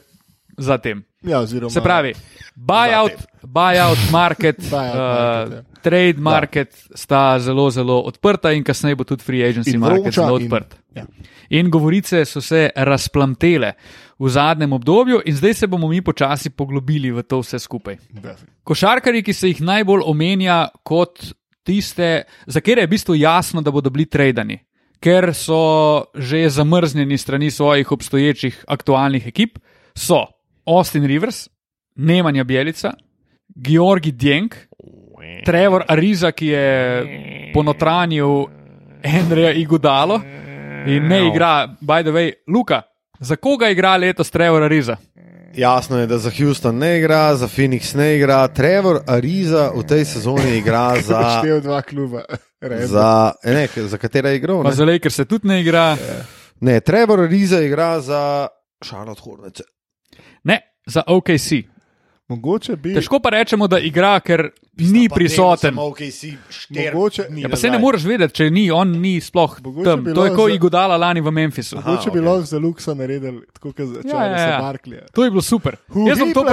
zatem. 0.57 1.01
Ja, 1.23 1.39
oziroma, 1.39 1.69
Se 1.71 1.81
pravi, 1.81 2.13
buyout, 2.55 3.11
buyout 3.47 4.11
market, 4.11 4.59
Buyout 4.71 4.95
uh, 4.95 4.99
market, 4.99 5.53
ja. 5.53 5.81
trade 5.81 6.19
market 6.19 6.75
sta 6.95 7.39
zelo, 7.39 7.69
zelo 7.71 8.01
odprta 8.07 8.51
in 8.51 8.63
kasneje 8.63 8.95
bo 8.95 9.03
tudi 9.07 9.23
free 9.23 9.43
agency 9.43 9.75
In 9.75 9.79
market 9.79 10.13
zelo 10.13 10.37
in- 10.39 10.45
odprt. 10.45 10.75
Ja. 10.95 11.05
In 11.49 11.69
govorice 11.69 12.25
so 12.25 12.41
se 12.41 12.69
razplamtele 12.75 13.73
v 14.19 14.29
zadnjem 14.29 14.73
obdobju, 14.73 15.21
in 15.25 15.35
zdaj 15.35 15.53
se 15.53 15.67
bomo 15.67 15.87
mi 15.87 16.01
počasi 16.01 16.49
poglobili 16.49 17.11
v 17.11 17.23
to 17.23 17.39
vse 17.39 17.59
skupaj. 17.59 17.97
Košarkari, 18.63 19.23
ki 19.23 19.33
se 19.33 19.47
jih 19.51 19.61
najbolj 19.61 20.03
omenja 20.05 20.67
kot 20.83 21.19
tiste, 21.63 22.23
za 22.47 22.59
katere 22.61 22.81
je 22.83 22.87
v 22.87 22.89
bistvu 22.89 23.15
jasno, 23.15 23.61
da 23.61 23.71
bodo 23.71 23.89
bili 23.89 24.05
tradani, 24.05 24.59
ker 24.99 25.31
so 25.35 26.05
že 26.15 26.49
zamrznjeni 26.49 27.17
strani 27.17 27.51
svojih 27.51 27.91
obstoječih 27.91 28.65
aktualnih 28.67 29.27
ekip, 29.27 29.59
so 29.95 30.25
Austin 30.65 31.05
Rivers, 31.05 31.47
Nemanja 31.95 32.43
Bjelica, 32.43 32.93
Georgi 33.55 34.11
Djenk, 34.11 34.55
Trevor 35.45 35.83
Ariza, 35.87 36.31
ki 36.31 36.47
je 36.47 37.51
ponotranil 37.53 38.45
Andreja 39.03 39.51
Igudalo 39.51 40.21
in 40.87 41.07
ne 41.07 41.27
igra, 41.27 41.67
by 41.81 42.03
the 42.03 42.11
way, 42.11 42.31
Luka. 42.47 42.81
Za 43.19 43.35
koga 43.35 43.69
igra 43.69 43.97
letos 43.97 44.29
Trevor 44.31 44.63
Ariza? 44.63 44.97
Jasno 45.55 45.99
je, 45.99 46.07
da 46.07 46.17
za 46.17 46.31
Houston 46.37 46.77
ne 46.77 46.97
igra, 46.97 47.35
za 47.35 47.47
Phoenix 47.47 47.93
ne 47.95 48.15
igra. 48.15 48.47
Trevor 48.47 49.01
Ariza 49.07 49.71
v 49.75 49.83
tej 49.83 50.05
sezoni 50.05 50.57
igra 50.57 50.95
za. 51.07 51.39
Štev 51.39 51.61
dva 51.61 51.81
kluba. 51.81 52.23
Redno. 52.61 52.87
Za, 52.87 53.33
ne, 53.43 53.67
za 53.75 53.97
katera 53.97 54.29
je 54.29 54.35
igral? 54.35 54.71
Za 54.71 54.85
Lakers 54.85 55.15
se 55.15 55.25
tudi 55.25 55.47
ne 55.47 55.61
igra. 55.61 55.97
ne, 56.59 56.79
Trevor 56.79 57.19
Ariza 57.19 57.61
igra 57.61 57.99
za 58.01 58.47
Charlotte 58.85 59.21
Hornets. 59.21 59.61
Ne, 60.43 60.59
za 60.85 61.03
OKC. 61.07 61.51
Mogoče 62.27 62.75
bi. 62.75 62.93
Težko 62.93 63.19
pa 63.19 63.29
rečemo, 63.29 63.67
da 63.67 63.79
igra, 63.79 64.19
ker 64.19 64.49
ni 64.73 65.09
prisoten. 65.09 65.73
Mogoče- 65.73 67.25
Ja, 67.37 67.49
pa 67.49 67.55
se 67.55 67.69
ne 67.69 67.79
moreš 67.79 68.03
vedeti, 68.03 68.33
če 68.33 68.49
ni, 68.49 68.71
on 68.71 68.91
ni 68.91 69.21
sploh 69.21 69.59
Mogoče 69.61 69.85
tam. 69.85 70.03
bi 70.03 70.13
To 70.13 70.25
je 70.25 70.31
kot 70.31 70.49
za- 70.49 70.55
Igudala 70.55 70.97
lani 70.97 71.21
v 71.21 71.31
Memphisu. 71.31 71.75
Mogoče 71.75 72.11
bi 72.11 72.19
ok. 72.19 72.25
lahko 72.25 72.41
za 72.41 72.59
Luksa 72.59 72.93
naredili 72.93 73.41
tako, 73.53 73.73
kot 73.73 73.85
za 73.85 73.95
Ja, 73.95 74.09
Charlesa 74.09 74.43
ja, 74.43 74.49
ja. 74.49 74.61
Barkleyja. 74.61 75.05
To 75.13 75.23
je 75.23 75.29
bilo 75.29 75.41
super. 75.41 75.75
Who 75.89 76.07
Jaz 76.09 76.19
bom 76.19 76.33
to 76.33 76.43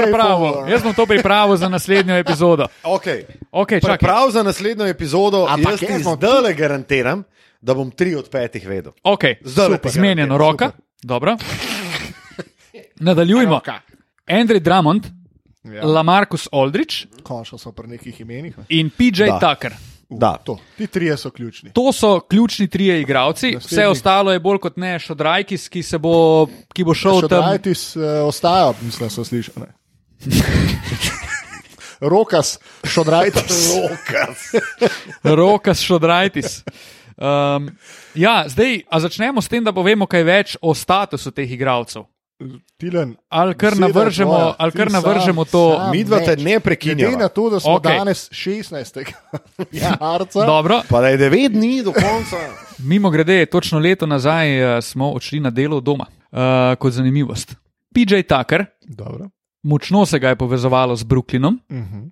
for? 0.53 0.69
jaz 0.69 0.83
bom 0.83 0.95
to 0.95 1.07
pripravil 1.07 1.57
za 1.57 1.69
naslednjo 1.69 2.15
epizodo. 2.17 2.67
Okay. 2.85 3.23
Okay, 3.53 3.81
čakaj. 3.83 3.99
Prav 3.99 4.31
za 4.31 4.43
naslednjo 4.43 4.87
epizodo, 4.87 5.47
Ampak 5.49 5.71
jaz 5.73 5.81
ti 5.81 5.87
jaz 5.87 6.03
zdaj 6.41 6.55
garantiram, 6.55 7.23
da 7.61 7.75
bom 7.75 7.91
tri 7.91 8.15
od 8.15 8.29
petih 8.29 8.69
vedel. 8.69 8.93
Okay. 9.05 9.35
Super. 9.47 9.91
Zmenjeno 9.91 10.39
roka. 10.39 10.71
Dobro. 11.03 11.37
Nadaljujmo. 12.97 13.61
Andrej 14.27 14.61
Drummond, 14.61 15.07
Ja. 15.65 15.85
Lamarcus 15.85 16.49
Aldrich 16.53 17.05
Končno 17.23 17.59
so 17.59 17.73
pri 17.73 17.89
nekih 17.89 18.21
imenih. 18.21 18.59
ne. 18.59 18.65
in 18.71 18.91
PJ 18.91 19.25
Da. 19.27 19.39
Tucker. 19.41 19.73
Da. 20.11 20.37
To. 20.37 20.59
Ti 20.77 20.87
trije 20.87 21.17
so 21.17 21.31
ključni. 21.31 21.73
To 21.73 21.93
so 21.93 22.21
ključni 22.21 22.69
trije 22.69 23.01
igralci, 23.01 23.47
vse 23.49 23.55
Naslednji. 23.57 23.87
ostalo 23.87 24.33
je 24.33 24.41
bolj 24.41 24.59
kot 24.59 24.77
ne 24.77 24.99
Šodrajkis, 24.99 25.69
ki, 25.69 25.83
se 25.83 25.99
bo, 25.99 26.47
ki 26.75 26.85
bo 26.85 26.95
šel 26.95 27.21
Še 27.21 27.29
tam. 27.29 27.45
Dajtis 27.45 27.97
uh, 27.97 28.03
ostaja, 28.25 28.73
mislim, 28.81 29.07
da 29.07 29.11
so 29.11 29.25
slišali. 29.25 29.67
Rokas, 32.03 32.59
šodrajtis. 32.85 33.69
Lokas. 33.71 34.53
Rokas 35.25 35.81
Šodrajtis. 35.81 36.65
Um, 37.13 37.69
ja, 38.15 38.45
zdaj, 38.49 38.81
a 38.89 39.01
začnemo 39.01 39.43
s 39.43 39.49
tem, 39.49 39.61
da 39.61 39.73
povemo 39.73 40.07
kaj 40.07 40.25
več 40.25 40.57
o 40.59 40.73
statusu 40.75 41.31
teh 41.31 41.51
igralcev. 41.51 42.07
Tilen, 42.77 43.17
Ali 43.29 43.55
kar 43.55 43.77
navržemo, 43.77 44.31
tvoja. 44.31 44.55
ali 44.59 44.73
kar 44.73 44.91
sam- 44.91 44.93
navržemo 44.93 45.45
to. 45.45 45.77
sam 45.79 45.91
Midva 45.91 46.19
te 46.19 46.37
ne 46.37 46.61
prekinjava. 46.61 47.01
Glede 47.03 47.17
na 47.17 47.29
to, 47.29 47.51
da 47.51 47.61
smo 47.61 47.71
okay. 47.71 47.99
danes 47.99 48.31
16. 48.31 49.05
marca, 50.01 50.47
Dobro, 50.47 50.83
Pa 50.89 51.01
da 51.01 51.09
je 51.09 51.17
devet 51.17 51.53
dni 51.53 51.83
do 51.83 51.93
konca. 51.93 52.37
mimo 52.81 53.11
grede, 53.11 53.47
točno 53.47 53.79
leto 53.79 54.07
nazaj 54.07 54.49
uh, 54.67 54.83
smo 54.83 55.11
odšli 55.11 55.41
na 55.41 55.51
delo 55.51 55.81
doma. 55.81 56.07
Uh, 56.33 56.39
kot 56.79 56.93
zanimivost. 56.93 57.55
PJ 57.95 58.23
Tucker, 58.23 58.65
Dobro. 58.85 59.29
močno 59.63 60.07
se 60.07 60.19
ga 60.19 60.29
je 60.29 60.37
povezovalo 60.37 60.97
z 60.97 61.05
Brooklynom. 61.05 61.59
Uh 61.69 61.77
-huh. 61.77 62.11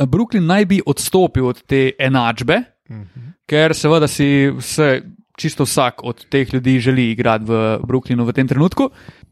Brooklyn 0.00 0.46
naj 0.46 0.64
bi 0.64 0.82
odstopil 0.86 1.46
od 1.46 1.62
te 1.62 1.90
enačbe, 1.98 2.62
Uh 2.88 2.96
-huh. 2.96 3.32
ker 3.46 3.74
seveda 3.74 4.08
si 4.08 4.26
vse, 4.58 5.02
čisto 5.38 5.64
vsak 5.64 6.02
od 6.04 6.26
teh 6.28 6.50
ljudi 6.54 6.80
želi 6.82 7.10
igrati 7.12 7.46
v 7.46 7.78
Brooklynu 7.86 8.26
v 8.26 8.34
tem 8.34 8.48
trenutku. 8.48 8.90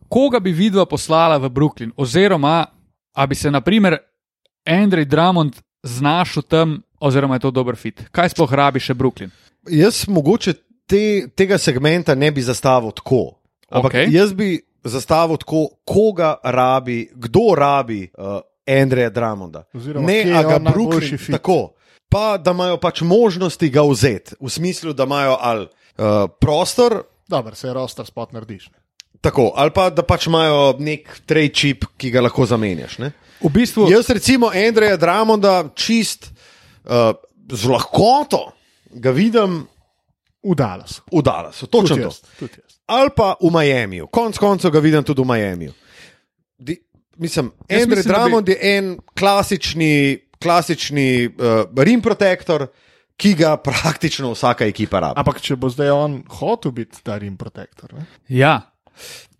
Koga 0.09 0.39
bi 0.41 0.55
vidva 0.55 0.87
poslala 0.87 1.37
v 1.43 1.51
Brooklyn, 1.51 1.91
oziroma 1.97 2.67
a 3.17 3.27
bi 3.27 3.35
se, 3.35 3.51
naprimer, 3.51 3.99
Andrej 4.65 5.05
Drummond 5.05 5.57
znašel 5.83 6.43
tam, 6.43 6.83
oziroma 7.01 7.35
je 7.35 7.41
to 7.41 7.51
dober 7.51 7.77
fit. 7.77 8.03
Kaj 8.13 8.35
sploh 8.35 8.53
rabi 8.53 8.83
še 8.83 8.95
Brooklyn? 8.95 9.33
Jaz 9.71 10.05
mogoče 10.09 10.55
te, 10.87 11.27
tega 11.35 11.59
segmenta 11.59 12.15
ne 12.15 12.31
bi 12.31 12.45
zastavil 12.45 12.93
tako. 12.95 13.39
Ampak 13.71 13.95
okay. 13.95 14.11
jaz 14.15 14.35
bi 14.35 14.61
zastavil 14.85 15.41
tako, 15.43 15.69
koga 15.85 16.37
rabi, 16.45 17.07
kdo 17.15 17.55
rabi 17.59 18.05
uh, 18.07 18.39
Andreja 18.67 19.11
Dramonda. 19.11 19.65
Oziroma, 19.75 20.07
ne, 20.07 20.21
a 20.35 20.43
ga 20.43 20.61
Brooklyn 20.71 21.19
fit. 21.19 21.35
tako. 21.39 21.73
Pa 22.09 22.37
da 22.39 22.53
imajo 22.55 22.77
pač 22.79 23.01
možnosti 23.03 23.71
ga 23.71 23.83
vzeti, 23.83 24.37
v 24.41 24.51
smislu, 24.51 24.93
da 24.95 25.09
imajo 25.09 25.39
ali 25.41 25.67
uh, 25.99 26.31
prostor, 26.41 27.03
Dobro, 27.29 27.55
se 27.55 27.73
roster 27.73 28.07
spot 28.07 28.33
narediš. 28.33 28.69
Ne? 28.71 28.79
tako, 29.21 29.53
ali 29.57 29.71
pa 29.75 29.91
da 29.91 30.03
pač 30.03 30.27
imajo 30.27 30.77
nek 30.79 31.21
trade 31.27 31.51
chip, 31.51 31.85
ki 31.99 32.11
ga 32.11 32.21
lahko 32.21 32.45
zamenjaš. 32.47 32.99
Ne? 32.99 33.11
V 33.43 33.51
bistvu, 33.51 33.89
Jaz 33.91 34.07
recimo 34.09 34.53
Andreja 34.55 34.97
Dramonda 34.97 35.69
čist 35.75 36.29
uh, 36.85 37.11
z 37.51 37.65
lahkoto 37.67 38.53
ga 38.91 39.11
vidim 39.11 39.65
V 40.47 40.55
Dallasu. 40.55 41.03
v 41.11 41.23
Dallasu, 41.23 41.67
točno 41.67 41.97
to. 41.97 42.03
jaz, 42.03 42.21
jaz. 42.41 42.79
ali 42.87 43.11
pa 43.17 43.35
v 43.41 43.51
Miamiju. 43.51 44.07
Konec 44.07 44.39
koncev 44.39 44.71
ga 44.71 44.79
vidim 44.79 45.03
tudi 45.03 45.23
v 45.23 45.27
Miamiju. 45.27 45.73
Di, 46.59 46.79
mislim, 47.19 47.51
Andrej 47.67 48.07
da 48.07 48.41
bi- 48.41 48.53
je 48.53 48.79
en 48.79 48.99
klasični, 49.19 50.19
klasični 50.39 51.27
uh, 51.27 51.67
rim 51.77 51.99
protektor, 52.01 52.69
ki 53.17 53.35
ga 53.35 53.57
praktično 53.57 54.31
vsaka 54.31 54.65
ekipa 54.65 55.01
rabi. 55.01 55.21
Ampak 55.21 55.41
če 55.41 55.57
bo 55.57 55.69
zdaj 55.69 55.91
on 55.91 56.23
hotel 56.31 56.73
biti 56.73 57.03
ta 57.03 57.19
rim 57.19 57.37
protektor, 57.37 57.93
ne? 57.93 58.07
ja. 58.29 58.61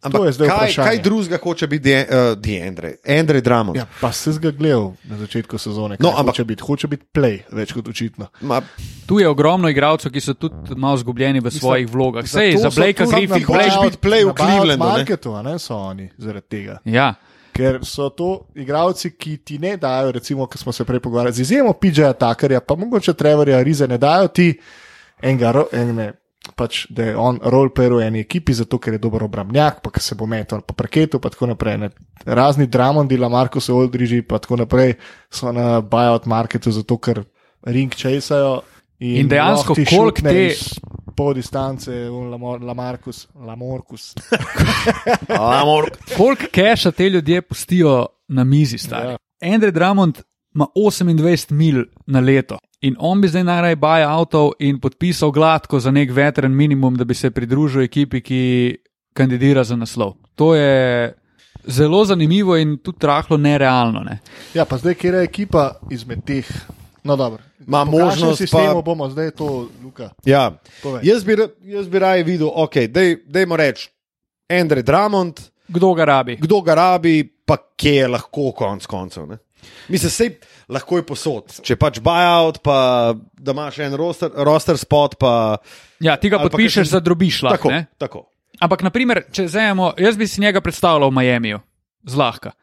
Ampak 0.03 0.21
je 0.23 0.33
kaj, 0.39 0.47
vprašanje. 0.47 0.89
kaj 0.89 0.99
drugega 0.99 1.39
hoče 1.43 1.67
biti 1.67 1.83
Die- 1.83 2.07
uh, 2.07 2.39
Diendre, 2.39 2.95
Andre 3.11 3.41
Drummond? 3.41 3.77
Ja, 3.77 3.87
pa 4.01 4.13
si 4.13 4.31
ga 4.39 4.51
gledal 4.51 4.93
na 5.05 5.17
začetku 5.17 5.59
sezone. 5.59 5.97
No, 5.99 6.09
ampak- 6.11 6.27
hoče 6.27 6.45
biti, 6.45 6.63
hoče 6.63 6.87
biti 6.87 7.05
play, 7.11 7.41
več 7.51 7.73
kot 7.73 7.89
očitno. 7.89 8.29
Ma, 8.41 8.61
Tu 9.07 9.19
je 9.19 9.29
ogromno 9.29 9.69
igralcev, 9.69 10.13
ki 10.13 10.21
so 10.21 10.35
tudi 10.35 10.53
malo 10.77 10.97
zgubljeni 10.97 11.41
v 11.41 11.51
svojih 11.51 11.89
vlogah. 11.89 12.29
Sej, 12.29 12.57
za 12.57 12.71
Blakea 12.71 13.07
Griffin, 13.07 13.29
tudi- 13.35 13.45
hočeš 13.45 13.73
Blake, 13.73 13.85
biti 13.87 13.99
play 13.99 14.23
v 14.23 14.35
Clevelandu, 14.35 14.85
ne? 14.85 14.91
Marketu, 14.93 15.35
a 15.35 15.43
ne 15.43 15.59
so 15.59 15.75
oni 15.75 16.11
zaradi 16.19 16.47
tega. 16.49 16.79
ja, 16.85 17.15
Ker 17.57 17.79
so 17.89 18.11
to 18.13 18.31
igralci, 18.55 19.15
ki 19.17 19.39
ti 19.45 19.59
ne 19.59 19.77
dajo, 19.81 20.13
recimo, 20.13 20.47
ko 20.47 20.59
smo 20.61 20.73
se 20.73 20.85
prej 20.85 21.01
pogovarjali, 21.01 21.35
z 21.35 21.41
izjemo 21.47 21.73
PJ-ja 21.73 22.13
Takarja, 22.13 22.61
pa 22.61 22.77
mogoče 22.77 23.15
Trevorja 23.17 23.63
Rize, 23.63 23.89
ne 23.89 23.99
dajo 23.99 24.29
ti 24.29 24.51
enega, 25.23 25.65
ene, 25.73 26.11
pač, 26.57 26.85
da 26.93 27.09
je 27.09 27.17
on 27.17 27.39
roleplayer 27.43 27.97
v 27.97 28.03
eni 28.07 28.21
ekipi, 28.27 28.55
zato 28.55 28.79
ker 28.79 28.95
je 28.97 29.03
dober 29.03 29.25
obrambnjak, 29.27 29.81
pa 29.83 29.91
ker 29.91 30.05
se 30.05 30.15
bo 30.15 30.29
metal 30.31 30.61
po 30.63 30.77
parketu, 30.77 31.19
pa 31.23 31.33
tako 31.33 31.49
naprej. 31.51 31.79
Ne. 31.81 31.91
Razni 32.27 32.67
Dramondi, 32.67 33.17
Lamarko 33.19 33.61
se 33.61 33.73
Oldriži, 33.73 34.23
pa 34.23 34.39
tako 34.39 34.61
naprej 34.63 34.95
so 35.33 35.53
na 35.53 35.81
buyout 35.81 36.29
marketu, 36.31 36.71
zato 36.71 36.99
ker 36.99 37.25
ring 37.67 37.95
chaseajo. 37.95 38.61
In 39.01 39.29
dejansko, 39.29 39.75
lahko 39.75 39.75
ti 39.75 39.85
koliko 39.91 40.23
te- 40.25 40.47
iz 40.47 40.61
Pol 41.17 41.35
distance, 41.35 41.91
Lamor- 42.11 42.63
Lamarcus, 42.63 43.29
Lamorkus. 43.35 44.15
Amor, 45.61 45.91
koliko 46.17 46.45
keša 46.53 46.91
te 46.91 47.11
ljudje 47.11 47.43
pustijo 47.43 48.07
na 48.29 48.45
mizi, 48.45 48.79
stari. 48.79 49.07
Ja. 49.07 49.11
Ja. 49.11 49.55
Andre 49.55 49.71
Drummond 49.71 50.19
ima 50.55 50.67
28 50.77 51.53
mil 51.53 51.85
na 52.07 52.21
leto. 52.21 52.59
In 52.81 52.97
on 52.99 53.21
bi 53.21 53.29
zdaj 53.29 53.45
najraje 53.45 53.77
baj 53.77 54.03
avto 54.05 54.53
in 54.59 54.81
podpisal 54.81 55.31
gladko 55.31 55.81
za 55.81 55.91
nek 55.91 56.11
veteran 56.13 56.53
minimum, 56.53 56.97
da 56.97 57.05
bi 57.05 57.15
se 57.15 57.31
pridružil 57.31 57.83
ekipi, 57.83 58.21
ki 58.21 58.77
kandidira 59.17 59.65
za 59.65 59.77
naslov. 59.77 60.15
To 60.35 60.55
je 60.55 61.15
zelo 61.67 62.05
zanimivo 62.05 62.57
in 62.57 62.79
tudi 62.79 63.07
rahlo 63.07 63.37
nerealno. 63.37 64.01
Ne? 64.01 64.19
Ja, 64.55 64.65
pa 64.65 64.77
zdaj, 64.77 64.95
kje 64.95 65.13
je 65.13 65.23
ekipa 65.25 65.71
izmed 65.91 66.25
teh? 66.25 66.47
No, 67.05 67.17
dobro. 67.17 67.43
Ma 67.67 67.85
možnost 67.85 68.39
sistemu 68.39 68.75
pa- 68.75 68.83
bomo 68.85 69.11
zdaj 69.11 69.31
to, 69.33 69.47
Luka. 69.83 70.11
ja. 70.25 70.55
Povej. 70.83 71.01
jaz, 71.05 71.25
bi, 71.25 71.35
jaz 71.67 71.89
bi 71.89 71.99
raje 71.99 72.23
videl, 72.23 72.47
ok, 72.49 72.75
dej, 72.87 73.17
dejmo 73.27 73.57
reči, 73.57 73.91
Andre 74.49 74.83
Drummond, 74.83 75.41
Kdo 75.69 75.91
ga 75.93 76.05
rabi? 76.07 76.37
kdo 76.37 76.61
ga 76.61 76.75
rabi, 76.75 77.25
pa 77.25 77.57
kje 77.77 77.95
je 77.97 78.09
lahko 78.09 78.53
konc 78.53 78.87
koncev. 78.87 79.27
Ne? 79.27 79.39
Mislim, 79.89 80.11
sej 80.11 80.29
lahko 80.69 80.97
je 80.97 81.03
posod. 81.03 81.59
Če 81.61 81.75
pač 81.75 81.99
buyout, 81.99 82.63
pa 82.63 83.11
da 83.35 83.51
imaš 83.51 83.79
en 83.81 83.95
roster, 83.95 84.31
roster 84.37 84.79
spot, 84.79 85.19
pa 85.19 85.59
Ja, 85.99 86.15
ti 86.17 86.31
ga 86.31 86.39
podpišeš 86.39 86.87
kakšen- 86.87 86.91
za 86.93 87.01
drobiš 87.01 87.43
lahko. 87.43 87.57
tako. 87.59 87.71
ne? 87.71 87.87
tako. 87.99 88.21
Ampak, 88.57 88.83
naprimer, 88.83 89.25
če 89.27 89.45
vzamemo, 89.45 89.95
jaz 89.99 90.17
bi 90.17 90.25
si 90.25 90.41
njega 90.41 90.61
predstavljal 90.61 91.11
v 91.11 91.15
Miamiju, 91.15 91.59
zlahka. 92.05 92.55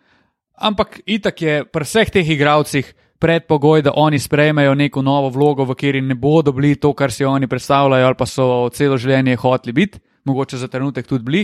Ampak 0.55 1.01
itak 1.05 1.35
je 1.37 1.65
pri 1.65 1.83
vseh 1.83 2.09
teh 2.09 2.23
igravcih 2.25 2.87
predpogoj, 3.23 3.81
da 3.81 3.93
oni 3.95 4.19
sprejmejo 4.19 4.75
neko 4.75 5.01
novo 5.01 5.29
vlogo, 5.31 5.63
v 5.63 5.75
kateri 5.79 6.01
ne 6.03 6.15
bodo 6.19 6.51
bili 6.51 6.75
to, 6.75 6.91
kar 6.93 7.11
si 7.11 7.23
oni 7.25 7.47
predstavljajo, 7.47 8.07
ali 8.09 8.17
pa 8.19 8.27
so 8.27 8.47
celo 8.75 8.97
življenje 8.99 9.37
hoteli 9.39 9.73
biti, 9.73 10.01
mogoče 10.27 10.59
za 10.59 10.67
trenutek 10.67 11.07
tudi 11.07 11.23
bili, 11.23 11.43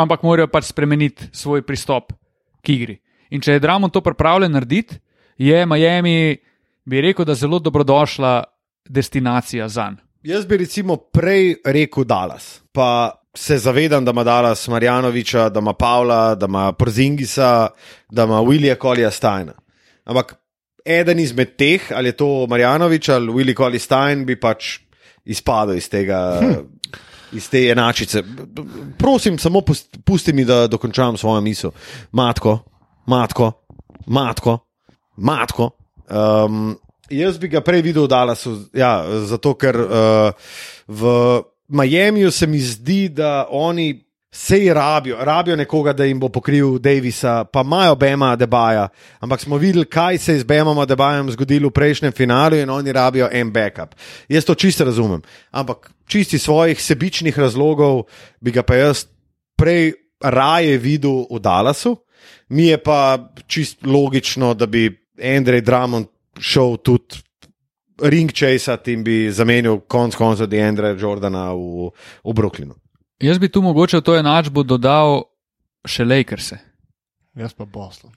ampak 0.00 0.24
morajo 0.24 0.48
pač 0.48 0.70
spremeniti 0.70 1.28
svoj 1.32 1.62
pristop 1.66 2.14
k 2.64 2.76
igri. 2.76 2.96
In 3.36 3.44
če 3.44 3.58
je 3.58 3.60
Dramon 3.60 3.92
to 3.92 4.00
pripravljen 4.00 4.52
narediti, 4.56 4.96
je 5.36 5.66
Miami, 5.66 6.36
bi 6.84 7.00
rekel, 7.04 7.26
da 7.28 7.36
zelo 7.36 7.58
dobrodošla 7.60 8.32
destinacija 8.88 9.68
za 9.68 9.90
njega. 9.90 10.02
Jaz 10.24 10.46
bi 10.48 10.56
recimo 10.56 10.96
prej 10.96 11.58
rekel 11.68 12.06
Dallas, 12.08 12.62
pa 12.72 13.12
se 13.36 13.58
zavedam, 13.58 14.04
da 14.04 14.14
ima 14.14 14.24
Dallas 14.24 14.68
Marjanoviča, 14.68 15.48
da 15.52 15.60
ima 15.60 15.74
Pavla, 15.76 16.34
da 16.34 16.46
ima 16.46 16.72
Porzingisa, 16.72 17.68
da 18.08 18.24
ima 18.24 18.40
Willija 18.40 18.78
Kolija 18.80 19.10
Steina. 19.10 19.52
Ampak 20.04 20.34
eden 20.84 21.18
izmed 21.18 21.56
teh, 21.56 21.92
ali 21.94 22.08
je 22.08 22.16
to 22.16 22.46
Marjanovič 22.50 23.08
ali 23.08 23.32
Willi 23.32 23.54
Kolij 23.54 23.80
Stein, 23.80 24.24
bi 24.26 24.36
pač 24.40 24.78
izpadel 25.24 25.76
iz 25.76 25.88
tega. 25.88 26.40
Hm. 26.42 26.62
Iz 27.34 27.48
te 27.50 27.64
enačice. 27.72 28.20
Prosim, 28.98 29.38
samo 29.42 29.58
pust- 29.66 29.96
pusti 30.06 30.32
mi, 30.32 30.44
da 30.44 30.68
dokončam 30.70 31.16
svojo 31.16 31.40
misel. 31.40 31.72
Matko, 32.12 32.60
matko, 33.10 33.48
matko, 34.06 34.58
matko. 35.16 35.70
Um, 36.06 36.76
jaz 37.10 37.38
bi 37.38 37.48
ga 37.48 37.60
prej 37.60 37.82
videl 37.82 38.06
v 38.06 38.12
Dallasu, 38.12 38.54
ja, 38.70 39.02
zato 39.26 39.56
ker 39.58 39.80
uh, 39.82 40.52
v 40.86 41.10
Miamiju 41.74 42.30
se 42.30 42.46
mi 42.46 42.60
zdi, 42.60 43.08
da 43.08 43.48
oni 43.50 44.03
sej 44.34 44.74
rabijo, 44.74 45.16
rabijo 45.20 45.56
nekoga, 45.56 45.92
da 45.92 46.04
jim 46.04 46.20
bo 46.20 46.28
pokril 46.28 46.78
Davisa, 46.78 47.44
pa 47.44 47.60
imajo 47.60 47.94
Bema 47.94 48.36
Debaja. 48.36 48.88
Ampak 49.20 49.40
smo 49.40 49.56
videli, 49.56 49.84
kaj 49.84 50.18
se 50.18 50.32
je 50.32 50.38
z 50.38 50.44
Bemom 50.44 50.86
Debajem 50.86 51.30
zgodilo 51.30 51.68
v 51.68 51.72
prejšnjem 51.72 52.12
finalu 52.12 52.56
in 52.56 52.70
oni 52.70 52.92
rabijo 52.92 53.28
en 53.32 53.52
backup. 53.52 53.94
Jaz 54.28 54.44
to 54.44 54.54
čisto 54.54 54.84
razumem. 54.84 55.22
Ampak 55.50 55.90
čisti 56.06 56.38
svojih 56.38 56.82
sebičnih 56.82 57.38
razlogov 57.38 58.02
bi 58.40 58.50
ga 58.50 58.62
pa 58.62 58.74
jaz 58.74 59.06
prej 59.56 59.92
raje 60.20 60.78
videl 60.78 61.26
v 61.30 61.38
Dallasu. 61.38 61.96
Mi 62.48 62.66
je 62.66 62.78
pa 62.78 63.30
čist 63.46 63.86
logično, 63.86 64.54
da 64.54 64.66
bi 64.66 64.90
Andrej 65.22 65.60
Drummond 65.60 66.06
šel 66.40 66.76
tudi 66.76 67.22
ring 68.02 68.32
chasati 68.32 68.92
in 68.92 69.04
bi 69.04 69.30
zamenil 69.30 69.80
konc 69.86 70.16
koncev 70.16 70.50
Andreja 70.50 70.98
Jordana 70.98 71.52
v, 71.54 71.90
v 72.24 72.34
Brooklynu. 72.34 72.83
Jaz 73.22 73.38
bi 73.38 73.48
tu 73.48 73.62
mogoče 73.62 73.98
v 73.98 74.02
to 74.02 74.16
enačbo 74.16 74.62
dodal 74.62 75.22
še 75.86 76.04
Lakerse. 76.04 76.58
Jaz 77.34 77.54
pa 77.54 77.64
Boston. 77.64 78.10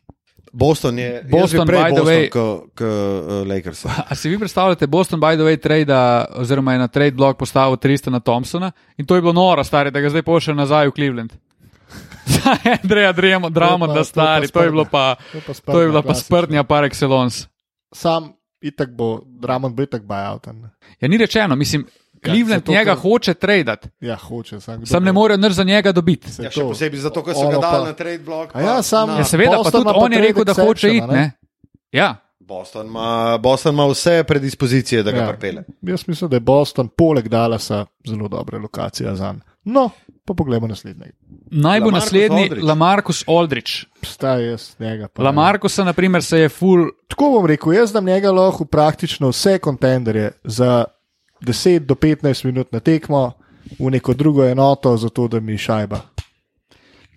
Boston 0.54 1.00
je 1.00 1.24
Boston, 1.30 1.68
by 1.68 1.74
the 1.74 1.89
Boston 1.89 2.06
way- 2.08 2.30
kot 2.30 2.82
uh, 2.82 3.48
Lakers. 3.48 3.86
A 3.86 4.16
si 4.16 4.30
vi 4.30 4.39
predstavljate, 4.39 4.88
Boston, 4.88 5.20
by 5.20 5.36
the 5.36 5.43
way, 5.43 5.58
trade, 5.58 5.93
oziroma 6.36 6.74
je 6.74 6.80
na 6.80 6.88
trade 6.88 7.12
blog 7.12 7.38
postavil 7.38 7.78
Tristana 7.78 8.20
Thompsona 8.20 8.72
in 8.98 9.06
to 9.06 9.16
je 9.16 9.22
bilo 9.22 9.34
noro, 9.34 9.64
stari, 9.64 9.91
da 9.91 10.00
ga 10.00 10.10
zdaj 10.10 10.22
pošlje 10.22 10.56
nazaj 10.56 10.88
v 10.88 10.91
Cleveland. 10.91 11.34
Za 12.34 12.58
Andreja 12.84 13.12
Dramond, 13.50 13.95
da 13.95 14.04
stari, 14.04 14.48
to 14.48 14.64
je 14.64 14.72
bilo 14.72 14.86
pa, 14.86 15.16
To 15.32 15.38
je 15.38 15.41
pa 15.41 15.72
to 15.72 15.82
je 15.82 15.88
bila 15.88 16.02
pa 16.02 16.14
sprtnja 16.14 16.64
par 16.64 16.84
excellence. 16.84 17.48
Sam 17.93 18.34
itak 18.62 18.91
bo, 18.91 19.22
Dramond 19.26 19.76
bo 19.76 19.84
itak 19.84 20.04
buyout. 20.04 20.48
ne. 20.48 20.70
Ja, 21.00 21.08
ni 21.08 21.18
rečeno, 21.18 21.56
mislim, 21.56 21.86
Cleveland 22.22 22.61
zato, 22.61 22.72
njega 22.72 22.91
ker- 22.91 22.99
hoče 22.99 23.34
tradati, 23.34 23.89
Ja, 24.01 24.15
hoče. 24.18 24.59
Sam, 24.59 24.86
sam 24.86 25.03
ne 25.03 25.11
more 25.11 25.38
nič 25.38 25.51
za 25.51 25.63
njega 25.63 25.91
dobiti. 25.91 26.32
se 26.32 26.43
Ja, 26.43 26.51
še 26.51 26.61
posebej 26.61 26.99
zato, 26.99 27.24
ker 27.24 27.34
so 27.34 27.49
ga 27.49 27.57
dali 27.59 27.86
na 27.86 27.93
trade 27.93 28.18
block. 28.20 28.55
A 28.55 28.61
ja, 28.61 28.82
sam- 28.82 29.09
Ja, 29.09 29.18
na, 29.18 29.24
seveda, 29.24 29.51
pa 29.51 29.57
Boston 29.57 29.72
tudi 29.74 29.84
pa 29.86 29.91
on 29.95 30.11
je 30.11 30.18
trade 30.18 30.28
rekel, 30.28 30.43
da 30.45 30.53
hoče 30.55 30.88
iti. 30.89 31.07
ne? 31.07 31.32
Ja, 31.91 32.15
Boston, 32.39 32.88
ima, 32.88 33.38
Boston 33.38 33.74
ima 33.74 33.86
vse 33.86 34.24
predispozicije, 34.24 35.03
da 35.03 35.11
ga 35.11 35.18
ja. 35.20 35.28
pripele. 35.30 35.63
Jaz 35.82 36.03
mislim, 36.07 36.30
da 36.30 36.36
je 36.36 36.39
Boston 36.41 36.88
poleg 36.88 37.28
Dallasa 37.28 37.86
zelo 38.05 38.28
dobra 38.28 38.57
lokacija 38.57 39.15
za 39.15 39.32
njega. 39.34 39.45
No, 39.65 39.89
pa 40.26 40.34
poglejmo 40.34 40.68
naslednjega. 40.68 41.11
naj 41.51 41.80
bo 41.80 41.86
Lamarcus 41.86 42.03
naslednji 42.03 42.41
Aldridge. 42.41 42.63
Lamarcus 42.63 43.24
Aldridge. 43.28 43.72
Staj 44.03 44.45
jaz 44.45 44.76
njega. 44.80 45.07
Lamarcusa, 45.18 45.84
na 45.84 45.93
primer, 45.93 46.24
se 46.24 46.39
je 46.39 46.49
full 46.49 46.86
Tako 47.07 47.30
bom 47.30 47.45
rekel, 47.45 47.74
jaz 47.74 47.91
dam 47.91 48.05
njega 48.05 48.32
lahko 48.32 48.65
praktično 48.65 49.30
vse 49.30 49.59
kontenderje 49.59 50.32
za 50.43 50.86
10 51.42 51.86
do 51.86 51.96
15 51.96 52.46
minut 52.46 52.72
na 52.72 52.80
tekmo 52.80 53.34
v 53.80 53.92
neko 53.92 54.14
drugo 54.14 54.46
enoto, 54.46 54.98
zato 54.98 55.28
da 55.28 55.40
mi 55.40 55.58
šajba. 55.58 56.02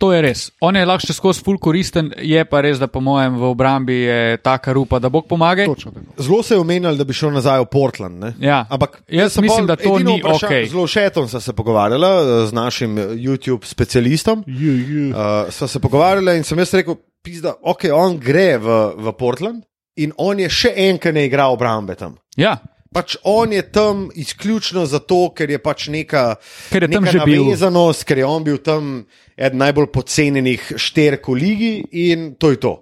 To 0.01 0.12
je 0.12 0.23
res. 0.25 0.47
On 0.64 0.73
je 0.77 0.81
lahko 0.89 1.05
še 1.05 1.12
skozi 1.12 1.43
ful 1.45 1.59
koristen, 1.61 2.07
je 2.25 2.41
pa 2.49 2.62
res, 2.64 2.79
da 2.81 2.87
po 2.89 3.03
mojem 3.05 3.35
v 3.37 3.51
obrambi 3.51 3.99
je 4.07 4.39
taka 4.41 4.73
rupa, 4.73 4.97
da 4.97 5.11
Bog 5.12 5.27
pomaga. 5.29 5.66
Točno 5.68 5.93
tako. 5.93 6.14
Zelo 6.16 6.39
se 6.43 6.55
je 6.57 6.61
omenjali, 6.62 6.97
da 6.97 7.05
bi 7.05 7.16
šel 7.16 7.35
nazaj 7.37 7.61
v 7.61 7.68
Portland. 7.68 8.16
Ne? 8.16 8.31
Ja. 8.41 8.62
Ampak 8.73 9.03
Jaz 9.12 9.37
mislim, 9.37 9.66
pol 9.66 9.68
da 9.68 9.77
to 9.77 9.99
ni 9.99 10.16
vprašan- 10.23 10.49
okej. 10.49 10.68
Zelo 10.73 10.87
šetom 10.89 11.29
sem 11.29 11.45
se 11.45 11.53
pogovarjala 11.53 12.12
eh, 12.16 12.47
z 12.49 12.57
našim 12.57 12.99
eh, 12.99 13.12
YouTube 13.21 13.68
specialistom. 13.68 14.45
Ju, 14.47 14.73
ju. 14.73 15.05
Uh, 15.12 15.53
sva 15.53 15.68
se 15.68 15.85
pogovarjala 15.85 16.39
in 16.41 16.49
sem 16.49 16.59
jaz 16.59 16.73
rekel, 16.81 16.97
da 17.45 17.59
okay, 17.61 17.93
on 17.93 18.16
gre 18.16 18.57
v, 18.57 18.81
v 18.97 19.12
Portland 19.21 19.66
in 20.01 20.16
on 20.16 20.41
je 20.41 20.49
še 20.49 20.73
en, 20.81 20.97
ki 20.97 21.12
ne 21.12 21.29
igra 21.29 21.51
obrambe 21.53 21.93
tam. 21.95 22.16
Ja, 22.41 22.57
Pač 22.91 23.14
on 23.22 23.53
je 23.55 23.62
tam 23.70 24.09
izključno 24.18 24.82
zato, 24.86 25.28
ker 25.30 25.51
je 25.51 25.59
pač 25.62 25.86
neka, 25.88 26.34
Ker 26.72 26.82
je 26.82 26.88
tam 26.91 27.05
neka 27.05 27.12
že 27.12 27.20
bil. 27.24 27.45
navezanost, 27.45 28.03
ker 28.05 28.18
je 28.18 28.26
on 28.26 28.43
bil 28.45 28.59
tam 28.59 29.07
eden 29.38 29.59
najbolj 29.62 29.86
pocenjenih 29.95 30.72
šterk 30.74 31.28
v 31.30 31.36
ligi 31.38 31.72
in 31.93 32.34
to 32.34 32.51
je 32.51 32.59
to. 32.59 32.72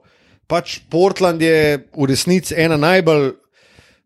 Pač 0.49 0.79
Portland 0.89 1.43
je 1.45 1.77
v 1.93 2.09
resnici 2.09 2.57
ena 2.57 2.81
najbolj 2.81 3.35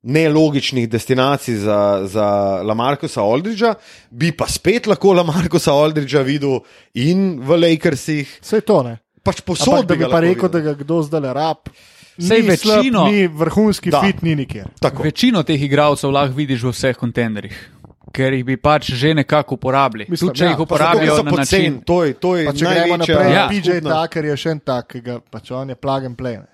nelogičnih 0.02 0.88
destinacij 0.90 1.54
za, 1.62 2.02
za 2.10 2.26
Lamarkusa 2.66 3.22
Aldridža, 3.22 3.74
bi 4.10 4.32
pa 4.34 4.48
spet 4.50 4.90
lahko 4.90 5.14
Lamarkusa 5.14 5.70
Aldridža 5.70 6.24
videl 6.26 6.58
in 6.98 7.38
v 7.38 7.56
Lakersih, 7.62 8.26
Vse 8.42 8.60
to 8.66 8.82
ne. 8.82 8.98
pač 9.22 9.40
posod 9.46 9.86
da 9.86 9.94
bi 9.94 10.02
pa 10.10 10.18
rekel, 10.18 10.50
videl. 10.50 10.50
da 10.50 10.60
ga 10.66 10.74
kdo 10.74 11.02
zdaj 11.06 11.30
rab. 11.30 11.70
Sej 12.18 12.42
ni 12.42 12.48
večino- 12.48 12.90
slab, 12.92 13.06
ni 13.06 13.26
vrhunski 13.28 13.90
Da. 13.90 14.00
fit, 14.00 14.22
ni 14.22 14.34
nikjer. 14.36 14.66
Tako. 14.80 15.02
večino 15.02 15.42
teh 15.42 15.56
igralcev 15.58 16.10
lahko 16.10 16.34
vidiš 16.34 16.62
v 16.62 16.70
vseh 16.70 16.96
kontenerjih. 16.96 17.70
ker 18.12 18.32
jih 18.32 18.44
bi 18.44 18.56
pač 18.56 18.90
že 18.90 19.14
nekako 19.14 19.54
uporabili. 19.54 20.04
Mislim, 20.04 20.28
Tudi 20.28 20.38
če 20.38 20.44
ja, 20.44 20.48
jih 20.48 20.54
zato, 20.54 20.62
uporabijo 20.64 21.16
so 21.16 21.22
na 21.22 21.30
poceni, 21.30 21.62
način. 21.64 21.80
to 21.80 22.04
je, 22.04 22.12
to 22.14 22.36
je 22.36 22.44
Pa 22.46 22.52
če 22.52 22.64
gremo 22.66 22.96
naprej, 22.96 23.16
Ja. 23.24 23.32
ja. 23.32 23.48
PJ 23.48 23.80
Tucker 23.80 24.24
je 24.24 24.36
še 24.36 24.50
en 24.50 24.60
tak, 24.60 24.86
ki 24.86 25.00
ga 25.00 25.20
pač 25.22 25.50
on 25.50 25.68
je 25.68 25.74
plug 25.74 26.04
and 26.04 26.16
play. 26.16 26.36
ne. 26.36 26.46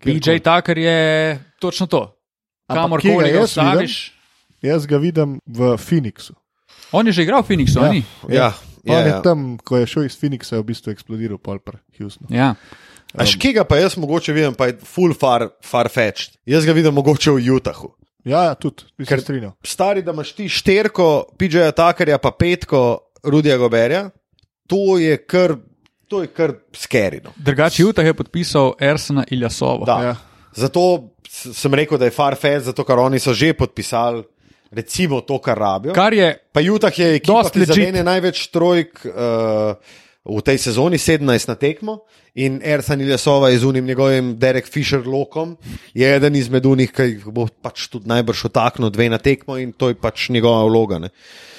PJ. 0.00 0.38
Tucker 0.38 0.78
je 0.78 0.98
točno 1.58 1.86
to. 1.86 2.14
Kamorkoli 2.68 3.18
ga 3.24 3.36
jaz 3.36 3.50
ustaviš. 3.50 4.12
Jaz 4.62 4.86
ga 4.86 4.96
vidim 4.98 5.40
v 5.44 5.74
Phoenixu. 5.76 6.34
On 6.92 7.02
je 7.02 7.12
že 7.12 7.22
igral 7.22 7.42
v 7.42 7.46
Phoenixu, 7.46 7.78
Ja. 7.78 7.84
ja. 7.84 7.92
ni? 7.92 8.04
Ja, 8.28 8.52
On 8.84 8.94
ja, 8.94 9.00
je 9.00 9.08
ja. 9.08 9.20
tam, 9.20 9.58
ko 9.58 9.76
je 9.76 9.86
šel 9.86 10.04
iz 10.04 10.14
Phoenixa, 10.14 10.54
je 10.54 10.60
v 10.60 10.66
bistvu 10.66 10.90
eksplodiral 10.90 11.38
pol 11.38 11.58
pri 11.58 11.78
Houstonu. 11.98 12.30
Ja. 12.30 12.54
A 13.12 13.26
škega 13.28 13.64
pa 13.68 13.76
jaz 13.76 13.96
mogoče 13.96 14.32
vidim, 14.32 14.54
pa 14.54 14.70
je 14.70 14.78
full 14.88 15.12
far, 15.14 15.48
far-fetched. 15.64 16.38
Jaz 16.48 16.64
ga 16.66 16.72
vidim 16.72 16.94
mogoče 16.94 17.30
v 17.30 17.56
Utahu. 17.56 17.92
Ja, 18.24 18.44
ja 18.44 18.54
tudi, 18.54 18.86
bi 18.98 19.04
se 19.04 19.14
Ker- 19.14 19.20
strinjal. 19.20 19.52
Stari, 19.66 20.02
da 20.02 20.12
imaš 20.14 20.32
ti 20.32 20.48
šterko, 20.48 21.24
PJ-ja 21.38 21.72
Takarja, 21.72 22.18
pa 22.22 22.30
petko 22.30 22.98
Rudija 23.24 23.56
Goberja, 23.58 24.10
to 24.66 24.98
je 24.98 25.16
kar, 25.26 25.56
to 26.08 26.22
je 26.22 26.30
kar 26.30 26.54
skerino. 26.72 27.34
Drugače, 27.36 27.84
Utah 27.84 28.06
je 28.06 28.14
podpisal 28.14 28.72
Ersena 28.80 29.24
Iljasova. 29.30 29.86
Da. 29.86 30.02
Ja. 30.02 30.14
Zato 30.54 31.08
sem 31.28 31.74
rekel, 31.74 31.98
da 31.98 32.04
je 32.04 32.14
far-fetched, 32.14 32.70
zato 32.70 32.84
ker 32.84 32.98
oni 32.98 33.18
so 33.18 33.34
že 33.34 33.52
podpisali, 33.58 34.22
recimo, 34.70 35.20
to, 35.20 35.38
kar 35.38 35.58
rabijo. 35.58 35.94
Kar 35.94 36.14
je 36.14 36.30
Pa 36.52 36.60
Utah 36.60 36.98
je 36.98 37.14
ekipa, 37.16 37.42
ki 37.50 37.66
zadene 37.66 38.04
največ 38.04 38.46
trojk 38.52 39.02
uh, 39.04 39.76
v 40.24 40.38
tej 40.40 40.58
sezoni, 40.58 40.98
17 40.98 41.48
na 41.48 41.54
tekmo. 41.54 42.06
In 42.34 42.60
Ersan 42.62 43.00
Iljasova 43.00 43.50
je 43.50 43.58
z 43.58 43.64
unim 43.64 43.84
njegovim 43.84 44.38
Derek 44.38 44.66
Fisher 44.66 45.02
lokom, 45.06 45.56
je 45.94 46.06
eden 46.16 46.36
izmed 46.36 46.66
unih, 46.66 46.92
ki 46.92 47.02
jih 47.02 47.24
bo 47.26 47.48
pač 47.62 47.88
tudi 47.90 48.08
najbrž 48.08 48.44
otaknil 48.48 48.90
dve 48.90 49.08
na 49.10 49.18
tekmo 49.18 49.58
in 49.58 49.72
to 49.72 49.88
je 49.90 49.94
pač 49.94 50.28
njegova 50.30 50.64
vloga. 50.64 50.98
Ne. 50.98 51.10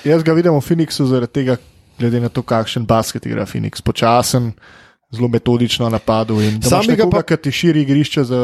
Jaz 0.03 0.23
ga 0.23 0.33
vidim 0.33 0.55
v 0.55 0.63
Phoenixu 0.63 1.05
zaradi 1.05 1.33
tega, 1.33 1.57
glede 1.99 2.19
na 2.23 2.29
to, 2.29 2.41
kakšen 2.41 2.85
basket 2.85 3.25
igra 3.25 3.45
Phoenix. 3.45 3.83
Počasen, 3.83 4.53
zelo 5.11 5.27
metodično 5.27 5.89
napadal 5.89 6.41
in 6.41 6.61
Sam 6.63 6.81
bi 6.87 6.95
ga 6.95 7.03
nekoga, 7.03 7.19
pa- 7.19 7.23
ki 7.23 7.37
ti 7.37 7.51
širi 7.51 7.83
igrišče 7.83 8.23
za 8.23 8.41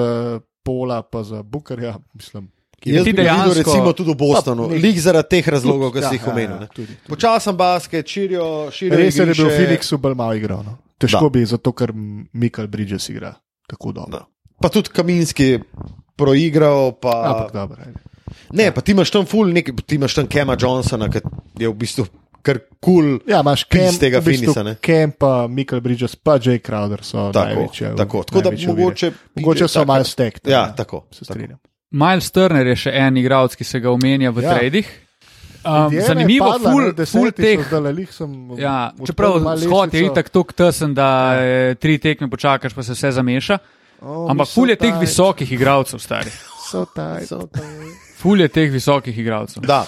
pola, 0.63 1.01
pa 1.01 1.23
za 1.23 1.41
Bukarja, 1.43 1.95
mislim. 2.13 2.51
Jaz 2.81 3.05
bi 3.05 3.11
ga 3.11 3.21
videl 3.21 3.25
dejansko- 3.25 3.57
recimo 3.57 3.93
tudi 3.93 4.11
v 4.11 4.15
Bostonu, 4.15 4.67
lik 4.69 4.97
zaradi 4.97 5.29
teh 5.29 5.47
razlogov, 5.47 5.91
ki 5.91 5.99
Ja, 5.99 6.09
si 6.09 6.15
jih 6.15 6.23
ja, 6.23 6.31
omenil. 6.31 6.57
ja. 6.61 6.67
Počasen 7.07 7.55
basket, 7.55 8.07
širijo, 8.07 8.47
širijo. 8.71 8.97
Res 8.97 9.15
je, 9.15 9.25
da 9.25 9.31
je 9.31 9.35
bil 9.35 9.45
v. 9.45 9.57
Phoenixu 9.57 9.97
bolj 9.97 10.15
malo 10.15 10.33
igral. 10.33 10.63
No. 10.63 10.77
Težko 10.97 11.19
Da. 11.21 11.29
bi, 11.29 11.45
zato 11.45 11.71
ker 11.71 11.91
Michael 12.33 12.67
Bridges 12.67 13.09
igra 13.09 13.33
tako 13.67 13.91
dobro. 13.91 14.11
Da. 14.11 14.25
Pa 14.61 14.69
tudi 14.69 14.89
Kaminski 14.89 15.59
proigral. 16.15 16.91
Pa... 16.93 17.13
Ampak 17.25 17.53
dobro. 17.53 17.77
ajde. 17.79 17.99
Ne, 18.51 18.71
pa 18.71 18.81
ti 18.81 18.91
imaš 18.91 19.09
tam 19.09 19.25
ful, 19.25 19.47
nek, 19.47 19.71
ti 19.85 19.95
imaš 19.95 20.13
tam 20.13 20.27
Kema 20.27 20.55
Johnsona, 20.55 21.09
ki 21.09 21.21
je 21.57 21.67
v 21.67 21.73
bistvu 21.73 22.05
kar 22.41 22.59
kul. 22.79 23.19
Cool. 23.19 23.19
Ja, 23.27 23.41
imaš 23.41 23.63
Kemp, 23.65 23.99
tega 23.99 24.19
v 24.19 24.25
bistvu 24.25 24.53
Phoenixa, 24.53 24.63
ne. 24.63 24.75
Kemp, 24.75 25.17
pa 25.17 25.47
Michael 25.47 25.81
Bridges, 25.81 26.15
pa 26.15 26.37
Jay 26.37 26.59
Crowder 26.59 27.01
so 27.01 27.31
Tako, 27.31 27.45
največje. 27.45 27.95
tako. 27.95 28.23
Tako 28.23 28.41
da 28.41 28.51
mogoče 28.67 29.11
Mogoče 29.35 29.67
so 29.67 29.79
Tucker- 29.79 29.87
malo 29.87 30.03
stekli. 30.03 30.51
Ja, 30.51 30.71
tako, 30.71 31.05
Se 31.11 31.19
tako. 31.19 31.33
strinjam. 31.33 31.59
Miles 31.91 32.31
Turner 32.31 32.67
je 32.67 32.75
še 32.75 32.91
en 32.93 33.17
igralec, 33.17 33.55
ki 33.55 33.63
se 33.63 33.79
ga 33.79 33.89
omenja 33.89 34.31
v 34.31 34.43
Ja. 34.43 34.53
tradih. 34.53 34.85
Um, 35.65 35.89
Indiana 35.89 35.95
je 35.95 36.01
zanimivo, 36.07 36.45
padla, 36.45 36.71
ful, 36.71 36.83
ful 36.95 37.27
so 37.27 37.31
teh. 37.31 37.59
zdajle, 37.59 37.91
lih 37.91 38.11
sem 38.13 38.31
Ja, 38.57 38.91
čeprav 39.03 39.57
shod 39.59 39.93
je 39.93 40.05
itak 40.05 40.29
tako 40.29 40.53
tesen, 40.53 40.93
da 40.93 41.33
ja. 41.35 41.75
tri 41.75 41.97
tekme 41.99 42.29
počakaš, 42.29 42.73
pa 42.73 42.83
se 42.83 42.93
vse 42.93 43.11
zameša. 43.11 43.57
Oh, 44.01 44.29
Ampak 44.31 44.47
so 44.47 44.53
ful 44.53 44.69
je 44.69 44.75
teh 44.77 44.93
visokih 44.95 45.51
igralcev, 45.51 45.99
stari. 45.99 46.31
So 46.63 46.85
tight. 46.85 47.27
Ful 48.17 48.39
je 48.39 48.47
teh 48.47 48.71
visokih 48.71 49.17
igralcev. 49.17 49.63
Da. 49.63 49.85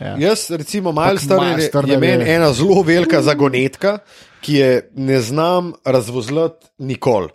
Ja. 0.00 0.16
Jaz, 0.18 0.50
recimo, 0.50 0.92
Miles 0.92 1.22
Turner 1.26 1.58
je, 1.58 1.70
je 1.72 1.98
meni 1.98 2.24
je- 2.24 2.34
ena 2.36 2.52
zelo 2.52 2.82
velika 2.82 3.22
zagonetka, 3.22 3.98
ki 4.42 4.52
je 4.54 4.90
ne 4.96 5.20
znam 5.20 5.72
razvozlati 5.86 6.66
nikoli. 6.78 7.28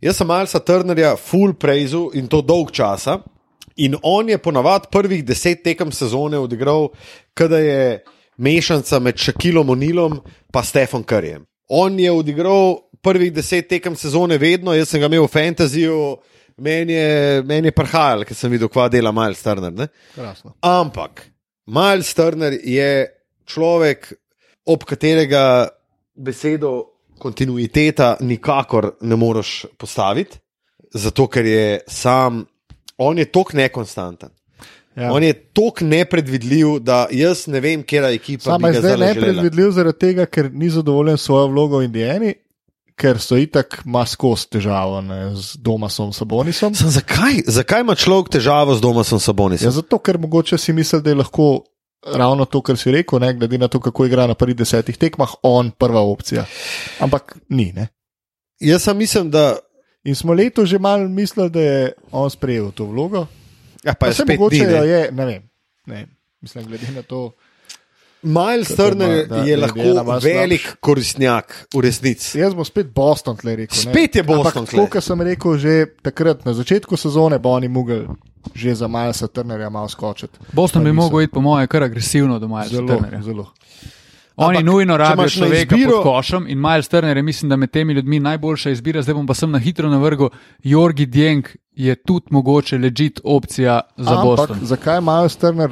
Jaz 0.00 0.16
sem 0.16 0.26
Milesa 0.26 0.58
Turnerja 0.60 1.16
full 1.16 1.54
praizu 1.54 2.10
in 2.14 2.28
to 2.28 2.42
dolg 2.42 2.70
časa. 2.70 3.18
In 3.76 3.96
on 4.02 4.28
je 4.28 4.38
ponavadi 4.38 4.88
prvih 4.92 5.24
deset 5.24 5.62
tekem 5.64 5.92
sezone 5.92 6.38
odigral, 6.38 6.88
kada 7.34 7.58
je 7.58 8.04
mešanica 8.36 8.98
med 8.98 9.16
Šakilom 9.16 9.70
Onilom 9.70 10.20
in 10.54 10.62
Stefan 10.64 11.02
Karjem. 11.02 11.46
On 11.68 12.00
je 12.00 12.12
odigral 12.12 12.78
prvih 13.02 13.32
deset 13.32 13.68
tekem 13.68 13.96
sezone 13.96 14.38
vedno, 14.38 14.74
jaz 14.74 14.88
sem 14.88 15.00
ga 15.00 15.06
imel 15.06 15.26
v 15.26 15.32
fantaziju, 15.32 16.16
meni 16.56 16.92
je, 16.92 17.42
meni 17.42 17.68
je 17.68 17.76
prhajal, 17.76 18.24
ker 18.24 18.36
sem 18.36 18.50
videl, 18.50 18.70
kva 18.72 18.88
dela 18.88 19.12
Miles 19.12 19.42
Turner. 19.42 19.88
Ampak 20.60 21.26
Miles 21.66 22.14
Turner 22.14 22.56
je 22.62 23.06
človek, 23.46 24.12
ob 24.66 24.84
katerega 24.88 25.68
besedo 26.16 26.72
kontinuiteta 27.18 28.16
nikakor 28.20 28.96
ne 29.00 29.16
moreš 29.16 29.66
postaviti, 29.78 30.38
zato 30.94 31.28
ker 31.28 31.46
je 31.46 31.80
sam, 31.88 32.44
on 32.98 33.18
je 33.18 33.24
tok 33.24 33.52
nekonstanten. 33.52 34.30
Ja. 34.96 35.12
On 35.12 35.22
je 35.22 35.34
tok 35.52 35.80
nepredvidljiv, 35.84 36.78
da 36.80 37.04
jaz 37.12 37.44
ne 37.52 37.60
vem, 37.60 37.82
kje 37.84 38.00
je 38.00 38.14
ekipa. 38.14 38.44
Sam 38.44 38.64
je 38.64 38.72
zdaj 38.72 38.80
zdajle 38.80 38.96
želela. 38.96 39.14
nepredvidljiv 39.14 39.70
zaradi 39.70 39.98
tega, 39.98 40.26
ker 40.26 40.48
ni 40.52 40.70
zadovoljen 40.70 41.18
s 41.18 41.28
svojo 41.28 41.50
vlogo 41.52 41.78
v 41.78 41.84
Indijani, 41.84 42.32
ker 42.96 43.20
so 43.20 43.36
itak 43.36 43.82
maskos 43.84 44.46
težavo 44.48 45.02
ne, 45.04 45.34
z 45.36 45.60
Domasom 45.60 46.14
Sabonisom. 46.16 46.74
Sam, 46.74 46.90
zakaj, 46.90 47.42
zakaj 47.46 47.84
ima 47.84 47.94
človek 47.94 48.32
težavo 48.38 48.74
z 48.74 48.80
Domasom 48.80 49.20
Sabonisom? 49.20 49.68
Ja, 49.68 49.74
zato, 49.76 49.98
ker 50.00 50.18
mogoče 50.18 50.56
si 50.58 50.72
misli, 50.72 51.02
da 51.04 51.12
je 51.12 51.20
lahko 51.20 51.50
ravno 52.14 52.44
to, 52.48 52.62
kar 52.64 52.80
si 52.80 52.94
rekel, 52.94 53.20
ne, 53.20 53.34
glede 53.36 53.58
na 53.58 53.68
to, 53.68 53.80
kako 53.80 54.06
igra 54.06 54.26
na 54.26 54.34
prvih 54.34 54.56
desetih 54.56 54.96
tekmah, 54.96 55.36
on 55.42 55.70
prva 55.76 56.00
opcija. 56.00 56.46
Ampak 57.04 57.36
ni. 57.48 57.72
Ne. 57.76 57.88
Jaz 58.60 58.88
sem 58.88 58.96
mislim, 58.96 59.30
da 59.30 59.58
In 60.06 60.14
smo 60.14 60.32
leto 60.32 60.62
že 60.62 60.78
malo 60.78 61.04
mislili, 61.04 61.50
da 61.50 61.60
je 61.60 61.80
on 62.10 62.30
sprejel 62.30 62.70
to 62.70 62.84
vlogo. 62.84 63.26
ja, 63.82 63.92
pa 63.92 63.98
Pa 63.98 64.06
je 64.06 64.12
se 64.12 64.22
spet 64.22 64.38
mogoče 64.38 64.56
ni, 64.58 64.72
je, 64.84 65.10
ne 65.12 65.24
vem. 65.24 65.42
Ne, 65.84 65.94
vem. 65.94 66.06
mislim, 66.40 66.64
glede 66.64 66.86
na 66.92 67.02
to. 67.02 67.32
Miles 68.22 68.68
Turner 68.70 69.10
je, 69.10 69.26
da- 69.26 69.36
je 69.36 69.48
je 69.48 69.56
lahko 69.56 69.78
malo 69.78 70.18
velik 70.18 70.60
slabši. 70.60 70.80
koristnjak 70.80 71.66
v 71.70 71.80
resnici. 71.80 72.38
Jaz 72.38 72.54
bom 72.54 72.64
spet 72.64 72.86
Boston 72.88 73.36
tle 73.36 73.56
rekel. 73.56 73.76
ne. 73.76 73.82
Spet 73.84 74.16
je 74.16 74.22
Boston 74.22 74.46
Ampak, 74.58 74.70
tle. 74.70 74.78
tako, 74.78 74.86
kot 74.88 75.04
sem 75.04 75.20
rekel 75.20 75.52
že 75.56 75.72
takrat 76.00 76.44
na 76.44 76.52
začetku 76.52 76.96
sezone, 76.96 77.38
bo 77.38 77.50
oni 77.50 77.68
mogli 77.68 78.06
že 78.54 78.74
za 78.74 78.86
Milesa 78.86 79.26
Turnerja 79.26 79.66
malo 79.68 79.86
skočiti. 79.86 80.38
Boston 80.52 80.82
bi 80.82 80.90
niso. 80.90 81.02
mogel 81.02 81.20
iti, 81.20 81.32
po 81.32 81.40
mojem, 81.40 81.66
kar 81.66 81.82
agresivno 81.82 82.38
do 82.38 82.46
Milesa 82.46 82.68
Zelo, 82.72 82.88
Turnerja. 82.88 83.22
zelo. 83.22 83.50
Oni 84.38 84.58
Ampak, 84.58 84.64
nujno 84.64 84.96
rabijo 84.96 85.28
človeka 85.30 85.76
izbiro- 85.76 85.90
pod 85.94 86.02
košem 86.04 86.46
in 86.48 86.60
Miles 86.60 86.88
Turner 86.88 87.16
je, 87.16 87.22
mislim, 87.22 87.48
da 87.48 87.56
med 87.56 87.70
temi 87.70 87.92
ljudmi 87.92 88.20
najboljša 88.20 88.70
izbira. 88.70 89.02
Zdaj 89.02 89.14
bom 89.14 89.26
pa 89.26 89.34
sem 89.34 89.50
na 89.50 89.58
hitro 89.58 89.88
navrgel, 89.88 90.28
Jorgi 90.62 91.06
Djeng 91.06 91.44
je 91.72 91.94
tudi 91.96 92.26
mogoče 92.30 92.78
ležit 92.78 93.20
opcija 93.24 93.80
za 93.96 94.10
Ampak 94.10 94.24
Boston. 94.26 94.58
zakaj 94.62 95.00
Miles 95.00 95.36
Turner? 95.36 95.70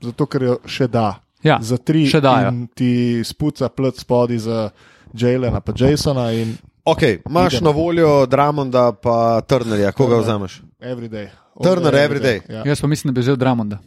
Zato, 0.00 0.26
ker 0.26 0.42
jo 0.42 0.58
še 0.66 0.86
da. 0.88 1.20
Ja, 1.42 1.58
za 1.60 1.76
tri 1.76 2.06
še 2.06 2.20
dajo. 2.20 2.48
in 2.48 2.66
ti 2.68 2.90
spuca 3.22 3.68
plet 3.68 3.96
spodi 3.96 4.38
za 4.38 4.70
Jalena 5.12 5.60
pa 5.60 5.72
Jasona 5.74 6.32
in 6.32 6.56
Okay, 6.84 7.18
imaš 7.24 7.60
na 7.60 7.70
voljo 7.70 8.26
Dramonda 8.26 8.92
pa 8.92 9.40
Turnerja, 9.42 9.92
koga 9.92 10.08
Turner. 10.10 10.22
vzameš? 10.22 10.62
everyday. 10.82 11.28
Turner 11.62 11.94
everyday. 11.94 12.40
Ja. 12.48 12.62
Jaz 12.64 12.80
pa 12.80 12.86
mislim, 12.86 13.08
da 13.08 13.14
bi 13.14 13.20
vzel 13.20 13.36
Dramonda. 13.36 13.78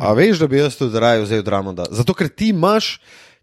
A 0.00 0.12
veš, 0.12 0.38
da 0.38 0.46
bi 0.46 0.56
jaz 0.56 0.76
tudi 0.76 0.98
raje 0.98 1.22
vzel 1.22 1.42
Dramonda? 1.42 1.84
Zato, 1.90 2.14
ker 2.14 2.28
ti 2.28 2.48
imaš, 2.48 3.00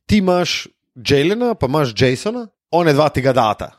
ti 0.10 0.18
imaš 0.24 0.68
Jelena, 0.95 1.53
pa 1.55 1.70
imaš 1.70 1.93
Jasona, 1.93 2.47
one 2.74 2.93
dva 2.93 3.10
tega 3.14 3.34
data. 3.34 3.72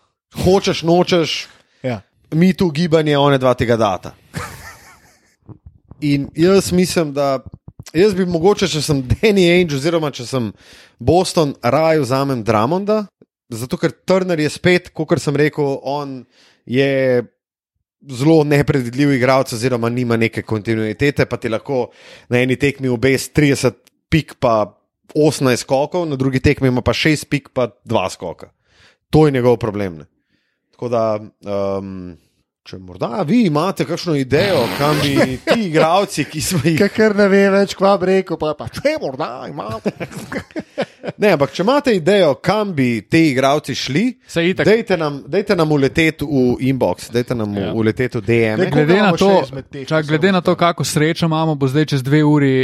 Hočeš, 0.45 0.83
nočeš, 0.87 1.47
Ja. 1.83 2.01
mi 2.31 2.53
tu 2.55 2.71
gibanje, 2.71 3.17
one 3.19 3.39
dva 3.39 3.55
tega 3.59 3.77
data. 3.77 4.15
In 6.01 6.29
jaz 6.37 6.73
mislim, 6.73 7.13
da 7.13 7.41
jaz 7.93 8.15
bi 8.15 8.25
mogoče, 8.27 8.69
če 8.69 8.83
sem 8.83 9.03
Danny 9.03 9.49
Ainge, 9.51 9.77
oziroma 9.77 10.13
če 10.15 10.27
sem 10.29 10.53
Boston, 10.99 11.55
raje 11.63 12.01
vzamem 12.05 12.45
Dramonda, 12.47 13.03
zato 13.51 13.77
ker 13.81 13.93
Turner 14.07 14.41
je 14.41 14.49
spet, 14.53 14.93
kot 14.95 15.21
sem 15.21 15.37
rekel, 15.37 15.77
on 15.83 16.23
je 16.65 17.25
zelo 18.09 18.45
nepredvidljiv 18.49 19.17
igralec, 19.19 19.53
oziroma 19.53 19.91
nima 19.93 20.17
neke 20.17 20.43
kontinuitete, 20.47 21.27
pa 21.29 21.37
ti 21.37 21.51
lahko 21.53 21.91
na 22.33 22.41
eni 22.41 22.57
tekmi 22.57 22.89
obes 22.89 23.29
30 23.37 23.77
pik, 24.09 24.39
pa 24.41 24.80
18 25.15 25.57
skokov, 25.57 26.09
na 26.09 26.17
drugi 26.17 26.41
tekmi 26.41 26.69
ima 26.69 26.83
pa 26.83 26.93
6 26.93 27.29
pik, 27.29 27.49
pa 27.55 27.69
2 27.85 28.11
skoka. 28.11 28.51
To 29.11 29.27
je 29.27 29.33
njegov 29.33 29.57
problem. 29.57 29.97
Ne. 29.99 30.05
Tako 30.71 30.89
da, 30.89 31.21
um, 31.79 32.17
če 32.63 32.79
morda 32.79 33.25
vi 33.27 33.43
imate 33.49 33.85
kakšno 33.85 34.15
idejo, 34.15 34.63
kam 34.79 34.97
bi 35.03 35.39
ti 35.45 35.67
igravci, 35.67 36.25
ki 36.25 36.41
smo 36.41 36.61
jih. 36.65 36.83
Ker 36.95 37.17
ne 37.17 37.27
ve 37.29 37.41
več, 37.51 37.75
kva 37.75 37.97
bi 37.99 38.07
rekel, 38.07 38.39
pa, 38.39 38.55
pa 38.55 38.69
če 38.69 38.95
morda 39.03 39.47
imate. 39.51 39.91
Ne, 41.19 41.33
ampak 41.33 41.53
če 41.57 41.65
imate 41.65 41.95
idejo, 41.97 42.35
kam 42.45 42.75
bi 42.77 43.01
ti 43.11 43.31
igravci 43.33 43.75
šli, 43.75 44.05
dajte 44.57 44.97
nam, 45.01 45.23
dajte 45.27 45.57
nam 45.57 45.73
uleteti 45.73 46.25
v 46.25 46.57
inbox, 46.71 47.11
dajte 47.13 47.35
nam 47.35 47.57
Ja. 47.57 47.73
uleteti 47.73 48.19
v 48.21 48.23
DM. 48.23 48.61
Daj, 48.63 48.71
Glede 48.71 49.01
na, 49.03 49.13
to, 49.17 49.31
čak, 49.89 50.07
glede 50.07 50.33
na 50.33 50.41
to, 50.41 50.55
kako 50.55 50.85
srečo 50.85 51.27
imamo, 51.27 51.55
bo 51.55 51.69
zdaj 51.69 51.87
čez 51.87 52.03
dve 52.03 52.23
uri 52.25 52.55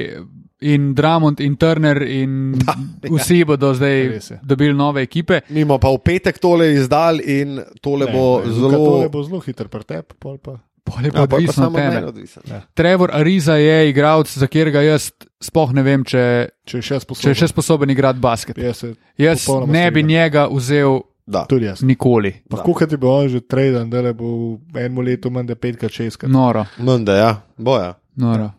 in 0.60 0.94
Dramond 0.94 1.40
in 1.40 1.56
Turner 1.56 2.02
in 2.02 2.54
vsi 3.12 3.44
bodo 3.44 3.74
zdaj 3.74 3.96
je. 4.00 4.20
dobili 4.42 4.74
nove 4.74 5.02
ekipe. 5.02 5.40
Mi 5.48 5.62
smo 5.62 5.78
pa 5.78 5.88
v 5.88 5.98
petek 6.00 6.38
tole 6.38 6.72
izdal 6.72 7.20
in 7.20 7.58
tole 7.80 8.06
bo 8.06 8.40
Ne, 8.40 8.46
ne, 8.46 8.52
zelo. 8.52 8.70
Tole 8.70 9.08
bo 9.08 9.22
zelo 9.22 9.40
hiter 9.40 9.68
pretep, 9.68 10.12
pol 10.16 10.38
pa. 10.38 10.56
Pol 10.82 11.02
je 11.02 11.06
Ja, 11.06 11.12
pa 11.14 11.26
pa 11.26 11.36
odvisno 11.36 11.66
od 11.66 11.74
tebe. 11.74 12.06
odvisen. 12.06 12.42
Trevor 12.72 13.10
Ariza 13.12 13.54
je 13.54 13.90
igralec, 13.90 14.30
za 14.30 14.46
katerega 14.46 14.80
jaz 14.82 15.10
sploh 15.40 15.72
ne 15.72 15.82
vem, 15.82 16.04
če, 16.04 16.22
Če 16.64 16.78
je 16.78 16.82
še 16.82 16.88
če 16.90 17.00
sposoben. 17.00 17.30
je 17.30 17.34
še 17.36 17.48
sposoben 17.48 17.90
igrati 17.90 18.18
basket. 18.20 18.58
Jaz 18.58 18.84
Jaz 19.18 19.46
ne 19.66 19.82
bi 19.84 20.00
strinjam. 20.00 20.06
njega 20.08 20.48
vzel 20.48 21.00
Da. 21.26 21.42
tudi 21.44 21.64
jaz. 21.64 21.82
nikoli. 21.82 22.32
Pa 22.48 22.56
koliko 22.58 22.86
ti 22.86 22.96
bo 22.96 23.10
on 23.12 23.28
že 23.28 23.40
traden, 23.40 23.90
da 23.90 24.00
le 24.00 24.12
bo 24.14 24.30
v 24.64 24.78
enem 24.78 24.98
letu 25.00 25.26
manj, 25.28 25.46
da 25.46 25.54
petkrat, 25.56 25.90
šestkrat. 25.90 26.30
Noro, 26.30 26.64
Menda, 26.78 27.12
ja, 27.14 27.32
boja. 27.58 27.94
noro. 28.14 28.50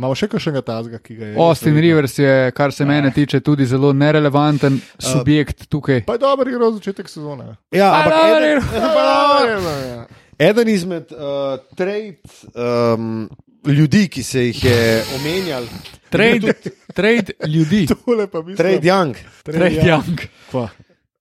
Imamo 0.00 0.16
še 0.16 0.30
kakšnega 0.32 0.62
tazga, 0.64 0.98
ki 1.04 1.14
ga 1.18 1.26
je. 1.28 1.32
Austin 1.36 1.74
res 1.76 1.82
Rivers 1.84 2.14
je, 2.18 2.30
kar 2.56 2.72
se 2.72 2.86
mene 2.88 3.10
tiče, 3.12 3.42
tudi 3.44 3.66
zelo 3.68 3.90
nerelevanten 3.92 4.78
subjekt 4.96 5.66
tukaj. 5.68 6.06
Pa 6.08 6.16
je 6.16 6.22
dober 6.22 6.48
igral 6.48 6.72
začetek 6.78 7.10
sezone. 7.12 7.50
Ja, 7.76 7.90
ampak 7.98 8.14
dober 8.16 8.46
eden, 8.48 8.64
Ja, 9.90 10.06
eden 10.48 10.72
izmed 10.72 11.12
uh, 11.12 11.60
trade 11.76 12.16
um, 12.56 13.28
ljudi, 13.68 14.06
ki 14.08 14.24
se 14.24 14.46
jih 14.46 14.64
je 14.64 14.80
omenjal, 15.20 15.68
Trade, 16.10 16.54
trade 16.96 17.36
ljudi, 17.44 17.84
Tole 17.92 18.24
pa 18.26 18.40
mislim. 18.40 18.56
Trade 18.56 18.88
Young. 18.88 19.20
trade 19.44 19.84
young. 19.84 20.24
Pa, 20.48 20.68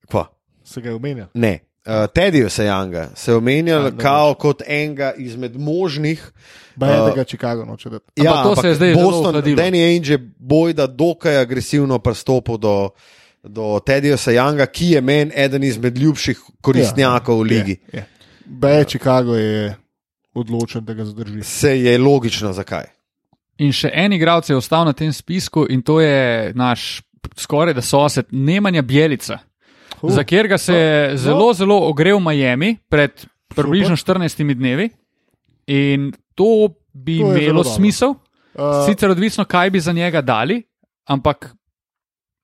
Kva? 0.08 0.24
se 0.64 0.82
ga 0.82 0.90
je 0.90 0.96
omenjal. 0.96 1.28
Ne. 1.34 1.60
Uh, 1.90 2.06
Teddyja 2.14 2.50
Sejanga 2.50 3.08
se 3.16 3.32
je 3.32 3.36
omenjal 3.36 3.80
A, 3.80 3.90
dobro. 3.90 4.04
kao 4.04 4.34
kot 4.34 4.62
enega 4.68 5.14
izmed 5.18 5.60
možnih. 5.60 6.32
Ba 6.76 6.88
je, 6.88 7.02
Uh, 7.02 7.24
Chicago 7.26 7.66
noče 7.66 7.90
dati. 7.90 8.06
Ampak 8.22 8.44
to 8.44 8.62
se 8.62 8.68
je 8.68 8.76
zdaj 8.76 8.94
zelo 8.94 9.12
Boston. 9.12 9.36
Danny 9.36 9.84
Ainge 9.86 10.12
je 10.12 10.32
bojda 10.38 10.88
dokaj 10.88 11.38
agresivno 11.38 12.00
pristopil 12.00 12.58
do, 12.58 12.90
do 13.44 13.80
Teddyja 13.86 14.18
Sejanga, 14.18 14.66
ki 14.66 14.90
je 14.90 15.02
meni 15.02 15.32
eden 15.36 15.64
izmed 15.64 15.98
ljubših 15.98 16.40
koristnjakov 16.62 17.40
v 17.40 17.42
ligi. 17.42 17.78
Je, 17.94 17.98
je. 18.00 18.06
Ba 18.46 18.70
je, 18.70 18.84
Chicago 18.84 19.36
je 19.36 19.76
odločen, 20.34 20.86
da 20.86 20.94
ga 20.94 21.06
zadrži. 21.06 21.44
Se 21.44 21.80
je 21.82 21.98
logično, 21.98 22.54
zakaj. 22.54 22.86
In 23.58 23.74
še 23.76 23.90
en 23.94 24.14
igralec 24.14 24.50
je 24.50 24.56
ostal 24.56 24.86
na 24.86 24.94
tem 24.94 25.14
spisku, 25.14 25.66
in 25.70 25.82
to 25.82 26.00
je 26.02 26.54
naš 26.56 27.02
skoraj 27.38 27.74
da 27.74 27.82
sosed 27.82 28.26
Nemanja 28.32 28.82
Bjelica, 28.82 29.38
Uh, 30.02 30.12
za 30.12 30.20
katerega 30.20 30.58
se 30.58 30.74
je 30.74 31.18
zelo, 31.18 31.54
zelo 31.54 31.78
ogrel 31.80 32.20
Miami 32.20 32.78
pred 32.90 33.12
približno 33.48 33.96
14 33.96 34.54
dnevi. 34.54 34.90
In 35.68 36.12
to 36.36 36.70
bi 36.94 37.20
To 37.20 37.32
je 37.32 37.44
imelo 37.44 37.64
smisel, 37.66 38.14
Uh, 38.52 38.64
sicer 38.86 39.10
odvisno, 39.10 39.46
kaj 39.46 39.70
bi 39.70 39.80
za 39.80 39.92
njega 39.92 40.22
dali, 40.22 40.64
ampak 41.06 41.56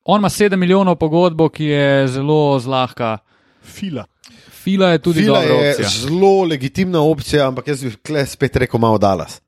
on 0.03 0.22
ima 0.22 0.30
7 0.30 0.56
milijonov 0.56 0.95
pogodbo, 0.95 1.49
ki 1.49 1.66
je 1.66 2.08
zelo 2.08 2.60
zlahka. 2.60 3.18
Fila. 3.64 4.06
Fila 4.53 4.89
je 4.89 4.99
tudi 4.99 5.22
Fila 5.22 5.39
je 5.39 5.70
opcija. 5.72 5.89
zelo 5.89 6.43
legitimna 6.43 7.01
opcija, 7.01 7.47
ampak 7.47 7.68
jaz 7.68 7.84
bi 7.84 7.91
kle 7.97 8.26
spet 8.26 8.56
rekel 8.56 8.80
malo 8.80 8.97
Dallas. 8.97 9.41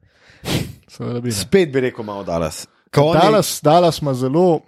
Seveda 0.88 1.20
bi. 1.20 1.32
Spet 1.32 1.72
bi 1.72 1.80
rekel 1.82 2.04
malo 2.04 2.24
Dallas. 2.24 2.68
Ko 2.92 3.02
oni- 3.04 3.20
Dallas, 3.20 3.60
Dallas 3.64 4.02
ima 4.02 4.14
zelo, 4.14 4.60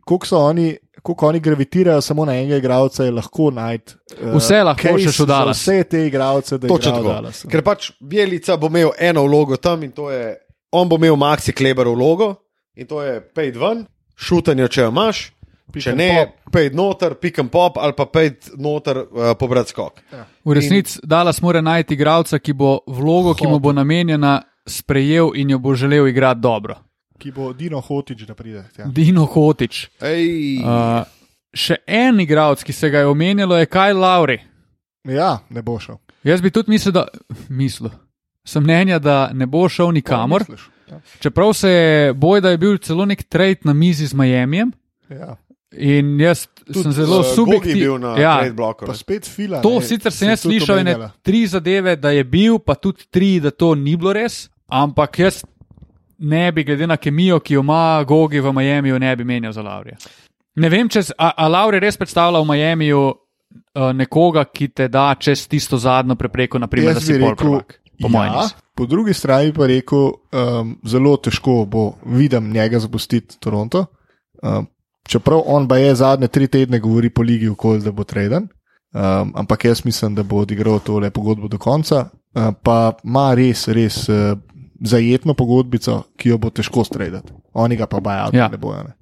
koliko 0.00 0.26
so 0.26 0.38
oni. 0.38 0.76
Kako 1.02 1.28
oni 1.28 1.40
gravitirajo 1.40 2.00
samo 2.00 2.24
na 2.24 2.34
enega 2.34 2.56
igralca, 2.56 3.04
je 3.04 3.10
lahko 3.10 3.50
najti. 3.50 3.94
Uh, 4.22 4.34
Vse 4.36 4.62
lahko 4.62 4.98
za 4.98 5.26
Dallas. 5.26 5.60
Vse 5.62 5.84
te 5.84 6.06
igralce, 6.06 6.58
da 6.58 6.68
Točno 6.68 6.92
v 6.92 6.94
tako. 6.96 7.08
Dallasu. 7.08 7.48
Ker 7.48 7.62
pač 7.64 7.90
Bjelica 8.00 8.56
bo 8.56 8.66
imel 8.66 8.90
eno 8.98 9.22
vlogo 9.22 9.56
tam 9.56 9.82
in 9.82 9.92
to 9.92 10.10
je, 10.10 10.36
on 10.72 10.88
bo 10.88 10.96
imel 10.96 11.16
Maxi 11.16 11.52
Kleber 11.52 11.88
vlogo 11.88 12.34
in 12.76 12.86
to 12.86 13.02
je 13.02 13.20
paid 13.34 13.56
ven, 13.56 13.86
šutanje, 14.18 14.68
če 14.68 14.86
jo 14.86 14.92
imaš, 14.92 15.28
Pick 15.72 15.84
če 15.84 15.92
ne, 15.92 16.10
paid 16.52 16.74
noter, 16.74 17.14
pick 17.20 17.38
and 17.38 17.52
pop 17.52 17.76
ali 17.76 17.92
pa 17.92 18.06
paid 18.08 18.50
noter 18.56 19.02
uh, 19.04 19.32
pobrat 19.38 19.68
skok. 19.68 20.00
V 20.44 20.56
resnici 20.56 20.98
Dallas 21.04 21.42
mora 21.44 21.60
najti 21.60 21.92
igralca, 21.98 22.40
ki 22.40 22.54
bo 22.56 22.78
vlogo, 22.86 23.34
ki 23.36 23.50
mu 23.50 23.58
bo 23.60 23.74
namenjena, 23.76 24.38
sprejel 24.68 25.34
in 25.36 25.52
jo 25.52 25.58
bo 25.60 25.74
želel 25.76 26.08
igrati 26.08 26.40
dobro. 26.40 26.78
Ki 27.18 27.30
bo 27.30 27.52
Dino 27.52 27.80
Hotič, 27.80 28.22
da 28.22 28.34
pride. 28.34 28.64
Ja. 28.76 28.86
Dino 28.86 29.24
Hotič. 29.26 29.88
Ej, 30.00 30.60
Uh, 30.60 31.02
še 31.52 31.76
en 31.84 32.20
igralec, 32.20 32.62
ki 32.62 32.72
se 32.72 32.90
ga 32.90 32.98
je 32.98 33.06
omenjalo, 33.06 33.56
je 33.56 33.66
Kaj 33.66 33.92
Lauri. 33.92 34.38
ja, 35.04 35.38
ne 35.48 35.62
bo 35.62 35.78
šel. 35.78 35.96
Jaz 36.22 36.40
bi 36.40 36.50
tudi 36.50 36.70
mislil, 36.70 36.92
da, 36.92 37.06
mislil. 37.48 37.90
Sem 38.44 38.62
mnenja, 38.62 38.98
da 38.98 39.30
ne 39.32 39.46
bo 39.46 39.68
šel 39.68 39.90
nikamor. 39.92 40.44
Ja. 40.86 41.00
Čeprav 41.20 41.52
se 41.52 41.68
je 41.68 41.88
boj, 42.14 42.40
da 42.40 42.50
je 42.50 42.58
bil 42.58 42.78
celo 42.78 43.04
nek 43.04 43.22
trade 43.24 43.60
na 43.62 43.72
mizi 43.72 44.06
z 44.06 44.14
Miamijem. 44.14 44.70
Ja. 45.10 45.36
In 45.70 46.14
jaz 46.16 46.46
tudi, 46.64 46.82
sem 46.82 46.92
zelo 46.94 47.18
Gogi 47.18 47.34
subjektiven. 47.34 47.78
bil 47.78 47.98
na 47.98 48.14
Ja, 48.16 48.38
trade 48.38 48.52
bloku. 48.52 48.86
Pa 48.86 48.92
ne. 48.92 48.98
spet 48.98 49.26
fila. 49.26 49.60
to 49.60 49.74
ne, 49.74 49.82
sicer 49.82 50.12
sem 50.12 50.28
jaz 50.28 50.40
slišal, 50.40 50.78
ene 50.78 50.94
omenjala. 50.94 51.10
tri 51.22 51.46
zadeve, 51.46 51.96
da 51.96 52.10
je 52.10 52.24
bil, 52.24 52.58
pa 52.58 52.74
tudi 52.74 53.04
tri, 53.06 53.38
da 53.38 53.50
to 53.50 53.74
ni 53.74 53.96
bilo 53.96 54.12
res. 54.12 54.48
Ampak 54.66 55.18
jaz 55.18 55.42
ne 56.18 56.52
bi, 56.52 56.64
glede 56.64 56.86
na 56.86 56.96
kemijo, 56.96 57.40
ki 57.40 57.54
jo 57.54 57.60
ima 57.60 58.04
Gogi 58.08 58.40
v 58.40 58.52
Miamiju, 58.52 58.98
ne 58.98 59.16
bi 59.16 59.24
menjal 59.24 59.52
za 59.52 59.62
Laurija. 59.62 59.96
Ne 60.58 60.68
vem, 60.68 60.88
če, 60.90 61.04
a, 61.18 61.32
a 61.36 61.48
Lauri 61.48 61.80
res 61.82 61.96
predstavlja 61.96 62.40
v 62.42 62.48
Miamiju 62.50 63.02
uh, 63.08 63.90
nekoga, 63.94 64.44
ki 64.50 64.72
te 64.74 64.88
da 64.90 65.12
čez 65.18 65.46
tisto 65.50 65.78
zadnjo 65.78 66.16
prepreko, 66.18 66.58
naprimer, 66.58 66.96
da 66.96 67.02
Jaz 67.02 67.06
si 67.06 67.14
bi 67.14 67.22
pol 67.22 67.34
rekel, 67.34 67.52
prvak. 67.52 67.78
Po 67.98 68.10
mojem. 68.14 68.34
ja, 68.34 68.46
po 68.78 68.86
drugi 68.86 69.14
strani 69.14 69.52
pa 69.54 69.66
rekel, 69.66 70.10
um, 70.30 70.74
zelo 70.86 71.16
težko 71.18 71.64
bo 71.66 71.88
videm 72.06 72.52
njega 72.54 72.78
zapustiti 72.78 73.38
Toronto. 73.42 73.86
Um, 74.42 74.68
čeprav 75.08 75.42
on 75.46 75.66
pa 75.68 75.80
je 75.82 75.94
zadnje 75.98 76.28
tri 76.28 76.46
tedne 76.46 76.78
govori 76.78 77.10
po 77.10 77.22
ligi, 77.26 77.48
okoli, 77.48 77.82
da 77.82 77.92
bo 77.92 78.06
traden. 78.06 78.46
Um, 78.94 79.32
ampak 79.36 79.64
jaz 79.64 79.84
mislim, 79.84 80.14
da 80.14 80.22
bo 80.22 80.44
odigral 80.44 80.78
tole 80.78 81.10
pogodbo 81.10 81.48
do 81.48 81.58
konca. 81.58 82.06
Uh, 82.34 82.52
pa 82.62 82.92
ima 83.04 83.32
res, 83.34 83.66
res 83.68 84.04
uh, 84.08 84.38
zajetno 84.80 85.34
pogodbico, 85.34 86.02
ki 86.16 86.28
jo 86.28 86.38
bo 86.38 86.50
težko 86.50 86.84
stredati. 86.84 87.32
Oni 87.52 87.76
ga 87.76 87.86
pa 87.86 88.00
bajajo, 88.00 88.30
Ja. 88.32 88.48
ne 88.48 88.56
bojo. 88.56 88.82
Ne. 88.82 88.92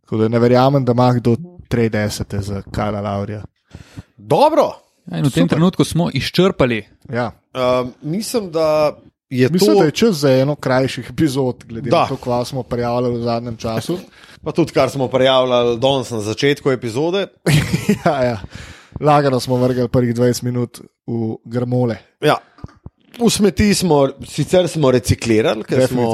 Tako 0.00 0.16
da 0.16 0.28
ne 0.28 0.38
verjamem, 0.38 0.84
da 0.84 0.92
ima 0.92 1.12
kdo 1.12 1.36
30 1.68 2.40
za 2.40 2.62
Kajla 2.62 3.00
Laurija. 3.00 3.42
Dobro. 4.16 4.72
Ja, 5.06 5.18
in 5.18 5.24
v 5.24 5.30
tem 5.30 5.44
Super. 5.44 5.48
trenutku 5.48 5.84
smo 5.84 6.10
izčrpali. 6.12 6.86
Ja. 7.08 7.30
Uh, 7.54 7.88
mislim, 8.02 8.50
da 8.50 8.96
je 9.30 9.48
Mislim, 9.48 9.72
to, 9.72 9.78
da 9.78 9.84
je 9.84 9.90
čas 9.90 10.16
za 10.16 10.30
eno 10.32 10.54
krajših 10.54 11.10
epizod, 11.10 11.64
glede 11.64 11.90
Da. 11.90 12.00
na 12.00 12.06
to, 12.06 12.16
kva 12.16 12.44
smo 12.44 12.62
prijavljali 12.62 13.18
v 13.18 13.22
zadnjem 13.22 13.56
času. 13.56 13.98
pa 14.44 14.52
tudi 14.52 14.72
kar 14.72 14.90
smo 14.90 15.08
prijavljali 15.08 15.78
danes 15.78 16.10
na 16.10 16.20
začetku 16.20 16.70
epizode. 16.70 17.26
ja, 18.06 18.24
ja. 18.24 18.38
Lagano 19.00 19.40
smo 19.40 19.56
vrgli 19.56 19.88
prvih 19.88 20.14
20 20.14 20.42
minut 20.42 20.80
v 21.06 21.12
grmole. 21.44 21.96
Ja. 22.20 22.36
V 23.18 23.30
smeti 23.30 23.74
smo, 23.74 24.08
sicer 24.28 24.68
smo 24.68 24.90
reciklirali, 24.90 25.62
ker 25.64 25.86
smo. 25.86 26.06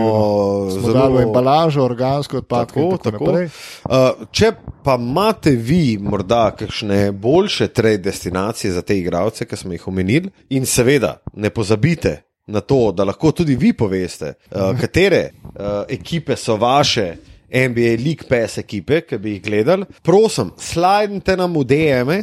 Smo 0.71 0.81
zelo 0.93 1.11
v 1.15 1.23
embalažo, 1.23 1.85
organsko 1.85 2.43
odpadke 2.43 2.81
Tako, 2.81 2.97
tako, 2.97 3.25
tako. 3.25 3.45
Uh, 3.85 4.27
če 4.31 4.53
pa 4.85 4.97
imate 5.01 5.51
vi 5.51 5.99
morda 6.01 6.51
kakšne 6.57 7.13
boljše 7.13 7.69
trade 7.69 8.05
destinacije 8.05 8.73
za 8.73 8.83
te 8.83 8.99
igralce, 8.99 9.47
ki 9.49 9.57
smo 9.57 9.73
jih 9.73 9.89
omenili, 9.89 10.31
in 10.51 10.67
seveda 10.67 11.17
ne 11.35 11.51
pozabite 11.51 12.21
na 12.47 12.61
to, 12.61 12.93
da 12.93 13.05
lahko 13.05 13.33
tudi 13.33 13.57
vi 13.57 13.73
poveste, 13.73 14.35
uh, 14.51 14.73
katere 14.81 15.31
uh, 15.31 15.85
ekipe 15.89 16.37
so 16.37 16.57
vaše. 16.57 17.15
NBA 17.53 17.97
League 18.05 18.29
Pass 18.29 18.59
ekipe, 18.59 19.01
ki 19.03 19.19
bi 19.19 19.37
jih 19.37 19.43
gledali, 19.43 19.85
prosim, 20.07 20.53
slajdite 20.59 21.37
nam 21.37 21.55
v 21.59 21.65
DM-e 21.65 22.19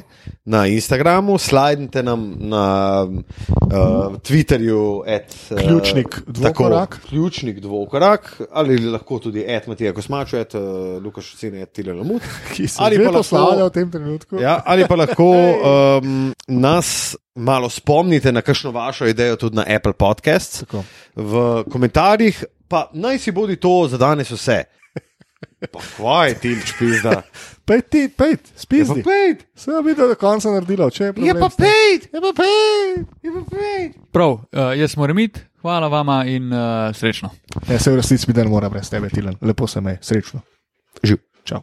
na 0.45 0.65
Instagramu, 0.71 1.37
slajdite 1.37 2.03
nam 2.03 2.23
na 2.49 2.63
uh, 3.03 4.15
Twitterju, 4.23 5.03
at, 5.07 5.35
uh, 5.51 5.57
Ključnik 5.59 6.21
dvokorak. 6.27 6.95
Tako, 6.95 7.07
ključnik 7.09 7.59
dvokorak, 7.59 8.41
ali 8.51 8.77
lahko 8.79 9.19
tudi 9.19 9.43
et 9.47 9.67
Matija 9.67 9.93
Kosmač, 9.93 10.33
et 10.33 10.55
uh, 10.55 10.61
Lukaš 11.03 11.33
Cine, 11.35 11.61
et 11.61 11.73
Tile 11.73 11.93
Lamut. 11.93 12.21
Ki 12.55 12.67
se 12.67 12.79
Ali 12.79 12.97
pa 12.97 13.03
lahko- 13.11 13.17
poslavlja 13.17 13.65
v 13.65 13.69
tem 13.75 13.91
trenutku. 13.91 14.39
Ja, 14.41 14.61
ali 14.65 14.87
pa 14.87 14.95
lahko 14.95 15.27
um, 15.33 16.33
nas 16.67 17.15
malo 17.35 17.69
spomnite 17.69 18.31
na 18.31 18.41
kakšno 18.41 18.71
vašo 18.71 19.05
idejo 19.05 19.35
tudi 19.35 19.55
na 19.55 19.65
Apple 19.67 19.93
Podcasts 19.93 20.63
Tako. 20.63 20.83
v 21.15 21.63
komentarjih, 21.69 22.39
pa 22.67 22.89
naj 22.93 23.19
si 23.19 23.31
bodi 23.31 23.55
to 23.55 23.87
za 23.91 23.97
danes 23.97 24.31
vse. 24.31 24.63
Pa 25.71 25.79
kvaj 25.97 26.33
ti, 26.33 26.55
pizda. 26.79 27.21
Pej 27.65 27.81
ti, 27.81 28.01
pej, 28.09 28.29
Je 28.29 28.37
pa 28.37 28.59
spizdi. 28.59 29.03
pet, 29.03 29.45
Se 29.55 29.71
je 29.71 29.81
videl 29.83 30.07
do 30.07 30.15
konca 30.15 30.49
naredilo, 30.49 30.89
če 30.89 31.03
je 31.03 31.07
je 31.07 31.13
problem. 31.13 31.39
pa 31.39 31.49
pet, 31.49 32.09
je 32.13 32.21
pa 32.21 32.31
pet, 32.33 33.07
je 33.23 33.31
pa 33.31 33.41
pet. 33.49 33.97
Prav, 34.11 34.31
uh, 34.31 34.71
jaz 34.73 34.97
moram 34.97 35.19
iti, 35.19 35.41
hvala 35.61 35.87
vama 35.87 36.23
in 36.25 36.53
uh, 36.53 36.95
srečno. 36.95 37.29
Ja, 37.69 37.79
se 37.79 37.91
v 37.91 37.95
resnici 37.95 38.25
mi 38.27 38.33
dan 38.33 38.47
mora 38.47 38.69
brez 38.69 38.89
tebe, 38.89 39.09
Tilan. 39.09 39.35
Lepo 39.41 39.67
se 39.67 39.81
me, 39.81 39.97
srečno. 40.01 40.41
Živ. 41.03 41.17
Čau. 41.43 41.61